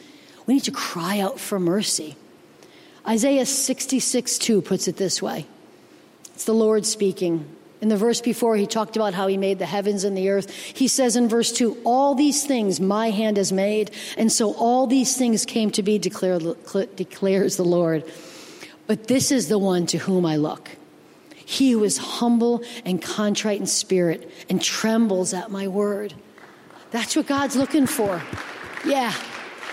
We 0.46 0.55
need 0.55 0.64
to 0.64 0.72
cry 0.72 1.20
out 1.20 1.40
for 1.40 1.59
mercy. 1.59 2.16
Isaiah 3.07 3.46
66 3.46 4.38
2 4.38 4.62
puts 4.62 4.88
it 4.88 4.96
this 4.96 5.22
way 5.22 5.46
it's 6.35 6.44
the 6.44 6.55
Lord 6.55 6.85
speaking. 6.85 7.56
In 7.87 7.90
the 7.90 7.96
verse 7.96 8.20
before, 8.20 8.57
he 8.57 8.66
talked 8.66 8.96
about 8.96 9.14
how 9.14 9.29
he 9.29 9.37
made 9.37 9.61
the 9.61 9.64
heavens 9.64 10.03
and 10.03 10.16
the 10.16 10.31
earth. 10.31 10.51
He 10.53 10.88
says 10.88 11.14
in 11.14 11.29
verse 11.29 11.53
2, 11.53 11.83
All 11.85 12.16
these 12.16 12.44
things 12.44 12.81
my 12.81 13.11
hand 13.11 13.37
has 13.37 13.53
made, 13.53 13.92
and 14.18 14.33
so 14.33 14.55
all 14.55 14.88
these 14.88 15.16
things 15.16 15.44
came 15.44 15.70
to 15.70 15.85
be, 15.85 15.96
declare, 15.96 16.40
declares 16.96 17.57
the 17.57 17.64
Lord. 17.64 18.03
But 18.88 19.07
this 19.07 19.31
is 19.31 19.46
the 19.46 19.57
one 19.57 19.87
to 19.87 19.99
whom 19.99 20.27
I 20.27 20.35
look. 20.35 20.68
He 21.37 21.70
who 21.70 21.85
is 21.85 21.96
humble 21.96 22.64
and 22.85 23.01
contrite 23.01 23.61
in 23.61 23.68
spirit 23.68 24.33
and 24.51 24.61
trembles 24.61 25.33
at 25.33 25.53
my 25.53 25.68
word. 25.68 26.12
That's 26.90 27.14
what 27.14 27.29
God's 27.29 27.55
looking 27.55 27.87
for. 27.87 28.20
Yeah, 28.85 29.14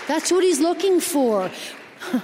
that's 0.06 0.30
what 0.30 0.44
he's 0.44 0.60
looking 0.60 1.00
for. 1.00 1.50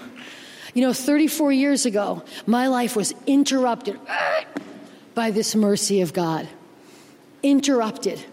You 0.72 0.82
know, 0.82 0.92
34 0.92 1.50
years 1.50 1.84
ago, 1.84 2.22
my 2.46 2.68
life 2.68 2.94
was 2.94 3.12
interrupted 3.26 3.98
by 5.14 5.30
this 5.30 5.54
mercy 5.54 6.00
of 6.00 6.12
God. 6.12 6.48
Interrupted. 7.42 8.24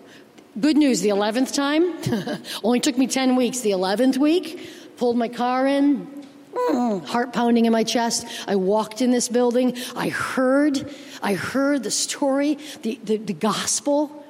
Good 0.60 0.78
news, 0.78 1.02
the 1.02 1.10
11th 1.10 1.54
time, 1.54 2.42
only 2.64 2.80
took 2.80 2.98
me 2.98 3.08
10 3.08 3.36
weeks. 3.36 3.60
The 3.60 3.72
11th 3.72 4.18
week, 4.18 4.70
pulled 4.98 5.16
my 5.16 5.28
car 5.28 5.68
in, 5.68 6.26
mm, 6.54 7.06
heart 7.06 7.34
pounding 7.34 7.66
in 7.66 7.72
my 7.72 7.84
chest. 7.84 8.26
I 8.48 8.56
walked 8.56 9.02
in 9.02 9.12
this 9.12 9.30
building. 9.30 9.78
I 9.96 10.10
heard, 10.10 10.92
I 11.22 11.36
heard 11.36 11.84
the 11.84 11.92
story, 11.92 12.58
the, 12.82 13.00
the, 13.04 13.18
the 13.18 13.34
gospel, 13.34 14.26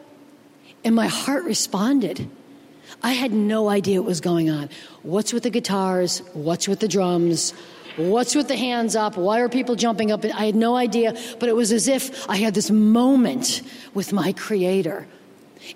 and 0.83 0.95
my 0.95 1.07
heart 1.07 1.45
responded. 1.45 2.29
I 3.03 3.13
had 3.13 3.31
no 3.31 3.69
idea 3.69 4.01
what 4.01 4.07
was 4.07 4.21
going 4.21 4.49
on. 4.49 4.69
What's 5.03 5.31
with 5.33 5.43
the 5.43 5.49
guitars? 5.49 6.19
What's 6.33 6.67
with 6.67 6.79
the 6.79 6.87
drums? 6.87 7.53
What's 7.97 8.35
with 8.35 8.47
the 8.47 8.55
hands 8.55 8.95
up? 8.95 9.17
Why 9.17 9.41
are 9.41 9.49
people 9.49 9.75
jumping 9.75 10.11
up? 10.11 10.23
I 10.23 10.45
had 10.45 10.55
no 10.55 10.75
idea, 10.75 11.15
but 11.39 11.49
it 11.49 11.55
was 11.55 11.71
as 11.71 11.87
if 11.87 12.29
I 12.29 12.37
had 12.37 12.53
this 12.53 12.69
moment 12.69 13.63
with 13.93 14.13
my 14.13 14.33
Creator. 14.33 15.07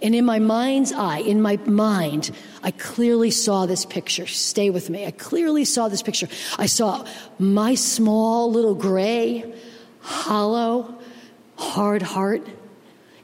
And 0.01 0.13
in 0.13 0.23
my 0.23 0.37
mind's 0.37 0.93
eye, 0.93 1.19
in 1.19 1.41
my 1.41 1.57
mind, 1.65 2.31
I 2.63 2.71
clearly 2.71 3.31
saw 3.31 3.65
this 3.65 3.85
picture. 3.85 4.27
Stay 4.27 4.69
with 4.69 4.89
me. 4.89 5.05
I 5.05 5.11
clearly 5.11 5.65
saw 5.65 5.89
this 5.89 6.03
picture. 6.03 6.27
I 6.57 6.67
saw 6.67 7.05
my 7.39 7.73
small 7.73 8.51
little 8.51 8.75
gray, 8.75 9.51
hollow, 10.01 10.99
hard 11.57 12.03
heart 12.03 12.47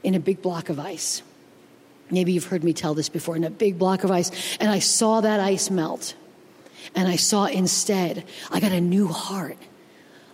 in 0.02 0.14
a 0.14 0.20
big 0.20 0.42
block 0.42 0.68
of 0.68 0.80
ice. 0.80 1.22
Maybe 2.10 2.32
you've 2.32 2.46
heard 2.46 2.64
me 2.64 2.72
tell 2.72 2.94
this 2.94 3.08
before 3.08 3.36
in 3.36 3.44
a 3.44 3.50
big 3.50 3.78
block 3.78 4.02
of 4.02 4.10
ice. 4.10 4.30
And 4.58 4.70
I 4.70 4.80
saw 4.80 5.20
that 5.20 5.40
ice 5.40 5.70
melt. 5.70 6.14
And 6.94 7.08
I 7.08 7.16
saw 7.16 7.46
instead, 7.46 8.24
I 8.50 8.60
got 8.60 8.72
a 8.72 8.80
new 8.80 9.08
heart, 9.08 9.58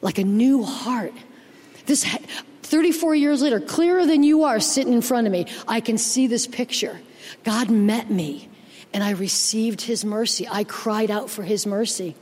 like 0.01 0.19
a 0.19 0.25
new 0.25 0.63
heart. 0.63 1.13
This 1.87 2.05
34 2.63 3.15
years 3.15 3.43
later, 3.43 3.61
clearer 3.61 4.07
than 4.07 4.23
you 4.23 4.45
are 4.45 4.61
sitting 4.61 4.93
in 4.93 5.03
front 5.03 5.27
of 5.27 5.33
me, 5.33 5.47
I 5.69 5.81
can 5.81 5.99
see 5.99 6.27
this 6.27 6.47
picture. 6.47 7.01
God 7.45 7.71
met 7.71 8.11
me 8.11 8.49
and 8.93 9.03
I 9.03 9.11
received 9.11 9.81
his 9.81 10.05
mercy. 10.05 10.47
I 10.51 10.65
cried 10.65 11.11
out 11.11 11.29
for 11.29 11.43
his 11.43 11.67
mercy. 11.67 12.15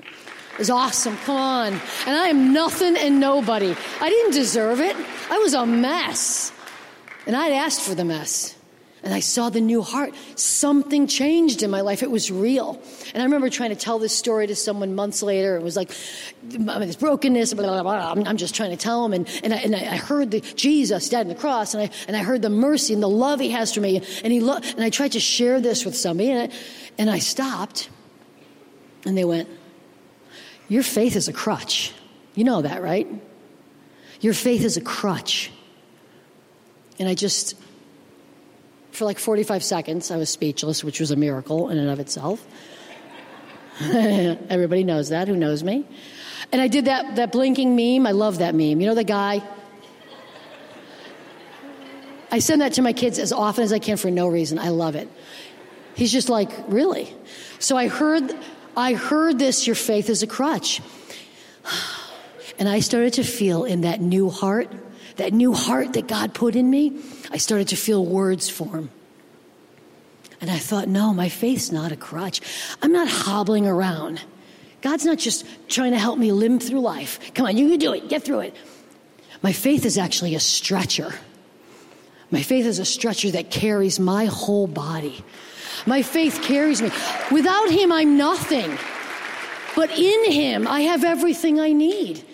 It 0.00 0.58
was 0.58 0.70
awesome. 0.70 1.16
Come 1.18 1.36
on. 1.36 1.72
And 2.06 2.16
I 2.16 2.28
am 2.28 2.52
nothing 2.52 2.96
and 2.96 3.18
nobody. 3.18 3.74
I 4.00 4.08
didn't 4.10 4.32
deserve 4.32 4.80
it. 4.80 4.94
I 5.30 5.38
was 5.38 5.54
a 5.54 5.64
mess. 5.64 6.52
And 7.26 7.34
I'd 7.34 7.52
asked 7.52 7.80
for 7.80 7.94
the 7.94 8.04
mess 8.04 8.56
and 9.02 9.14
I 9.14 9.20
saw 9.20 9.48
the 9.48 9.60
new 9.60 9.80
heart. 9.80 10.14
Something 10.34 11.06
changed 11.06 11.62
in 11.62 11.70
my 11.70 11.80
life. 11.80 12.02
It 12.02 12.10
was 12.10 12.30
real. 12.30 12.80
And 13.14 13.22
I 13.22 13.24
remember 13.24 13.48
trying 13.48 13.70
to 13.70 13.76
tell 13.76 13.98
this 13.98 14.16
story 14.16 14.46
to 14.46 14.54
someone 14.54 14.94
months 14.94 15.22
later. 15.22 15.56
It 15.56 15.62
was 15.62 15.74
like, 15.74 15.90
this 16.42 16.96
brokenness, 16.96 17.54
blah, 17.54 17.64
blah, 17.64 17.82
blah. 17.82 18.12
I'm, 18.12 18.26
I'm, 18.26 18.36
just 18.36 18.54
trying 18.54 18.70
to 18.70 18.76
tell 18.76 19.02
them. 19.02 19.14
And, 19.14 19.28
and, 19.42 19.54
I, 19.54 19.56
and 19.58 19.74
I 19.74 19.96
heard 19.96 20.30
the 20.30 20.40
Jesus 20.40 21.08
died 21.08 21.22
on 21.22 21.28
the 21.28 21.34
cross, 21.34 21.72
and 21.72 21.84
I, 21.84 21.90
and 22.08 22.16
I 22.16 22.22
heard 22.22 22.42
the 22.42 22.50
mercy 22.50 22.92
and 22.92 23.02
the 23.02 23.08
love 23.08 23.40
he 23.40 23.50
has 23.50 23.72
for 23.72 23.80
me. 23.80 23.96
And, 24.22 24.32
he 24.32 24.40
lo- 24.40 24.60
and 24.62 24.82
I 24.82 24.90
tried 24.90 25.12
to 25.12 25.20
share 25.20 25.60
this 25.60 25.84
with 25.84 25.96
somebody, 25.96 26.30
and 26.30 26.52
I, 26.52 26.56
and 26.98 27.10
I 27.10 27.20
stopped. 27.20 27.88
And 29.06 29.16
they 29.16 29.24
went, 29.24 29.48
Your 30.68 30.82
faith 30.82 31.16
is 31.16 31.26
a 31.26 31.32
crutch. 31.32 31.94
You 32.34 32.44
know 32.44 32.60
that, 32.62 32.82
right? 32.82 33.08
Your 34.20 34.34
faith 34.34 34.62
is 34.62 34.76
a 34.76 34.82
crutch. 34.82 35.50
And 36.98 37.08
I 37.08 37.14
just 37.14 37.54
for 38.92 39.04
like 39.04 39.18
45 39.18 39.62
seconds, 39.62 40.10
I 40.10 40.16
was 40.16 40.30
speechless, 40.30 40.84
which 40.84 41.00
was 41.00 41.10
a 41.10 41.16
miracle 41.16 41.70
in 41.70 41.78
and 41.78 41.88
of 41.90 42.00
itself. 42.00 42.44
Everybody 43.80 44.84
knows 44.84 45.08
that, 45.08 45.28
who 45.28 45.36
knows 45.36 45.64
me. 45.64 45.86
And 46.52 46.60
I 46.60 46.68
did 46.68 46.86
that, 46.86 47.16
that 47.16 47.32
blinking 47.32 47.76
meme. 47.76 48.06
I 48.06 48.12
love 48.12 48.38
that 48.38 48.54
meme. 48.54 48.80
You 48.80 48.86
know 48.88 48.94
the 48.94 49.04
guy? 49.04 49.42
I 52.30 52.38
send 52.38 52.60
that 52.60 52.74
to 52.74 52.82
my 52.82 52.92
kids 52.92 53.18
as 53.18 53.32
often 53.32 53.64
as 53.64 53.72
I 53.72 53.78
can 53.78 53.96
for 53.96 54.10
no 54.10 54.28
reason. 54.28 54.58
I 54.58 54.68
love 54.68 54.94
it. 54.94 55.08
He's 55.94 56.12
just 56.12 56.28
like, 56.28 56.50
really? 56.68 57.12
So 57.58 57.76
I 57.76 57.88
heard, 57.88 58.36
I 58.76 58.94
heard 58.94 59.38
this, 59.38 59.66
your 59.66 59.76
faith 59.76 60.08
is 60.08 60.22
a 60.22 60.26
crutch. 60.26 60.80
And 62.58 62.68
I 62.68 62.80
started 62.80 63.14
to 63.14 63.24
feel 63.24 63.64
in 63.64 63.82
that 63.82 64.02
new 64.02 64.28
heart 64.28 64.70
that 65.20 65.34
new 65.34 65.52
heart 65.52 65.92
that 65.92 66.08
God 66.08 66.32
put 66.32 66.56
in 66.56 66.68
me, 66.70 66.98
I 67.30 67.36
started 67.36 67.68
to 67.68 67.76
feel 67.76 68.04
words 68.04 68.48
form. 68.48 68.90
And 70.40 70.50
I 70.50 70.56
thought, 70.56 70.88
no, 70.88 71.12
my 71.12 71.28
faith's 71.28 71.70
not 71.70 71.92
a 71.92 71.96
crutch. 71.96 72.40
I'm 72.80 72.92
not 72.92 73.06
hobbling 73.06 73.66
around. 73.66 74.22
God's 74.80 75.04
not 75.04 75.18
just 75.18 75.44
trying 75.68 75.92
to 75.92 75.98
help 75.98 76.18
me 76.18 76.32
limp 76.32 76.62
through 76.62 76.80
life. 76.80 77.34
Come 77.34 77.44
on, 77.44 77.58
you 77.58 77.68
can 77.68 77.78
do 77.78 77.92
it, 77.92 78.08
get 78.08 78.22
through 78.22 78.40
it. 78.40 78.56
My 79.42 79.52
faith 79.52 79.84
is 79.84 79.98
actually 79.98 80.34
a 80.34 80.40
stretcher. 80.40 81.12
My 82.30 82.42
faith 82.42 82.64
is 82.64 82.78
a 82.78 82.86
stretcher 82.86 83.30
that 83.32 83.50
carries 83.50 84.00
my 84.00 84.24
whole 84.24 84.66
body. 84.66 85.22
My 85.84 86.00
faith 86.00 86.40
carries 86.42 86.80
me. 86.80 86.90
Without 87.30 87.70
Him, 87.70 87.92
I'm 87.92 88.16
nothing. 88.16 88.78
But 89.76 89.90
in 89.90 90.32
Him, 90.32 90.66
I 90.66 90.82
have 90.82 91.04
everything 91.04 91.60
I 91.60 91.72
need. 91.72 92.24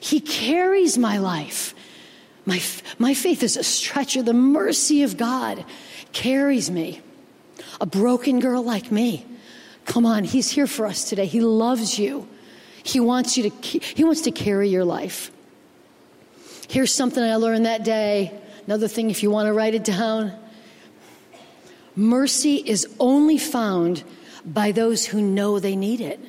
He 0.00 0.20
carries 0.20 0.98
my 0.98 1.16
life. 1.16 1.73
My, 2.46 2.60
my 2.98 3.14
faith 3.14 3.42
is 3.42 3.56
a 3.56 3.64
stretcher. 3.64 4.22
The 4.22 4.34
mercy 4.34 5.02
of 5.02 5.16
God 5.16 5.64
carries 6.12 6.70
me. 6.70 7.00
A 7.80 7.86
broken 7.86 8.40
girl 8.40 8.62
like 8.62 8.92
me. 8.92 9.26
Come 9.84 10.06
on, 10.06 10.24
He's 10.24 10.50
here 10.50 10.66
for 10.66 10.86
us 10.86 11.08
today. 11.08 11.26
He 11.26 11.40
loves 11.40 11.98
you. 11.98 12.28
He 12.82 13.00
wants 13.00 13.36
you 13.36 13.50
to, 13.50 13.78
He 13.78 14.04
wants 14.04 14.22
to 14.22 14.30
carry 14.30 14.68
your 14.68 14.84
life. 14.84 15.30
Here's 16.68 16.92
something 16.92 17.22
I 17.22 17.36
learned 17.36 17.66
that 17.66 17.84
day. 17.84 18.32
Another 18.66 18.88
thing, 18.88 19.10
if 19.10 19.22
you 19.22 19.30
want 19.30 19.46
to 19.46 19.52
write 19.52 19.74
it 19.74 19.84
down 19.84 20.32
mercy 21.96 22.56
is 22.56 22.86
only 22.98 23.38
found 23.38 24.02
by 24.44 24.72
those 24.72 25.06
who 25.06 25.22
know 25.22 25.58
they 25.58 25.76
need 25.76 26.00
it. 26.00 26.20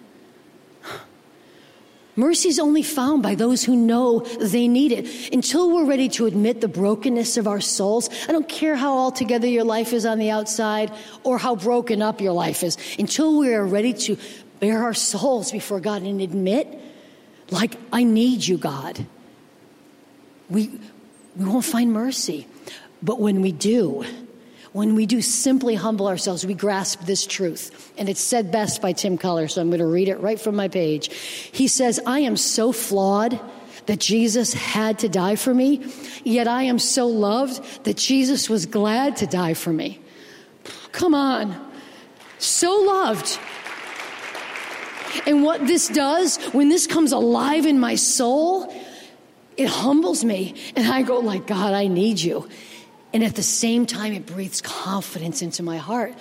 Mercy 2.15 2.47
is 2.47 2.60
only 2.60 2.82
found 2.82 3.21
by 3.21 3.36
those 3.36 3.63
who 3.63 3.75
know 3.75 4.19
they 4.39 4.67
need 4.67 4.91
it. 4.91 5.34
Until 5.34 5.71
we're 5.71 5.86
ready 5.86 6.08
to 6.10 6.25
admit 6.25 6.62
the 6.62 6.67
brokenness 6.67 7.36
of 7.36 7.47
our 7.47 7.60
souls, 7.60 8.10
I 8.28 8.32
don't 8.32 8.47
care 8.47 8.75
how 8.75 8.97
altogether 8.97 9.47
your 9.47 9.65
life 9.65 9.91
is 9.91 10.06
on 10.06 10.17
the 10.17 10.30
outside 10.30 10.93
or 11.23 11.38
how 11.38 11.56
broken 11.56 12.01
up 12.01 12.21
your 12.21 12.32
life 12.32 12.63
is. 12.63 12.78
Until 12.97 13.38
we 13.38 13.54
are 13.54 13.65
ready 13.65 13.93
to 13.93 14.17
bare 14.62 14.84
our 14.84 14.93
souls 14.93 15.51
before 15.51 15.82
God 15.82 16.04
and 16.04 16.21
admit, 16.21 16.67
like, 17.51 17.75
I 17.91 18.04
need 18.04 18.45
you, 18.47 18.58
God, 18.58 19.06
we, 20.49 20.80
we 21.36 21.45
won't 21.45 21.65
find 21.65 21.91
mercy. 21.91 22.47
But 23.04 23.19
when 23.19 23.41
we 23.41 23.51
do, 23.51 24.06
when 24.75 24.93
we 24.93 25.05
do 25.05 25.21
simply 25.21 25.73
humble 25.73 26.05
ourselves, 26.05 26.45
we 26.45 26.53
grasp 26.53 26.99
this 27.05 27.25
truth. 27.25 27.93
And 27.97 28.09
it's 28.09 28.19
said 28.19 28.51
best 28.51 28.81
by 28.81 28.91
Tim 28.91 29.17
Keller, 29.17 29.47
so 29.47 29.61
I'm 29.61 29.69
going 29.69 29.79
to 29.79 29.85
read 29.85 30.09
it 30.09 30.19
right 30.19 30.38
from 30.38 30.57
my 30.57 30.67
page. 30.67 31.13
He 31.13 31.69
says, 31.69 31.97
I 32.05 32.19
am 32.19 32.35
so 32.35 32.73
flawed 32.73 33.39
that 33.85 34.01
Jesus 34.01 34.51
had 34.51 34.99
to 34.99 35.07
die 35.07 35.38
for 35.38 35.53
me, 35.53 35.89
yet 36.25 36.49
I 36.49 36.63
am 36.63 36.77
so 36.77 37.07
loved 37.07 37.85
that 37.85 37.95
Jesus 37.95 38.49
was 38.49 38.65
glad 38.65 39.15
to 39.17 39.27
die 39.27 39.53
for 39.53 39.71
me. 39.71 39.97
Come 40.91 41.15
on. 41.15 41.55
So 42.39 42.77
loved. 42.77 43.39
And 45.25 45.41
what 45.41 45.65
this 45.67 45.88
does, 45.88 46.35
when 46.47 46.67
this 46.67 46.85
comes 46.85 47.13
alive 47.13 47.65
in 47.65 47.79
my 47.79 47.95
soul, 47.95 48.75
it 49.55 49.69
humbles 49.69 50.25
me. 50.25 50.53
And 50.75 50.85
I 50.85 51.01
go 51.01 51.19
like, 51.19 51.47
God, 51.47 51.73
I 51.73 51.88
need 51.88 52.19
you. 52.19 52.49
And 53.15 53.23
at 53.23 53.36
the 53.36 53.43
same 53.43 53.86
time, 53.86 54.12
it 54.12 54.25
breathes 54.25 54.60
confidence 54.60 55.41
into 55.41 55.63
my 55.63 55.78
heart. 55.78 56.13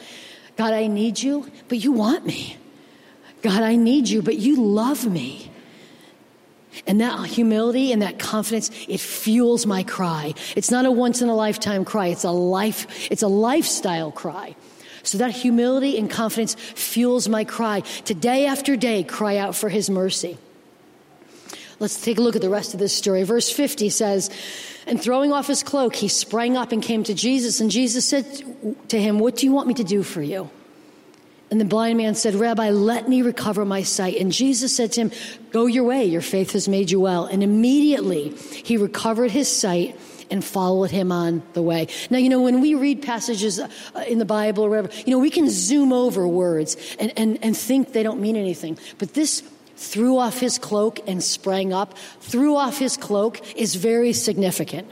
God, 0.57 0.73
I 0.73 0.87
need 0.87 1.21
you, 1.21 1.51
but 1.67 1.79
you 1.83 1.91
want 1.91 2.25
me. 2.25 2.57
God, 3.43 3.65
I 3.65 3.75
need 3.75 4.09
you, 4.09 4.23
but 4.23 4.37
you 4.37 4.63
love 4.63 5.05
me. 5.05 5.51
And 6.87 7.01
that 7.01 7.27
humility 7.27 7.91
and 7.91 8.03
that 8.03 8.21
confidence, 8.21 8.71
it 8.87 9.01
fuels 9.01 9.67
my 9.67 9.83
cry. 9.83 10.35
It's 10.55 10.71
not 10.71 10.87
a 10.87 10.93
once 10.93 11.21
in 11.21 11.29
a 11.29 11.35
lifetime 11.35 11.85
cry. 11.85 12.07
It's 12.07 12.23
a 12.23 12.31
life, 12.31 13.11
it's 13.11 13.23
a 13.23 13.29
lifestyle 13.29 14.13
cry. 14.13 14.55
So 15.03 15.19
that 15.19 15.33
humility 15.33 15.99
and 15.99 16.09
confidence 16.09 16.55
fuels 16.55 17.29
my 17.29 17.43
cry. 17.43 17.81
To 18.05 18.15
day 18.15 18.47
after 18.47 18.77
day, 18.77 19.03
cry 19.03 19.39
out 19.39 19.57
for 19.57 19.69
his 19.69 19.91
mercy. 19.91 20.39
Let's 21.81 22.01
take 22.01 22.19
a 22.19 22.21
look 22.21 22.37
at 22.37 22.43
the 22.43 22.51
rest 22.51 22.73
of 22.73 22.79
this 22.79 22.97
story. 22.97 23.25
Verse 23.25 23.51
50 23.51 23.91
says, 23.91 24.31
And 24.87 25.01
throwing 25.01 25.33
off 25.33 25.47
his 25.47 25.62
cloak, 25.62 25.97
he 25.97 26.09
sprang 26.09 26.57
up 26.57 26.73
and 26.73 26.83
came 26.83 27.05
to 27.05 27.14
Jesus. 27.14 27.61
And 27.61 27.70
Jesus 27.70 28.07
said 28.07 28.27
to 28.88 29.01
him, 29.01 29.18
What 29.18 29.37
do 29.37 29.47
you 29.47 29.53
want 29.53 29.68
me 29.68 29.75
to 29.75 29.85
do 29.85 30.03
for 30.03 30.23
you? 30.23 30.51
And 31.51 31.61
the 31.61 31.64
blind 31.64 31.99
man 31.99 32.14
said, 32.14 32.35
Rabbi, 32.35 32.70
let 32.70 33.09
me 33.09 33.23
recover 33.23 33.64
my 33.64 33.83
sight. 33.83 34.16
And 34.16 34.33
Jesus 34.33 34.75
said 34.75 34.92
to 34.92 35.03
him, 35.03 35.12
Go 35.53 35.66
your 35.66 35.85
way, 35.85 36.05
your 36.05 36.20
faith 36.20 36.53
has 36.53 36.68
made 36.68 36.90
you 36.90 37.01
well. 37.01 37.27
And 37.27 37.42
immediately 37.42 38.31
he 38.31 38.77
recovered 38.77 39.31
his 39.31 39.49
sight 39.49 39.99
and 40.31 40.44
followed 40.44 40.90
him 40.90 41.12
on 41.12 41.42
the 41.53 41.62
way. 41.62 41.87
Now, 42.11 42.18
you 42.18 42.29
know, 42.29 42.42
when 42.42 42.61
we 42.61 42.75
read 42.75 43.03
passages 43.03 43.61
uh, 43.61 43.68
in 44.09 44.18
the 44.18 44.25
Bible 44.25 44.64
or 44.64 44.70
whatever, 44.70 44.90
you 45.07 45.12
know, 45.12 45.18
we 45.18 45.31
can 45.31 45.49
zoom 45.49 45.92
over 45.92 46.27
words 46.27 46.77
and, 46.99 47.12
and, 47.16 47.38
and 47.42 47.57
think 47.57 47.92
they 47.92 48.03
don't 48.03 48.20
mean 48.20 48.37
anything. 48.37 48.79
But 48.99 49.14
this 49.14 49.42
threw 49.77 50.19
off 50.19 50.39
his 50.39 50.59
cloak 50.59 51.01
and 51.07 51.23
sprang 51.23 51.73
up, 51.73 51.97
threw 52.21 52.57
off 52.57 52.79
his 52.79 52.97
cloak 52.97 53.41
is 53.57 53.75
very 53.75 54.13
significant. 54.13 54.91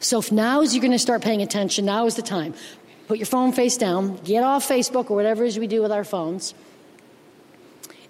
So 0.00 0.18
if 0.18 0.32
now 0.32 0.62
is 0.62 0.74
you're 0.74 0.82
going 0.82 0.92
to 0.92 0.98
start 0.98 1.22
paying 1.22 1.42
attention, 1.42 1.84
now 1.84 2.06
is 2.06 2.14
the 2.14 2.22
time. 2.22 2.54
Put 3.06 3.18
your 3.18 3.26
phone 3.26 3.52
face 3.52 3.76
down, 3.76 4.16
get 4.24 4.42
off 4.42 4.66
Facebook 4.66 5.10
or 5.10 5.16
whatever 5.16 5.44
it 5.44 5.48
is 5.48 5.58
we 5.58 5.66
do 5.66 5.82
with 5.82 5.92
our 5.92 6.04
phones. 6.04 6.54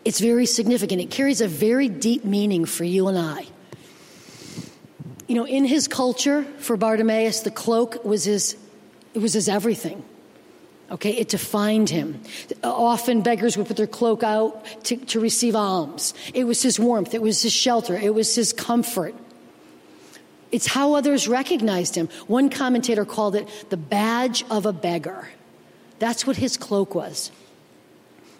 It's 0.05 0.21
very 0.21 0.47
significant. 0.47 1.01
It 1.01 1.11
carries 1.11 1.41
a 1.41 1.49
very 1.49 1.89
deep 1.89 2.25
meaning 2.25 2.65
for 2.65 2.85
you 2.85 3.09
and 3.09 3.19
I. 3.19 3.47
You 5.27 5.35
know, 5.35 5.47
in 5.47 5.65
his 5.65 5.89
culture, 5.89 6.45
for 6.59 6.77
Bartimaeus, 6.77 7.41
the 7.41 7.51
cloak 7.51 8.05
was 8.05 8.25
his, 8.25 8.57
it 9.15 9.21
was 9.21 9.33
his 9.33 9.49
everything. 9.49 10.05
Okay, 10.91 11.13
it 11.13 11.29
defined 11.29 11.89
him. 11.89 12.21
Often 12.63 13.23
beggars 13.23 13.57
would 13.57 13.67
put 13.67 13.77
their 13.77 13.87
cloak 13.87 14.23
out 14.23 14.65
to, 14.85 14.97
to 14.97 15.21
receive 15.21 15.57
alms. 15.57 16.13
It 16.35 16.45
was 16.45 16.63
his 16.63 16.79
warmth, 16.79 17.15
it 17.15 17.23
was 17.23 17.43
his 17.43 17.53
shelter, 17.53 17.97
it 17.97 18.15
was 18.15 18.35
his 18.35 18.53
comfort. 18.53 19.15
It's 20.53 20.67
how 20.67 20.95
others 20.95 21.27
recognized 21.27 21.97
him. 21.97 22.09
One 22.29 22.49
commentator 22.49 23.05
called 23.05 23.35
it 23.35 23.49
the 23.71 23.77
badge 23.77 24.45
of 24.51 24.67
a 24.67 24.73
beggar. 24.73 25.29
That's 25.99 26.27
what 26.27 26.37
his 26.37 26.57
cloak 26.57 26.95
was. 26.95 27.33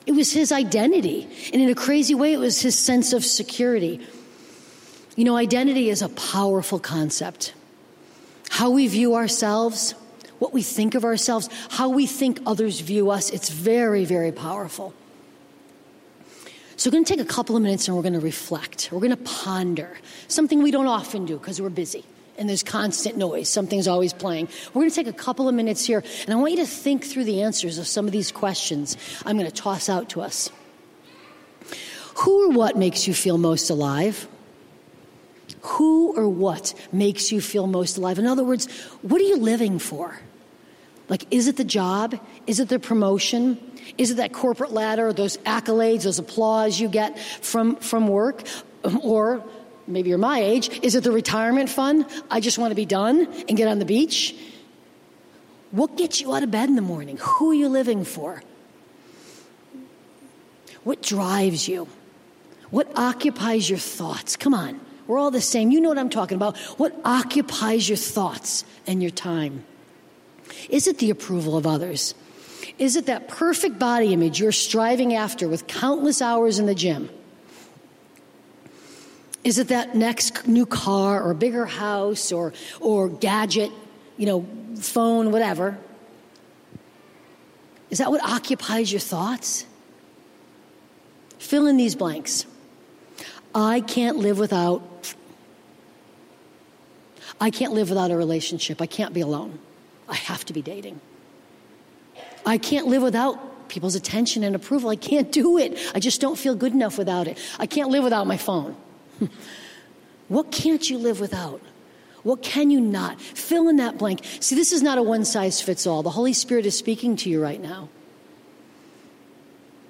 It 0.07 0.13
was 0.13 0.33
his 0.33 0.53
identity. 0.53 1.27
And 1.53 1.63
in 1.63 1.71
a 1.71 1.75
crazy 1.75 2.15
way, 2.15 2.33
it 2.33 2.39
was 2.39 2.61
his 2.61 2.79
sense 2.79 3.13
of 3.13 3.25
security. 3.25 4.07
You 5.17 5.25
know, 5.25 5.37
identity 5.37 5.89
is 5.89 6.03
a 6.03 6.09
powerful 6.11 6.79
concept. 6.79 7.55
How 8.51 8.71
we 8.71 8.87
view 8.87 9.15
ourselves, 9.15 9.95
what 10.39 10.53
we 10.53 10.63
think 10.63 10.95
of 10.95 11.05
ourselves, 11.05 11.49
how 11.71 11.89
we 11.89 12.07
think 12.07 12.41
others 12.47 12.81
view 12.81 13.11
us, 13.11 13.31
it's 13.31 13.51
very, 13.51 14.05
very 14.05 14.33
powerful. 14.33 14.95
So, 16.77 16.91
we're 16.91 16.93
going 16.93 17.05
to 17.05 17.17
take 17.17 17.25
a 17.25 17.33
couple 17.33 17.57
of 17.57 17.63
minutes 17.63 17.87
and 17.87 17.97
we're 17.97 18.03
going 18.03 18.15
to 18.15 18.21
reflect. 18.21 18.89
We're 18.91 18.99
going 19.01 19.11
to 19.11 19.17
ponder 19.17 19.97
something 20.27 20.63
we 20.63 20.73
don't 20.73 20.89
often 20.89 21.25
do 21.25 21.39
because 21.39 21.63
we're 21.63 21.71
busy 21.71 22.05
and 22.37 22.49
there's 22.49 22.63
constant 22.63 23.17
noise. 23.17 23.49
Something's 23.49 23.89
always 23.89 24.13
playing. 24.13 24.49
We're 24.73 24.83
going 24.83 24.91
to 24.91 24.97
take 24.97 25.07
a 25.07 25.13
couple 25.13 25.49
of 25.49 25.55
minutes 25.55 25.85
here 25.85 26.03
and 26.25 26.35
I 26.35 26.37
want 26.37 26.53
you 26.53 26.59
to 26.59 26.67
think 26.67 27.05
through 27.05 27.25
the 27.25 27.43
answers 27.43 27.79
of 27.79 27.87
some 27.87 28.07
of 28.07 28.13
these 28.13 28.33
questions 28.33 28.97
I'm 29.25 29.39
going 29.39 29.51
to 29.51 29.55
toss 29.55 29.89
out 29.89 30.11
to 30.11 30.21
us. 30.21 30.51
Who 32.17 32.49
or 32.49 32.51
what 32.51 32.77
makes 32.77 33.07
you 33.09 33.15
feel 33.15 33.39
most 33.39 33.71
alive? 33.71 34.29
Who 35.65 36.15
or 36.15 36.29
what 36.29 36.75
makes 36.93 37.33
you 37.33 37.41
feel 37.41 37.67
most 37.67 37.97
alive? 37.97 38.19
In 38.19 38.27
other 38.27 38.45
words, 38.45 38.71
what 39.01 39.21
are 39.21 39.25
you 39.25 39.39
living 39.39 39.79
for? 39.79 40.19
Like, 41.09 41.27
is 41.31 41.49
it 41.49 41.57
the 41.57 41.65
job? 41.65 42.19
Is 42.47 42.61
it 42.61 42.69
the 42.69 42.79
promotion? 42.79 43.59
Is 43.97 44.11
it 44.11 44.17
that 44.19 44.33
corporate 44.33 44.73
ladder, 44.73 45.13
those 45.13 45.39
accolades, 45.39 46.05
those 46.05 46.19
applause 46.19 46.79
you 46.79 46.89
get 46.89 47.19
from, 47.19 47.77
from 47.77 48.09
work? 48.09 48.45
Or 49.03 49.43
maybe 49.87 50.11
you're 50.11 50.19
my 50.19 50.41
age, 50.41 50.69
is 50.83 50.95
it 50.95 51.05
the 51.05 51.13
retirement 51.13 51.71
fund? 51.71 52.05
I 52.31 52.41
just 52.41 52.59
want 52.59 52.71
to 52.73 52.75
be 52.75 52.85
done 52.85 53.27
and 53.49 53.57
get 53.57 53.67
on 53.67 53.79
the 53.79 53.87
beach? 53.87 54.37
What 55.71 55.97
gets 55.97 56.21
you 56.21 56.35
out 56.35 56.43
of 56.43 56.51
bed 56.51 56.69
in 56.69 56.77
the 56.77 56.83
morning? 56.83 57.17
Who 57.19 57.53
are 57.53 57.55
you 57.55 57.71
living 57.71 58.05
for? 58.05 58.43
What 60.83 61.01
drives 61.01 61.67
you? 61.67 61.89
What 62.69 62.95
occupies 62.99 63.71
your 63.71 63.79
thoughts? 63.79 64.37
Come 64.37 64.53
on, 64.53 64.81
we're 65.07 65.19
all 65.19 65.31
the 65.31 65.41
same. 65.41 65.71
You 65.71 65.81
know 65.81 65.89
what 65.89 65.99
I'm 65.99 66.11
talking 66.11 66.37
about. 66.37 66.57
What 66.79 66.95
occupies 67.05 67.89
your 67.89 67.97
thoughts 67.97 68.65
and 68.87 69.03
your 69.03 69.11
time? 69.11 69.65
Is 70.69 70.87
it 70.87 70.99
the 70.99 71.11
approval 71.11 71.57
of 71.57 71.67
others? 71.67 72.15
Is 72.79 72.97
it 72.97 73.07
that 73.07 73.29
perfect 73.29 73.79
body 73.79 74.13
image 74.13 74.41
you're 74.41 74.53
striving 74.53 75.15
after 75.15 75.49
with 75.49 75.67
countless 75.67 76.23
hours 76.23 76.59
in 76.59 76.67
the 76.67 76.75
gym? 76.75 77.11
Is 79.45 79.59
it 79.59 79.69
that 79.69 79.95
next 79.95 80.49
new 80.49 80.65
car 80.65 81.23
or 81.23 81.35
bigger 81.35 81.67
house 81.67 82.33
or, 82.33 82.55
or 82.81 83.11
gadget, 83.11 83.71
you 84.17 84.25
know, 84.25 84.47
phone, 84.81 85.31
whatever? 85.31 85.79
Is 87.91 87.99
that 87.99 88.11
what 88.11 88.23
occupies 88.25 88.91
your 88.91 89.01
thoughts? 89.01 89.67
Fill 91.39 91.67
in 91.67 91.77
these 91.77 91.95
blanks. 91.95 92.47
I 93.55 93.81
can't 93.81 94.17
live 94.17 94.39
without 94.39 94.83
I 97.41 97.51
can't 97.51 97.73
live 97.73 97.89
without 97.89 98.11
a 98.11 98.17
relationship. 98.17 98.81
I 98.81 98.87
can't 98.87 99.13
be 99.13 99.21
alone. 99.21 99.59
I 100.09 100.15
have 100.15 100.45
to 100.47 100.53
be 100.53 100.63
dating. 100.63 101.01
I 102.47 102.59
can't 102.59 102.87
live 102.87 103.03
without 103.03 103.69
people's 103.69 103.95
attention 103.95 104.45
and 104.45 104.55
approval. 104.55 104.91
I 104.91 104.97
can't 104.97 105.33
do 105.33 105.59
it. 105.59 105.79
I 105.95 106.01
just 106.01 106.21
don't 106.21 106.39
feel 106.39 106.55
good 106.55 106.73
enough 106.73 106.97
without 106.97 107.27
it. 107.27 107.39
I 107.59 107.67
can't 107.67 107.91
live 107.91 108.05
without 108.05 108.27
my 108.27 108.37
phone. 108.37 108.77
what 110.29 110.53
can't 110.53 110.89
you 110.89 110.99
live 110.99 111.21
without? 111.21 111.61
What 112.23 112.43
can 112.43 112.71
you 112.71 112.81
not? 112.81 113.21
Fill 113.21 113.69
in 113.69 113.77
that 113.77 113.99
blank. 113.99 114.21
See, 114.41 114.55
this 114.55 114.73
is 114.73 114.83
not 114.83 114.99
a 114.99 115.03
one 115.03 115.25
size 115.25 115.61
fits 115.61 115.87
all. 115.87 116.03
The 116.03 116.11
Holy 116.11 116.33
Spirit 116.33 116.67
is 116.67 116.77
speaking 116.77 117.17
to 117.17 117.31
you 117.31 117.43
right 117.43 117.61
now. 117.61 117.89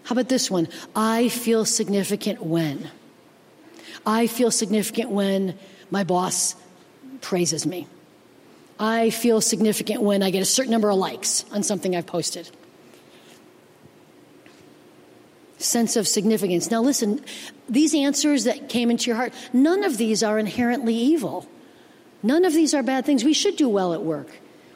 How 0.05 0.14
about 0.14 0.29
this 0.29 0.50
one? 0.50 0.68
I 0.94 1.29
feel 1.29 1.64
significant 1.64 2.42
when. 2.42 2.90
I 4.07 4.27
feel 4.27 4.51
significant 4.51 5.11
when 5.11 5.59
my 5.90 6.05
boss 6.05 6.55
praises 7.21 7.67
me. 7.67 7.87
I 8.79 9.11
feel 9.11 9.40
significant 9.40 10.03
when 10.03 10.23
I 10.23 10.31
get 10.31 10.43
a 10.43 10.47
certain 10.47 10.73
number 10.73 10.90
of 10.90 10.97
likes 10.97 11.45
on 11.53 11.62
something 11.62 11.95
I've 11.95 12.07
posted. 12.07 12.51
Sense 15.59 15.97
of 15.97 16.07
significance. 16.07 16.71
Now, 16.71 16.83
listen, 16.83 17.25
these 17.69 17.95
answers 17.95 18.45
that 18.45 18.69
came 18.69 18.90
into 18.90 19.07
your 19.07 19.17
heart, 19.17 19.33
none 19.53 19.85
of 19.85 19.97
these 19.97 20.23
are 20.23 20.38
inherently 20.38 20.95
evil. 20.95 21.49
None 22.23 22.45
of 22.45 22.53
these 22.53 22.75
are 22.75 22.83
bad 22.83 23.07
things. 23.07 23.25
We 23.25 23.33
should 23.33 23.57
do 23.57 23.69
well 23.69 23.95
at 23.95 24.03
work. 24.03 24.29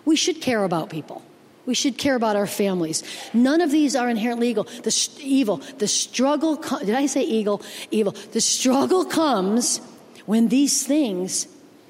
We 0.05 0.17
should 0.17 0.41
care 0.41 0.65
about 0.65 0.89
people. 0.89 1.23
We 1.69 1.75
should 1.75 1.99
care 1.99 2.17
about 2.17 2.35
our 2.35 2.47
families. 2.47 3.05
None 3.35 3.61
of 3.61 3.71
these 3.71 3.95
are 3.95 4.09
inherently 4.09 4.49
evil. 4.49 4.65
The 4.65 5.11
evil, 5.21 5.59
the 5.77 5.87
struggle. 5.87 6.57
Did 6.57 6.95
I 6.95 7.05
say 7.05 7.23
eagle? 7.23 7.61
Evil. 7.91 8.13
The 8.33 8.41
struggle 8.41 9.05
comes 9.05 9.83
when 10.25 10.49
these 10.49 10.87
things 10.87 11.47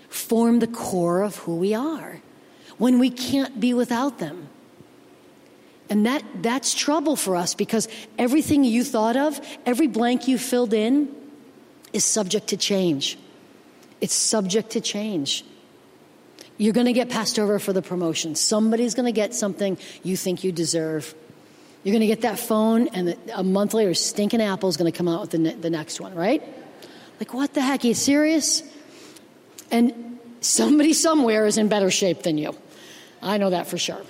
form 0.08 0.58
the 0.58 0.66
core 0.66 1.22
of 1.22 1.36
who 1.36 1.54
we 1.54 1.74
are 1.74 2.20
when 2.78 2.98
we 2.98 3.08
can't 3.08 3.60
be 3.60 3.72
without 3.72 4.18
them. 4.18 4.48
And 5.88 6.06
that, 6.06 6.24
that's 6.42 6.74
trouble 6.74 7.14
for 7.14 7.36
us 7.36 7.54
because 7.54 7.86
everything 8.18 8.64
you 8.64 8.82
thought 8.82 9.16
of, 9.16 9.40
every 9.64 9.86
blank 9.86 10.26
you 10.26 10.38
filled 10.38 10.74
in, 10.74 11.08
is 11.92 12.04
subject 12.04 12.48
to 12.48 12.56
change. 12.56 13.16
It's 14.00 14.14
subject 14.14 14.70
to 14.70 14.80
change. 14.80 15.44
You're 16.58 16.72
going 16.72 16.86
to 16.86 16.92
get 16.92 17.08
passed 17.08 17.38
over 17.38 17.58
for 17.58 17.72
the 17.72 17.82
promotion. 17.82 18.34
Somebody's 18.34 18.94
going 18.94 19.06
to 19.06 19.12
get 19.12 19.34
something 19.34 19.78
you 20.02 20.16
think 20.16 20.44
you 20.44 20.52
deserve. 20.52 21.14
You're 21.84 21.92
going 21.92 22.00
to 22.00 22.08
get 22.08 22.22
that 22.22 22.38
phone, 22.38 22.88
and 22.88 23.16
a 23.32 23.44
month 23.44 23.72
later, 23.72 23.94
Stinking 23.94 24.42
Apple 24.42 24.68
is 24.68 24.76
going 24.76 24.90
to 24.90 24.96
come 24.96 25.06
out 25.06 25.20
with 25.20 25.30
the, 25.30 25.38
ne- 25.38 25.54
the 25.54 25.70
next 25.70 26.00
one, 26.00 26.14
right? 26.14 26.42
Like, 27.20 27.32
what 27.32 27.54
the 27.54 27.62
heck? 27.62 27.84
Are 27.84 27.86
you 27.86 27.94
serious? 27.94 28.62
And 29.70 30.18
somebody 30.40 30.92
somewhere 30.92 31.46
is 31.46 31.58
in 31.58 31.68
better 31.68 31.90
shape 31.90 32.22
than 32.24 32.36
you. 32.36 32.56
I 33.22 33.38
know 33.38 33.50
that 33.50 33.68
for 33.68 33.78
sure. 33.78 34.02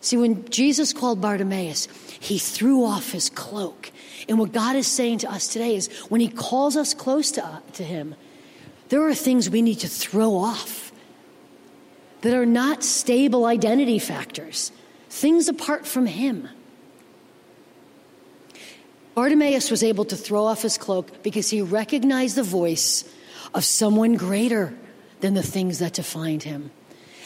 See, 0.00 0.16
when 0.16 0.48
Jesus 0.48 0.92
called 0.92 1.20
Bartimaeus, 1.20 1.86
he 2.18 2.38
threw 2.38 2.84
off 2.84 3.12
his 3.12 3.30
cloak. 3.30 3.90
And 4.28 4.38
what 4.38 4.52
God 4.52 4.76
is 4.76 4.86
saying 4.86 5.18
to 5.18 5.30
us 5.30 5.48
today 5.48 5.74
is 5.74 5.88
when 6.08 6.20
he 6.20 6.28
calls 6.28 6.76
us 6.76 6.94
close 6.94 7.30
to, 7.32 7.44
uh, 7.44 7.60
to 7.74 7.84
him, 7.84 8.14
there 8.90 9.02
are 9.06 9.14
things 9.14 9.48
we 9.48 9.62
need 9.62 9.80
to 9.80 9.88
throw 9.88 10.36
off 10.36 10.92
that 12.20 12.34
are 12.34 12.46
not 12.46 12.84
stable 12.84 13.46
identity 13.46 13.98
factors, 13.98 14.70
things 15.08 15.48
apart 15.48 15.86
from 15.86 16.06
Him. 16.06 16.48
Bartimaeus 19.14 19.70
was 19.70 19.82
able 19.82 20.04
to 20.06 20.16
throw 20.16 20.44
off 20.44 20.62
his 20.62 20.78
cloak 20.78 21.22
because 21.22 21.50
he 21.50 21.60
recognized 21.60 22.36
the 22.36 22.42
voice 22.42 23.04
of 23.52 23.64
someone 23.64 24.14
greater 24.14 24.72
than 25.20 25.34
the 25.34 25.42
things 25.42 25.80
that 25.80 25.94
defined 25.94 26.42
him. 26.42 26.70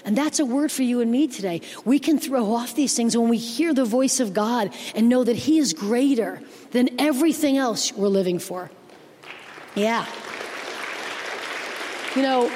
And 0.05 0.19
that's 0.19 0.39
a 0.39 0.45
word 0.45 0.73
for 0.73 0.83
you 0.83 1.01
and 1.01 1.11
me 1.11 1.29
today. 1.29 1.63
We 1.85 1.99
can 1.99 2.19
throw 2.19 2.53
off 2.53 2.75
these 2.75 2.95
things 2.95 3.17
when 3.17 3.29
we 3.29 3.39
hear 3.39 3.73
the 3.73 3.85
voice 3.85 4.21
of 4.21 4.35
God 4.35 4.75
and 4.95 5.09
know 5.09 5.25
that 5.25 5.37
He 5.37 5.59
is 5.59 5.73
greater 5.73 6.43
than 6.73 7.01
everything 7.01 7.57
else 7.57 7.93
we're 7.93 8.09
living 8.09 8.39
for. 8.39 8.71
Yeah. 9.75 10.05
You 12.17 12.23
know, 12.23 12.49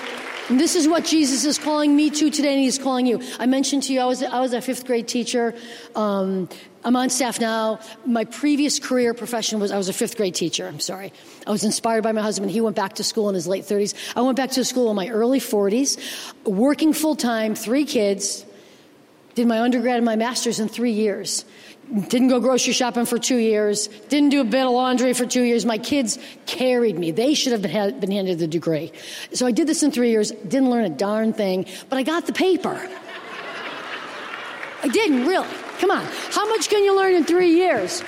this 0.51 0.77
is 0.77 0.87
what 0.87 1.05
Jesus 1.05 1.45
is 1.45 1.59
calling 1.59 1.97
me 1.97 2.11
to 2.11 2.31
today, 2.31 2.55
and 2.55 2.63
He's 2.63 2.79
calling 2.79 3.07
you. 3.07 3.21
I 3.41 3.47
mentioned 3.47 3.83
to 3.85 3.93
you 3.93 3.99
I 3.99 4.05
was 4.05 4.23
I 4.23 4.39
was 4.39 4.53
a 4.53 4.63
fifth 4.63 4.87
grade 4.87 5.09
teacher. 5.09 5.53
Um, 5.97 6.49
I'm 6.85 6.95
on 6.95 7.11
staff 7.11 7.41
now. 7.41 7.81
My 8.07 8.25
previous 8.25 8.79
career 8.79 9.15
profession 9.15 9.59
was 9.59 9.73
I 9.73 9.77
was 9.77 9.89
a 9.89 9.93
fifth 9.93 10.17
grade 10.17 10.37
teacher. 10.37 10.69
I'm 10.69 10.79
sorry. 10.79 11.13
I 11.45 11.51
was 11.51 11.65
inspired 11.65 12.05
by 12.05 12.13
my 12.13 12.23
husband. 12.23 12.53
He 12.53 12.61
went 12.61 12.77
back 12.77 12.95
to 12.95 13.05
school 13.05 13.29
in 13.29 13.35
his 13.35 13.49
late 13.49 13.65
30s. 13.65 13.95
I 14.15 14.21
went 14.21 14.37
back 14.37 14.53
to 14.53 14.65
school 14.65 14.91
in 14.91 14.97
my 14.97 15.09
early 15.09 15.41
40s, 15.41 15.99
working 16.45 16.93
full 16.93 17.17
time, 17.17 17.57
three 17.57 17.85
kids. 17.85 18.47
Did 19.39 19.47
my 19.47 19.61
undergrad 19.61 19.99
and 19.99 20.05
my 20.05 20.17
master's 20.17 20.59
in 20.59 20.67
three 20.67 20.91
years. 20.91 21.45
Didn't 22.09 22.27
go 22.27 22.41
grocery 22.41 22.73
shopping 22.73 23.07
for 23.07 23.21
two 23.21 23.37
years. 23.37 23.87
Didn't 24.09 24.31
do 24.31 24.41
a 24.41 24.45
bit 24.45 24.67
of 24.67 24.73
laundry 24.73 25.13
for 25.13 25.27
two 25.27 25.45
years. 25.45 25.65
My 25.65 25.79
kids 25.79 26.19
carried 26.47 26.99
me. 26.99 27.13
They 27.13 27.35
should 27.35 27.53
have 27.53 27.63
been, 27.63 28.01
been 28.01 28.11
handed 28.11 28.41
the 28.41 28.49
degree. 28.49 28.91
So 29.33 29.47
I 29.47 29.53
did 29.53 29.69
this 29.69 29.85
in 29.85 29.93
three 29.93 30.11
years. 30.11 30.33
Didn't 30.33 30.71
learn 30.71 30.87
a 30.87 30.91
darn 30.91 31.33
thing, 31.33 31.67
but 31.89 31.99
I 32.01 32.03
got 32.03 32.27
the 32.27 32.33
paper. 32.33 32.85
I 34.83 34.89
didn't 34.89 35.25
really. 35.25 35.47
Come 35.79 35.93
on. 35.93 36.05
How 36.33 36.49
much 36.49 36.69
can 36.69 36.83
you 36.83 36.97
learn 36.97 37.15
in 37.15 37.23
three 37.23 37.53
years? 37.53 38.03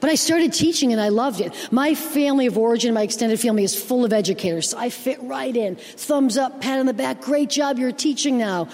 But 0.00 0.10
I 0.10 0.16
started 0.16 0.52
teaching 0.52 0.90
and 0.90 1.00
I 1.00 1.10
loved 1.10 1.40
it. 1.40 1.54
My 1.70 1.94
family 1.94 2.46
of 2.46 2.58
origin, 2.58 2.92
my 2.92 3.02
extended 3.02 3.38
family 3.38 3.62
is 3.62 3.80
full 3.80 4.04
of 4.04 4.12
educators. 4.12 4.70
So 4.70 4.78
I 4.78 4.90
fit 4.90 5.22
right 5.22 5.56
in. 5.56 5.76
Thumbs 5.76 6.36
up, 6.36 6.60
pat 6.60 6.80
on 6.80 6.86
the 6.86 6.92
back. 6.92 7.20
Great 7.20 7.50
job. 7.50 7.78
You're 7.78 7.92
teaching 7.92 8.36
now. 8.36 8.66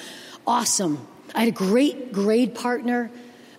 Awesome. 0.49 1.07
I 1.35 1.41
had 1.41 1.49
a 1.49 1.53
great 1.53 2.11
grade 2.11 2.55
partner. 2.55 3.11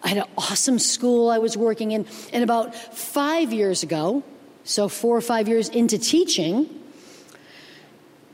I 0.02 0.08
had 0.08 0.18
an 0.18 0.24
awesome 0.36 0.80
school 0.80 1.30
I 1.30 1.38
was 1.38 1.56
working 1.56 1.92
in. 1.92 2.08
And 2.34 2.44
about 2.44 2.74
five 2.74 3.54
years 3.54 3.84
ago, 3.84 4.24
so 4.64 4.90
four 4.90 5.16
or 5.16 5.22
five 5.22 5.48
years 5.48 5.70
into 5.70 6.00
teaching, 6.00 6.68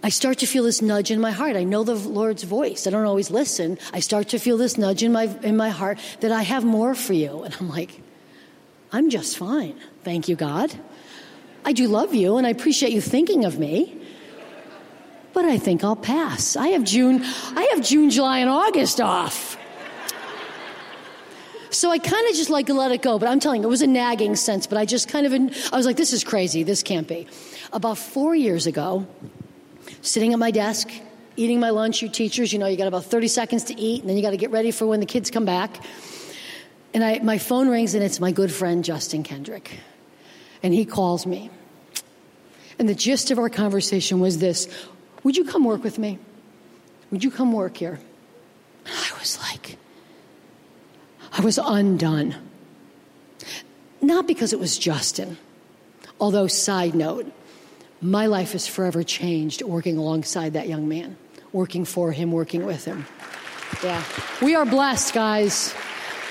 I 0.02 0.08
start 0.08 0.38
to 0.38 0.46
feel 0.46 0.64
this 0.64 0.82
nudge 0.82 1.12
in 1.12 1.20
my 1.20 1.32
heart. 1.32 1.58
I 1.58 1.66
know 1.66 1.84
the 1.84 1.96
Lord's 1.96 2.44
voice. 2.44 2.88
I 2.88 2.92
don't 2.92 3.04
always 3.04 3.30
listen. 3.30 3.78
I 3.92 4.00
start 4.00 4.30
to 4.30 4.40
feel 4.40 4.56
this 4.56 4.78
nudge 4.78 5.04
in 5.04 5.12
my, 5.12 5.24
in 5.44 5.58
my 5.58 5.70
heart 5.70 6.00
that 6.22 6.32
I 6.32 6.44
have 6.44 6.64
more 6.64 6.96
for 6.96 7.12
you. 7.12 7.44
And 7.44 7.54
I'm 7.60 7.68
like, 7.68 8.02
I'm 8.90 9.10
just 9.10 9.38
fine. 9.38 9.78
Thank 10.06 10.30
you, 10.30 10.38
God. 10.38 10.74
I 11.66 11.74
do 11.74 11.90
love 11.90 12.16
you 12.16 12.38
and 12.38 12.48
I 12.48 12.52
appreciate 12.52 12.94
you 12.94 13.02
thinking 13.02 13.44
of 13.44 13.60
me. 13.60 14.05
But 15.36 15.44
I 15.46 15.58
think 15.58 15.84
I'll 15.84 15.98
pass. 15.98 16.56
I 16.56 16.70
have 16.70 16.86
June, 16.86 17.22
I 17.24 17.70
have 17.74 17.84
June, 17.84 18.10
July, 18.10 18.40
and 18.40 18.50
August 18.50 19.02
off. 19.02 19.58
So 21.70 21.92
I 21.92 22.00
kind 22.00 22.30
of 22.30 22.36
just 22.36 22.50
like 22.50 22.70
let 22.70 22.94
it 22.94 23.02
go, 23.02 23.20
but 23.20 23.28
I'm 23.28 23.42
telling 23.42 23.62
you, 23.62 23.68
it 23.68 23.70
was 23.70 23.82
a 23.82 23.88
nagging 23.88 24.38
sense, 24.38 24.66
but 24.66 24.78
I 24.78 24.86
just 24.86 25.10
kind 25.10 25.26
of, 25.26 25.34
I 25.74 25.76
was 25.76 25.86
like, 25.86 25.98
this 25.98 26.14
is 26.14 26.24
crazy. 26.24 26.64
This 26.64 26.84
can't 26.84 27.06
be. 27.06 27.28
About 27.74 27.98
four 27.98 28.34
years 28.34 28.66
ago, 28.66 29.06
sitting 30.02 30.32
at 30.32 30.40
my 30.40 30.52
desk, 30.52 30.90
eating 31.36 31.60
my 31.60 31.72
lunch. 31.72 32.02
You 32.02 32.08
teachers, 32.08 32.54
you 32.54 32.60
know, 32.60 32.68
you 32.68 32.78
got 32.78 32.88
about 32.88 33.04
30 33.04 33.28
seconds 33.28 33.66
to 33.66 33.78
eat, 33.78 34.00
and 34.00 34.10
then 34.10 34.16
you 34.16 34.24
got 34.24 34.32
to 34.32 34.38
get 34.38 34.52
ready 34.52 34.72
for 34.72 34.88
when 34.88 35.02
the 35.02 35.06
kids 35.06 35.30
come 35.32 35.44
back. 35.44 35.84
And 36.94 37.04
I, 37.04 37.20
my 37.20 37.40
phone 37.40 37.68
rings, 37.68 37.94
and 37.94 38.02
it's 38.02 38.22
my 38.22 38.32
good 38.32 38.54
friend 38.54 38.86
Justin 38.86 39.24
Kendrick. 39.24 39.80
And 40.64 40.74
he 40.74 40.86
calls 40.86 41.26
me. 41.26 41.50
And 42.80 42.88
the 42.88 42.96
gist 42.96 43.32
of 43.32 43.40
our 43.40 43.50
conversation 43.50 44.22
was 44.22 44.38
this 44.38 44.70
Would 45.26 45.36
you 45.36 45.44
come 45.44 45.64
work 45.66 45.84
with 45.84 45.98
me? 45.98 46.20
Would 47.10 47.24
you 47.24 47.32
come 47.32 47.52
work 47.52 47.78
here? 47.78 48.00
I 48.86 49.12
was 49.20 49.40
like, 49.42 49.78
I 51.32 51.42
was 51.42 51.58
undone. 51.58 52.36
Not 54.04 54.28
because 54.28 54.54
it 54.54 54.60
was 54.60 54.78
Justin, 54.78 55.40
although, 56.20 56.46
side 56.46 56.94
note, 56.94 57.32
my 58.02 58.28
life 58.28 58.54
is 58.54 58.68
forever 58.68 59.02
changed 59.02 59.64
working 59.64 59.98
alongside 59.98 60.54
that 60.54 60.70
young 60.70 60.88
man, 60.88 61.18
working 61.52 61.86
for 61.86 62.12
him, 62.12 62.32
working 62.32 62.64
with 62.64 62.86
him. 62.86 63.08
Yeah. 63.84 64.04
We 64.44 64.54
are 64.54 64.66
blessed, 64.66 65.16
guys. 65.16 65.74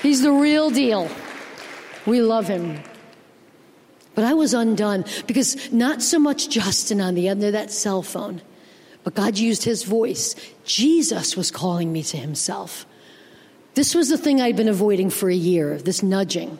He's 0.03 0.21
the 0.21 0.31
real 0.31 0.69
deal. 0.69 1.09
We 2.05 2.21
love 2.21 2.47
him. 2.47 2.79
But 4.13 4.23
I 4.23 4.35
was 4.35 4.53
undone 4.53 5.03
because 5.27 5.69
not 5.73 6.01
so 6.01 6.17
much 6.17 6.47
Justin 6.47 7.01
on 7.01 7.13
the 7.15 7.27
end 7.27 7.43
of 7.43 7.51
that 7.51 7.71
cell 7.71 8.01
phone, 8.01 8.41
but 9.05 9.13
God 9.13 9.37
used 9.37 9.63
his 9.63 9.83
voice. 9.83 10.35
Jesus 10.65 11.37
was 11.37 11.51
calling 11.51 11.93
me 11.93 12.03
to 12.03 12.17
himself. 12.17 12.85
This 13.75 13.93
was 13.93 14.09
the 14.09 14.17
thing 14.17 14.41
I'd 14.41 14.57
been 14.57 14.67
avoiding 14.67 15.11
for 15.11 15.29
a 15.29 15.35
year, 15.35 15.77
this 15.77 16.01
nudging. 16.01 16.57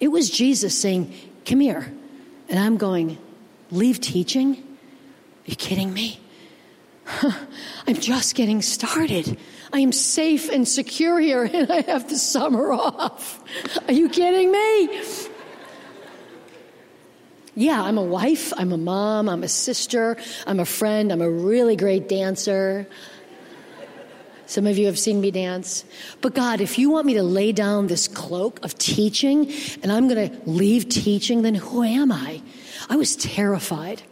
It 0.00 0.08
was 0.08 0.30
Jesus 0.30 0.78
saying, 0.78 1.12
Come 1.44 1.60
here. 1.60 1.92
And 2.48 2.58
I'm 2.58 2.76
going, 2.76 3.18
Leave 3.70 4.00
teaching? 4.00 4.54
Are 4.54 5.50
you 5.50 5.56
kidding 5.56 5.92
me? 5.92 6.20
I'm 7.86 7.96
just 7.96 8.36
getting 8.36 8.62
started. 8.62 9.36
I 9.72 9.80
am 9.80 9.90
safe 9.90 10.48
and 10.50 10.68
secure 10.68 11.18
here, 11.18 11.44
and 11.52 11.70
I 11.70 11.80
have 11.80 12.08
the 12.08 12.16
summer 12.16 12.72
off. 12.72 13.42
Are 13.88 13.92
you 13.92 14.08
kidding 14.08 14.52
me? 14.52 15.02
Yeah, 17.56 17.80
I'm 17.80 17.98
a 17.98 18.02
wife, 18.02 18.52
I'm 18.56 18.72
a 18.72 18.76
mom, 18.76 19.28
I'm 19.28 19.44
a 19.44 19.48
sister, 19.48 20.16
I'm 20.46 20.58
a 20.58 20.64
friend, 20.64 21.12
I'm 21.12 21.22
a 21.22 21.30
really 21.30 21.76
great 21.76 22.08
dancer. 22.08 22.86
Some 24.46 24.66
of 24.66 24.76
you 24.76 24.86
have 24.86 24.98
seen 24.98 25.20
me 25.20 25.30
dance. 25.30 25.84
But 26.20 26.34
God, 26.34 26.60
if 26.60 26.78
you 26.78 26.90
want 26.90 27.06
me 27.06 27.14
to 27.14 27.22
lay 27.22 27.52
down 27.52 27.86
this 27.86 28.08
cloak 28.08 28.62
of 28.64 28.76
teaching 28.76 29.50
and 29.82 29.90
I'm 29.90 30.08
going 30.08 30.30
to 30.30 30.50
leave 30.50 30.88
teaching, 30.88 31.42
then 31.42 31.54
who 31.54 31.82
am 31.82 32.12
I? 32.12 32.42
I 32.90 32.96
was 32.96 33.16
terrified. 33.16 34.02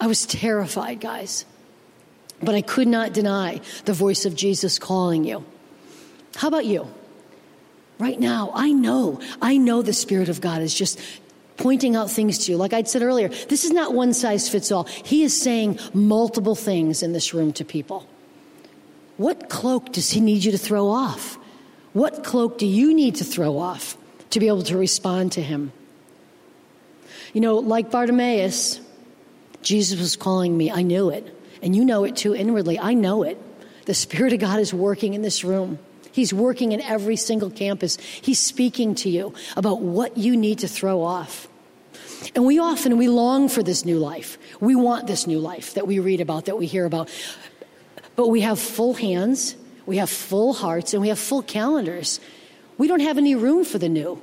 I 0.00 0.06
was 0.06 0.24
terrified, 0.24 1.00
guys. 1.00 1.44
But 2.40 2.54
I 2.54 2.62
could 2.62 2.88
not 2.88 3.12
deny 3.12 3.60
the 3.84 3.92
voice 3.92 4.24
of 4.24 4.36
Jesus 4.36 4.78
calling 4.78 5.24
you. 5.24 5.44
How 6.36 6.48
about 6.48 6.64
you? 6.64 6.86
Right 7.98 8.18
now, 8.18 8.52
I 8.54 8.70
know, 8.70 9.20
I 9.42 9.56
know 9.56 9.82
the 9.82 9.92
Spirit 9.92 10.28
of 10.28 10.40
God 10.40 10.62
is 10.62 10.72
just 10.72 11.00
pointing 11.58 11.96
out 11.96 12.10
things 12.10 12.38
to 12.46 12.52
you. 12.52 12.56
Like 12.56 12.72
I 12.72 12.82
said 12.84 13.02
earlier, 13.02 13.28
this 13.28 13.64
is 13.64 13.72
not 13.72 13.92
one 13.92 14.14
size 14.14 14.48
fits 14.48 14.72
all. 14.72 14.84
He 14.84 15.22
is 15.22 15.38
saying 15.38 15.78
multiple 15.92 16.54
things 16.54 17.02
in 17.02 17.12
this 17.12 17.34
room 17.34 17.52
to 17.54 17.64
people. 17.64 18.06
What 19.18 19.50
cloak 19.50 19.92
does 19.92 20.10
he 20.10 20.20
need 20.20 20.44
you 20.44 20.52
to 20.52 20.58
throw 20.58 20.88
off? 20.88 21.36
What 21.92 22.22
cloak 22.22 22.58
do 22.58 22.66
you 22.66 22.94
need 22.94 23.16
to 23.16 23.24
throw 23.24 23.58
off 23.58 23.98
to 24.30 24.40
be 24.40 24.46
able 24.46 24.62
to 24.62 24.78
respond 24.78 25.32
to 25.32 25.42
him? 25.42 25.72
You 27.32 27.40
know, 27.40 27.56
like 27.56 27.90
Bartimaeus, 27.90 28.80
Jesus 29.62 29.98
was 29.98 30.16
calling 30.16 30.56
me. 30.56 30.70
I 30.70 30.82
knew 30.82 31.10
it. 31.10 31.34
And 31.62 31.74
you 31.74 31.84
know 31.84 32.04
it 32.04 32.16
too 32.16 32.34
inwardly. 32.34 32.78
I 32.78 32.94
know 32.94 33.24
it. 33.24 33.36
The 33.86 33.94
Spirit 33.94 34.32
of 34.32 34.38
God 34.38 34.60
is 34.60 34.72
working 34.72 35.14
in 35.14 35.22
this 35.22 35.42
room. 35.42 35.78
He's 36.12 36.32
working 36.32 36.72
in 36.72 36.80
every 36.80 37.16
single 37.16 37.50
campus. 37.50 37.96
He's 37.96 38.38
speaking 38.38 38.94
to 38.96 39.08
you 39.08 39.34
about 39.56 39.80
what 39.80 40.16
you 40.16 40.36
need 40.36 40.60
to 40.60 40.68
throw 40.68 41.02
off. 41.02 41.47
And 42.34 42.44
we 42.44 42.58
often 42.58 42.96
we 42.96 43.08
long 43.08 43.48
for 43.48 43.62
this 43.62 43.84
new 43.84 43.98
life. 43.98 44.38
We 44.60 44.74
want 44.74 45.06
this 45.06 45.26
new 45.26 45.38
life 45.38 45.74
that 45.74 45.86
we 45.86 45.98
read 45.98 46.20
about, 46.20 46.46
that 46.46 46.58
we 46.58 46.66
hear 46.66 46.84
about. 46.84 47.10
But 48.16 48.28
we 48.28 48.40
have 48.40 48.58
full 48.58 48.94
hands, 48.94 49.56
we 49.86 49.98
have 49.98 50.10
full 50.10 50.52
hearts, 50.52 50.92
and 50.92 51.00
we 51.00 51.08
have 51.08 51.18
full 51.18 51.42
calendars. 51.42 52.20
We 52.76 52.88
don't 52.88 53.00
have 53.00 53.18
any 53.18 53.34
room 53.34 53.64
for 53.64 53.78
the 53.78 53.88
new 53.88 54.20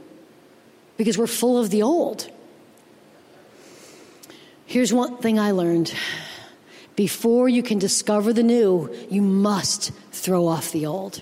because 0.97 1.17
we're 1.17 1.28
full 1.28 1.57
of 1.57 1.69
the 1.69 1.84
old. 1.84 2.30
Here's 4.65 4.91
one 4.91 5.17
thing 5.17 5.39
I 5.39 5.51
learned 5.51 5.93
before 6.95 7.49
you 7.49 7.61
can 7.61 7.78
discover 7.78 8.32
the 8.32 8.43
new, 8.43 8.93
you 9.09 9.22
must 9.22 9.91
throw 10.11 10.47
off 10.47 10.72
the 10.72 10.86
old. 10.86 11.22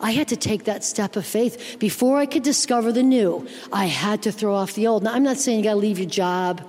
I 0.00 0.12
had 0.12 0.28
to 0.28 0.36
take 0.36 0.64
that 0.64 0.84
step 0.84 1.16
of 1.16 1.26
faith. 1.26 1.76
Before 1.78 2.18
I 2.18 2.26
could 2.26 2.42
discover 2.42 2.92
the 2.92 3.02
new, 3.02 3.46
I 3.72 3.86
had 3.86 4.22
to 4.22 4.32
throw 4.32 4.54
off 4.54 4.74
the 4.74 4.86
old. 4.86 5.02
Now, 5.02 5.12
I'm 5.12 5.22
not 5.22 5.38
saying 5.38 5.58
you 5.58 5.64
got 5.64 5.72
to 5.72 5.76
leave 5.76 5.98
your 5.98 6.08
job. 6.08 6.68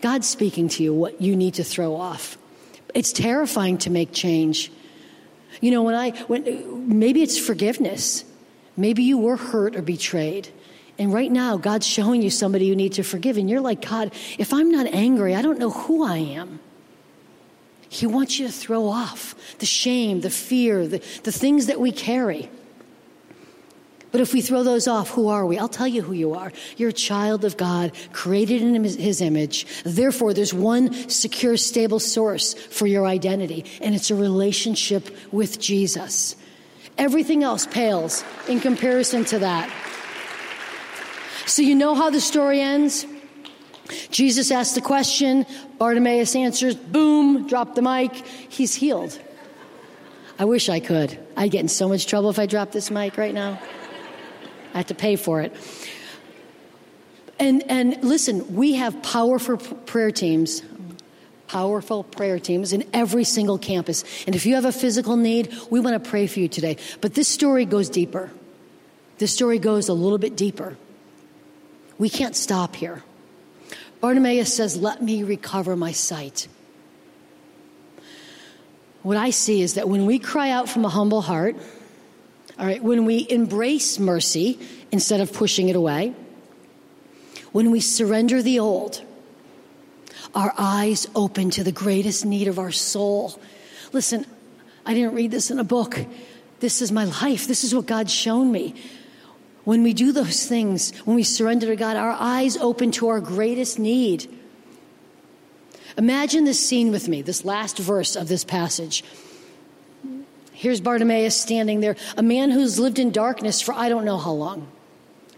God's 0.00 0.28
speaking 0.28 0.68
to 0.70 0.82
you 0.82 0.94
what 0.94 1.20
you 1.20 1.36
need 1.36 1.54
to 1.54 1.64
throw 1.64 1.94
off. 1.94 2.38
It's 2.94 3.12
terrifying 3.12 3.78
to 3.78 3.90
make 3.90 4.12
change. 4.12 4.72
You 5.60 5.70
know, 5.70 5.82
when 5.82 5.94
I, 5.94 6.10
when, 6.22 6.98
maybe 6.98 7.22
it's 7.22 7.38
forgiveness. 7.38 8.24
Maybe 8.76 9.02
you 9.02 9.18
were 9.18 9.36
hurt 9.36 9.76
or 9.76 9.82
betrayed. 9.82 10.48
And 10.98 11.12
right 11.12 11.30
now, 11.30 11.56
God's 11.56 11.86
showing 11.86 12.22
you 12.22 12.30
somebody 12.30 12.66
you 12.66 12.76
need 12.76 12.94
to 12.94 13.02
forgive. 13.02 13.36
And 13.36 13.48
you're 13.48 13.60
like, 13.60 13.86
God, 13.86 14.12
if 14.38 14.52
I'm 14.52 14.70
not 14.70 14.86
angry, 14.86 15.34
I 15.34 15.42
don't 15.42 15.58
know 15.58 15.70
who 15.70 16.04
I 16.04 16.18
am. 16.18 16.60
He 17.92 18.06
wants 18.06 18.38
you 18.38 18.46
to 18.46 18.52
throw 18.52 18.86
off 18.86 19.34
the 19.58 19.66
shame, 19.66 20.20
the 20.20 20.30
fear, 20.30 20.86
the, 20.86 20.98
the 21.24 21.32
things 21.32 21.66
that 21.66 21.80
we 21.80 21.90
carry. 21.90 22.48
But 24.12 24.20
if 24.20 24.32
we 24.32 24.42
throw 24.42 24.62
those 24.62 24.86
off, 24.86 25.10
who 25.10 25.26
are 25.26 25.44
we? 25.44 25.58
I'll 25.58 25.68
tell 25.68 25.88
you 25.88 26.02
who 26.02 26.12
you 26.12 26.34
are. 26.34 26.52
You're 26.76 26.90
a 26.90 26.92
child 26.92 27.44
of 27.44 27.56
God, 27.56 27.90
created 28.12 28.62
in 28.62 28.84
His 28.84 29.20
image. 29.20 29.66
Therefore, 29.82 30.32
there's 30.32 30.54
one 30.54 31.08
secure, 31.08 31.56
stable 31.56 31.98
source 31.98 32.54
for 32.54 32.86
your 32.86 33.08
identity, 33.08 33.64
and 33.80 33.92
it's 33.92 34.12
a 34.12 34.14
relationship 34.14 35.10
with 35.32 35.58
Jesus. 35.58 36.36
Everything 36.96 37.42
else 37.42 37.66
pales 37.66 38.22
in 38.46 38.60
comparison 38.60 39.24
to 39.26 39.40
that. 39.40 39.68
So, 41.46 41.62
you 41.62 41.74
know 41.74 41.96
how 41.96 42.10
the 42.10 42.20
story 42.20 42.60
ends? 42.60 43.04
Jesus 44.10 44.50
asks 44.50 44.74
the 44.74 44.80
question, 44.80 45.46
Bartimaeus 45.78 46.34
answers, 46.36 46.74
boom, 46.74 47.46
drop 47.46 47.74
the 47.74 47.82
mic, 47.82 48.14
he's 48.48 48.74
healed. 48.74 49.18
I 50.38 50.44
wish 50.44 50.68
I 50.68 50.80
could. 50.80 51.18
I'd 51.36 51.50
get 51.50 51.60
in 51.60 51.68
so 51.68 51.88
much 51.88 52.06
trouble 52.06 52.30
if 52.30 52.38
I 52.38 52.46
dropped 52.46 52.72
this 52.72 52.90
mic 52.90 53.18
right 53.18 53.34
now. 53.34 53.60
I 54.72 54.78
have 54.78 54.86
to 54.86 54.94
pay 54.94 55.16
for 55.16 55.40
it. 55.42 55.54
And, 57.38 57.62
and 57.70 58.02
listen, 58.04 58.54
we 58.54 58.74
have 58.74 59.02
powerful 59.02 59.56
prayer 59.56 60.10
teams, 60.10 60.62
powerful 61.48 62.04
prayer 62.04 62.38
teams 62.38 62.72
in 62.72 62.88
every 62.92 63.24
single 63.24 63.58
campus. 63.58 64.04
And 64.26 64.34
if 64.34 64.46
you 64.46 64.54
have 64.54 64.66
a 64.66 64.72
physical 64.72 65.16
need, 65.16 65.52
we 65.70 65.80
want 65.80 66.02
to 66.02 66.10
pray 66.10 66.26
for 66.26 66.40
you 66.40 66.48
today. 66.48 66.76
But 67.00 67.14
this 67.14 67.28
story 67.28 67.64
goes 67.64 67.88
deeper. 67.88 68.30
This 69.18 69.32
story 69.32 69.58
goes 69.58 69.88
a 69.88 69.94
little 69.94 70.18
bit 70.18 70.36
deeper. 70.36 70.76
We 71.98 72.08
can't 72.08 72.36
stop 72.36 72.76
here. 72.76 73.02
Bartimaeus 74.00 74.52
says, 74.52 74.76
Let 74.76 75.02
me 75.02 75.22
recover 75.22 75.76
my 75.76 75.92
sight. 75.92 76.48
What 79.02 79.16
I 79.16 79.30
see 79.30 79.62
is 79.62 79.74
that 79.74 79.88
when 79.88 80.06
we 80.06 80.18
cry 80.18 80.50
out 80.50 80.68
from 80.68 80.84
a 80.84 80.88
humble 80.88 81.22
heart, 81.22 81.56
all 82.58 82.66
right, 82.66 82.82
when 82.82 83.06
we 83.06 83.26
embrace 83.30 83.98
mercy 83.98 84.58
instead 84.92 85.20
of 85.20 85.32
pushing 85.32 85.68
it 85.68 85.76
away, 85.76 86.14
when 87.52 87.70
we 87.70 87.80
surrender 87.80 88.42
the 88.42 88.58
old, 88.58 89.02
our 90.34 90.52
eyes 90.58 91.06
open 91.14 91.50
to 91.50 91.64
the 91.64 91.72
greatest 91.72 92.24
need 92.24 92.48
of 92.48 92.58
our 92.58 92.70
soul. 92.70 93.40
Listen, 93.92 94.26
I 94.84 94.94
didn't 94.94 95.14
read 95.14 95.30
this 95.30 95.50
in 95.50 95.58
a 95.58 95.64
book. 95.64 95.98
This 96.60 96.82
is 96.82 96.92
my 96.92 97.04
life. 97.04 97.48
This 97.48 97.64
is 97.64 97.74
what 97.74 97.86
God's 97.86 98.12
shown 98.12 98.52
me. 98.52 98.74
When 99.70 99.84
we 99.84 99.94
do 99.94 100.10
those 100.10 100.48
things, 100.48 100.92
when 101.04 101.14
we 101.14 101.22
surrender 101.22 101.66
to 101.66 101.76
God, 101.76 101.96
our 101.96 102.16
eyes 102.18 102.56
open 102.56 102.90
to 102.90 103.06
our 103.06 103.20
greatest 103.20 103.78
need. 103.78 104.26
Imagine 105.96 106.42
this 106.42 106.58
scene 106.58 106.90
with 106.90 107.06
me, 107.06 107.22
this 107.22 107.44
last 107.44 107.78
verse 107.78 108.16
of 108.16 108.26
this 108.26 108.42
passage. 108.42 109.04
Here's 110.50 110.80
Bartimaeus 110.80 111.36
standing 111.36 111.78
there, 111.78 111.94
a 112.16 112.22
man 112.22 112.50
who's 112.50 112.80
lived 112.80 112.98
in 112.98 113.12
darkness 113.12 113.60
for 113.60 113.72
I 113.72 113.88
don't 113.88 114.04
know 114.04 114.18
how 114.18 114.32
long, 114.32 114.66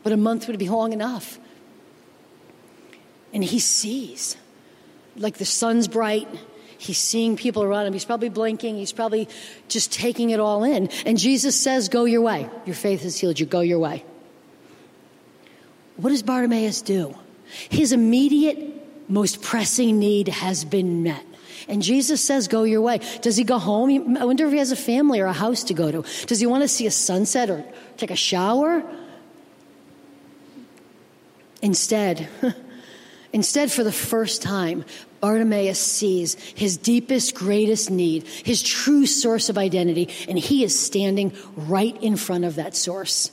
but 0.03 0.14
a 0.14 0.16
month 0.16 0.47
would 0.47 0.59
be 0.59 0.70
long 0.70 0.95
enough. 0.95 1.39
And 3.35 3.45
he 3.45 3.59
sees, 3.59 4.39
like 5.14 5.37
the 5.37 5.45
sun's 5.45 5.89
bright, 5.89 6.26
he's 6.78 6.97
seeing 6.97 7.37
people 7.37 7.64
around 7.64 7.85
him. 7.85 7.93
He's 7.93 8.07
probably 8.07 8.30
blinking, 8.30 8.78
he's 8.78 8.93
probably 8.93 9.28
just 9.68 9.93
taking 9.93 10.30
it 10.30 10.41
all 10.41 10.64
in. 10.64 10.89
And 11.05 11.18
Jesus 11.18 11.55
says, 11.55 11.91
Go 11.91 12.07
your 12.07 12.22
way. 12.22 12.49
Your 12.64 12.76
faith 12.76 13.03
has 13.03 13.18
healed 13.18 13.39
you. 13.39 13.45
Go 13.45 13.61
your 13.61 13.78
way. 13.78 14.07
What 16.03 16.11
does 16.11 16.24
Bartimaeus 16.24 16.82
do? 16.82 17.14
His 17.70 17.92
immediate, 17.92 18.59
most 19.09 19.40
pressing 19.40 20.00
need 20.00 20.26
has 20.26 20.64
been 20.64 21.05
met. 21.05 21.24
And 21.68 21.80
Jesus 21.80 22.20
says, 22.20 22.48
Go 22.48 22.64
your 22.64 22.80
way. 22.80 22.98
Does 23.20 23.36
he 23.36 23.44
go 23.44 23.57
home? 23.57 24.16
I 24.16 24.24
wonder 24.24 24.44
if 24.46 24.53
he 24.53 24.59
has 24.59 24.72
a 24.72 24.76
family 24.76 25.20
or 25.20 25.26
a 25.26 25.32
house 25.32 25.62
to 25.64 25.74
go 25.74 25.92
to. 25.92 26.05
Does 26.26 26.40
he 26.40 26.46
want 26.46 26.62
to 26.62 26.68
see 26.68 26.88
a 26.88 26.90
sunset 26.90 27.50
or 27.50 27.64
take 27.98 28.11
a 28.11 28.16
shower? 28.16 28.82
Instead, 31.62 32.28
instead, 33.32 33.70
for 33.70 33.84
the 33.84 33.92
first 33.92 34.42
time, 34.42 34.84
Bartimaeus 35.20 35.78
sees 35.78 36.34
his 36.34 36.76
deepest, 36.76 37.36
greatest 37.36 37.92
need, 37.92 38.26
his 38.26 38.61
true 38.61 39.07
source 39.07 39.48
of 39.48 39.57
identity, 39.57 40.09
and 40.28 40.36
he 40.36 40.64
is 40.64 40.76
standing 40.76 41.32
right 41.55 41.96
in 42.03 42.16
front 42.16 42.44
of 42.44 42.57
that 42.57 42.74
source. 42.74 43.30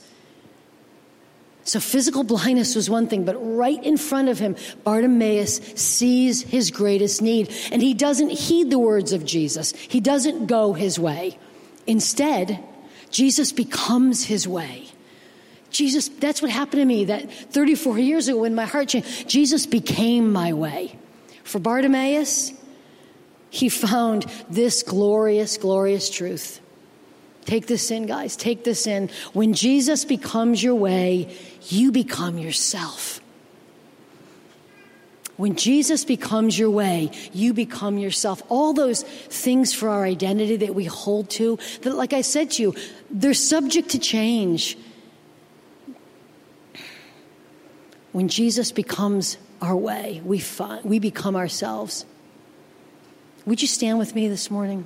So 1.70 1.78
physical 1.78 2.24
blindness 2.24 2.74
was 2.74 2.90
one 2.90 3.06
thing, 3.06 3.24
but 3.24 3.36
right 3.36 3.80
in 3.84 3.96
front 3.96 4.28
of 4.28 4.40
him, 4.40 4.56
Bartimaeus 4.82 5.60
sees 5.76 6.42
his 6.42 6.72
greatest 6.72 7.22
need. 7.22 7.54
And 7.70 7.80
he 7.80 7.94
doesn't 7.94 8.30
heed 8.30 8.70
the 8.70 8.78
words 8.80 9.12
of 9.12 9.24
Jesus, 9.24 9.72
he 9.76 10.00
doesn't 10.00 10.46
go 10.46 10.72
his 10.72 10.98
way. 10.98 11.38
Instead, 11.86 12.58
Jesus 13.12 13.52
becomes 13.52 14.24
his 14.24 14.48
way. 14.48 14.88
Jesus, 15.70 16.08
that's 16.08 16.42
what 16.42 16.50
happened 16.50 16.80
to 16.80 16.84
me 16.84 17.04
that 17.04 17.30
34 17.52 18.00
years 18.00 18.26
ago 18.26 18.40
when 18.40 18.56
my 18.56 18.64
heart 18.64 18.88
changed. 18.88 19.28
Jesus 19.28 19.64
became 19.64 20.32
my 20.32 20.52
way. 20.52 20.98
For 21.44 21.60
Bartimaeus, 21.60 22.52
he 23.50 23.68
found 23.68 24.26
this 24.50 24.82
glorious, 24.82 25.56
glorious 25.56 26.10
truth. 26.10 26.59
Take 27.44 27.66
this 27.66 27.90
in, 27.90 28.06
guys. 28.06 28.36
Take 28.36 28.64
this 28.64 28.86
in. 28.86 29.10
When 29.32 29.54
Jesus 29.54 30.04
becomes 30.04 30.62
your 30.62 30.74
way, 30.74 31.36
you 31.68 31.90
become 31.90 32.38
yourself. 32.38 33.20
When 35.36 35.56
Jesus 35.56 36.04
becomes 36.04 36.58
your 36.58 36.68
way, 36.68 37.10
you 37.32 37.54
become 37.54 37.96
yourself. 37.96 38.42
All 38.50 38.74
those 38.74 39.04
things 39.04 39.72
for 39.72 39.88
our 39.88 40.04
identity 40.04 40.56
that 40.56 40.74
we 40.74 40.84
hold 40.84 41.30
to, 41.30 41.58
that, 41.80 41.94
like 41.94 42.12
I 42.12 42.20
said 42.20 42.50
to 42.52 42.62
you, 42.62 42.74
they're 43.10 43.32
subject 43.32 43.88
to 43.90 43.98
change. 43.98 44.76
When 48.12 48.28
Jesus 48.28 48.70
becomes 48.70 49.38
our 49.62 49.74
way, 49.74 50.20
we, 50.26 50.40
find, 50.40 50.84
we 50.84 50.98
become 50.98 51.36
ourselves. 51.36 52.04
Would 53.46 53.62
you 53.62 53.68
stand 53.68 53.98
with 53.98 54.14
me 54.14 54.28
this 54.28 54.50
morning? 54.50 54.84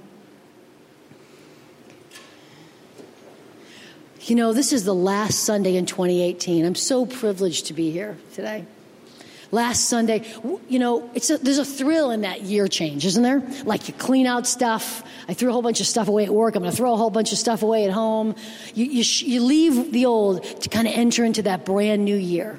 You 4.27 4.37
know, 4.37 4.55
this 4.55 4.72
is 4.72 4.85
the 4.85 4.95
last 4.95 5.41
Sunday 5.41 5.77
in 5.77 5.85
2018. 5.85 6.64
I'm 6.64 6.75
so 6.75 7.05
privileged 7.05 7.66
to 7.66 7.75
be 7.75 7.91
here 7.91 8.16
today. 8.33 8.64
Last 9.51 9.89
Sunday, 9.89 10.25
you 10.66 10.79
know, 10.79 11.11
it's 11.14 11.29
a, 11.29 11.37
there's 11.37 11.59
a 11.59 11.64
thrill 11.64 12.11
in 12.11 12.22
that 12.22 12.41
year 12.41 12.66
change, 12.66 13.05
isn't 13.05 13.22
there? 13.22 13.43
Like 13.64 13.87
you 13.87 13.95
clean 13.95 14.27
out 14.27 14.47
stuff. 14.47 15.03
I 15.29 15.35
threw 15.35 15.51
a 15.51 15.53
whole 15.53 15.61
bunch 15.61 15.81
of 15.81 15.87
stuff 15.87 16.09
away 16.09 16.25
at 16.25 16.33
work. 16.33 16.57
I'm 16.57 16.62
going 16.62 16.72
to 16.72 16.77
throw 16.77 16.95
a 16.95 16.97
whole 16.97 17.11
bunch 17.11 17.33
of 17.33 17.39
stuff 17.39 17.62
away 17.62 17.85
at 17.85 17.93
home. 17.93 18.35
You, 18.75 18.87
you, 18.87 19.05
you 19.05 19.43
leave 19.43 19.93
the 19.93 20.07
old 20.07 20.43
to 20.62 20.68
kind 20.70 20.89
of 20.89 20.95
enter 20.95 21.22
into 21.22 21.43
that 21.43 21.66
brand 21.66 22.05
new 22.05 22.16
year. 22.16 22.59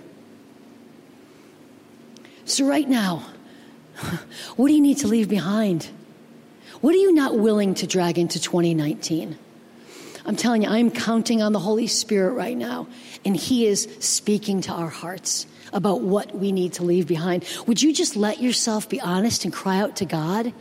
So, 2.46 2.68
right 2.68 2.88
now, 2.88 3.28
what 4.56 4.68
do 4.68 4.74
you 4.74 4.82
need 4.82 5.00
to 5.00 5.08
leave 5.08 5.28
behind? 5.28 5.90
What 6.82 6.94
are 6.94 7.00
you 7.00 7.12
not 7.12 7.36
willing 7.36 7.74
to 7.76 7.88
drag 7.88 8.20
into 8.20 8.40
2019? 8.40 9.40
I'm 10.26 10.36
telling 10.36 10.64
you, 10.64 10.70
I'm 10.70 10.90
counting 10.90 11.42
on 11.42 11.54
the 11.54 11.60
Holy 11.60 11.88
Spirit 11.88 12.34
right 12.34 12.58
now, 12.58 12.88
and 13.24 13.36
He 13.36 13.68
is 13.68 13.88
speaking 14.00 14.62
to 14.62 14.72
our 14.72 14.90
hearts 14.90 15.46
about 15.72 16.02
what 16.02 16.36
we 16.36 16.52
need 16.52 16.74
to 16.74 16.84
leave 16.84 17.08
behind. 17.08 17.46
Would 17.68 17.82
you 17.82 17.94
just 17.94 18.16
let 18.16 18.42
yourself 18.42 18.90
be 18.90 19.00
honest 19.00 19.44
and 19.46 19.54
cry 19.54 19.78
out 19.78 19.98
to 19.98 20.06
God? 20.06 20.54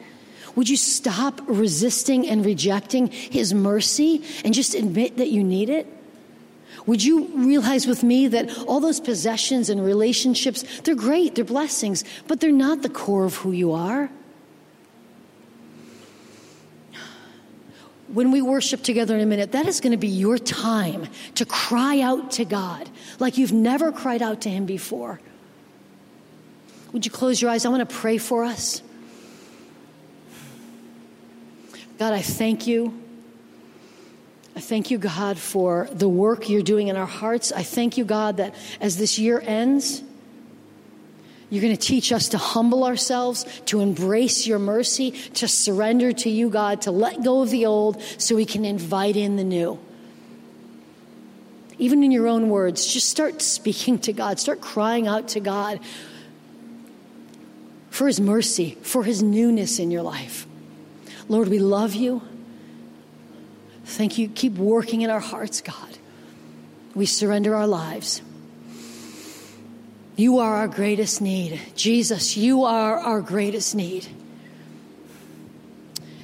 Would 0.55 0.69
you 0.69 0.77
stop 0.77 1.41
resisting 1.47 2.29
and 2.29 2.45
rejecting 2.45 3.07
His 3.09 3.55
mercy 3.55 4.23
and 4.45 4.53
just 4.53 4.75
admit 4.75 5.17
that 5.17 5.29
you 5.29 5.43
need 5.43 5.71
it? 5.71 5.87
Would 6.87 7.03
you 7.03 7.29
realize 7.35 7.87
with 7.87 8.03
me 8.03 8.29
that 8.29 8.59
all 8.67 8.81
those 8.81 9.01
possessions 9.01 9.71
and 9.71 9.83
relationships, 9.83 10.65
they're 10.81 10.95
great, 10.95 11.35
they're 11.35 11.45
blessings, 11.45 12.05
but 12.29 12.41
they're 12.41 12.53
not 12.53 12.83
the 12.83 12.91
core 12.91 13.25
of 13.25 13.37
who 13.37 13.53
you 13.53 13.73
are? 13.73 14.11
When 18.15 18.31
we 18.31 18.41
worship 18.41 18.83
together 18.83 19.15
in 19.17 19.21
a 19.21 19.27
minute, 19.27 19.53
that 19.53 19.67
is 19.67 19.81
going 19.81 19.91
to 19.91 19.99
be 19.99 20.09
your 20.09 20.39
time 20.39 21.09
to 21.35 21.45
cry 21.45 22.01
out 22.01 22.31
to 22.33 22.45
God 22.45 22.89
like 23.19 23.37
you've 23.37 23.53
never 23.53 23.91
cried 23.91 24.23
out 24.23 24.43
to 24.43 24.49
Him 24.49 24.67
before. 24.67 25.21
Would 26.93 27.05
you 27.05 27.11
close 27.11 27.43
your 27.43 27.51
eyes? 27.51 27.67
I 27.67 27.71
want 27.71 27.89
to 27.89 27.95
pray 27.95 28.19
for 28.19 28.45
us. 28.45 28.81
God, 31.99 32.13
I 32.13 32.23
thank 32.23 32.69
you. 32.69 33.03
I 34.57 34.61
thank 34.61 34.93
you, 34.93 34.99
God, 34.99 35.37
for 35.37 35.89
the 35.91 36.09
work 36.09 36.49
you're 36.49 36.63
doing 36.63 36.87
in 36.87 36.97
our 36.97 37.07
hearts. 37.07 37.51
I 37.51 37.65
thank 37.65 37.99
you, 37.99 38.05
God, 38.05 38.37
that 38.37 38.55
as 38.81 38.97
this 38.97 39.19
year 39.19 39.43
ends, 39.45 40.05
you're 41.51 41.63
going 41.63 41.77
to 41.77 41.81
teach 41.81 42.13
us 42.13 42.31
to 42.31 42.39
humble 42.39 42.85
ourselves, 42.85 43.45
to 43.67 43.81
embrace 43.81 44.47
your 44.47 44.59
mercy, 44.59 45.13
to 45.35 45.47
surrender 45.47 46.13
to 46.13 46.31
you, 46.31 46.49
God, 46.49 46.83
to 46.83 46.91
let 46.91 47.23
go 47.23 47.43
of 47.43 47.51
the 47.51 47.67
old 47.67 48.03
so 48.19 48.35
we 48.35 48.47
can 48.47 48.65
invite 48.65 49.17
in 49.17 49.37
the 49.37 49.45
new. 49.45 49.79
Even 51.79 52.03
in 52.03 52.11
your 52.11 52.29
own 52.29 52.49
words, 52.49 52.87
just 52.87 53.11
start 53.11 53.43
speaking 53.43 53.99
to 54.01 54.13
God, 54.13 54.39
start 54.39 54.61
crying 54.61 55.07
out 55.07 55.29
to 55.29 55.41
God 55.41 55.81
for 57.91 58.07
his 58.07 58.21
mercy, 58.21 58.77
for 58.83 59.05
his 59.05 59.23
newness 59.23 59.79
in 59.79 59.91
your 59.91 60.03
life. 60.03 60.47
Lord, 61.29 61.49
we 61.49 61.59
love 61.59 61.95
you. 61.95 62.23
Thank 63.85 64.19
you. 64.19 64.29
Keep 64.29 64.55
working 64.55 65.03
in 65.03 65.11
our 65.11 65.21
hearts, 65.21 65.61
God. 65.61 65.99
We 66.95 67.07
surrender 67.07 67.55
our 67.55 67.67
lives. 67.67 68.23
You 70.17 70.39
are 70.39 70.55
our 70.55 70.69
greatest 70.69 71.21
need. 71.21 71.61
Jesus, 71.75 72.37
you 72.37 72.65
are 72.65 72.99
our 72.99 73.21
greatest 73.21 73.75
need. 73.75 74.07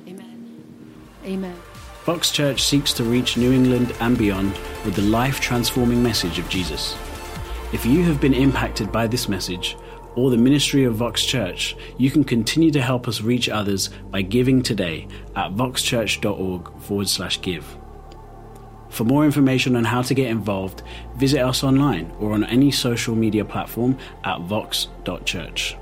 Amen. 0.07 0.63
Amen. 1.25 1.57
Vox 2.05 2.31
Church 2.31 2.63
seeks 2.63 2.93
to 2.95 3.05
reach 3.05 3.37
New 3.37 3.53
England 3.53 3.93
and 4.01 4.17
beyond 4.17 4.53
with 4.85 4.95
the 4.95 5.03
life 5.03 5.41
transforming 5.41 6.03
message 6.03 6.39
of 6.39 6.49
Jesus. 6.49 6.97
If 7.73 7.85
you 7.85 8.05
have 8.05 8.21
been 8.21 8.35
impacted 8.35 8.93
by 8.93 9.09
this 9.09 9.29
message 9.29 9.77
or 10.15 10.31
the 10.31 10.37
ministry 10.37 10.85
of 10.85 10.95
Vox 10.95 11.25
Church, 11.25 11.77
you 11.99 12.13
can 12.13 12.23
continue 12.23 12.71
to 12.71 12.83
help 12.83 13.09
us 13.09 13.23
reach 13.23 13.49
others 13.49 13.91
by 14.11 14.23
giving 14.23 14.63
today 14.63 15.09
at 15.35 15.53
voxchurch.org 15.53 16.81
forward 16.81 17.09
slash 17.09 17.41
give. 17.43 17.80
For 18.91 19.05
more 19.05 19.25
information 19.25 19.77
on 19.77 19.85
how 19.85 20.03
to 20.03 20.15
get 20.15 20.29
involved, 20.29 20.83
visit 21.17 21.41
us 21.41 21.65
online 21.65 22.13
or 22.19 22.33
on 22.33 22.45
any 22.45 22.71
social 22.71 23.15
media 23.15 23.45
platform 23.45 23.97
at 24.25 24.41
vox.church. 24.43 25.77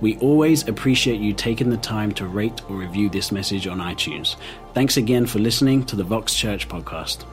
We 0.00 0.18
always 0.18 0.68
appreciate 0.68 1.20
you 1.20 1.32
taking 1.32 1.70
the 1.70 1.78
time 1.78 2.12
to 2.12 2.26
rate 2.26 2.60
or 2.68 2.76
review 2.76 3.08
this 3.08 3.32
message 3.32 3.66
on 3.66 3.78
iTunes. 3.78 4.36
Thanks 4.74 4.98
again 4.98 5.24
for 5.24 5.38
listening 5.38 5.84
to 5.86 5.96
the 5.96 6.04
Vox 6.04 6.34
Church 6.34 6.68
podcast. 6.68 7.24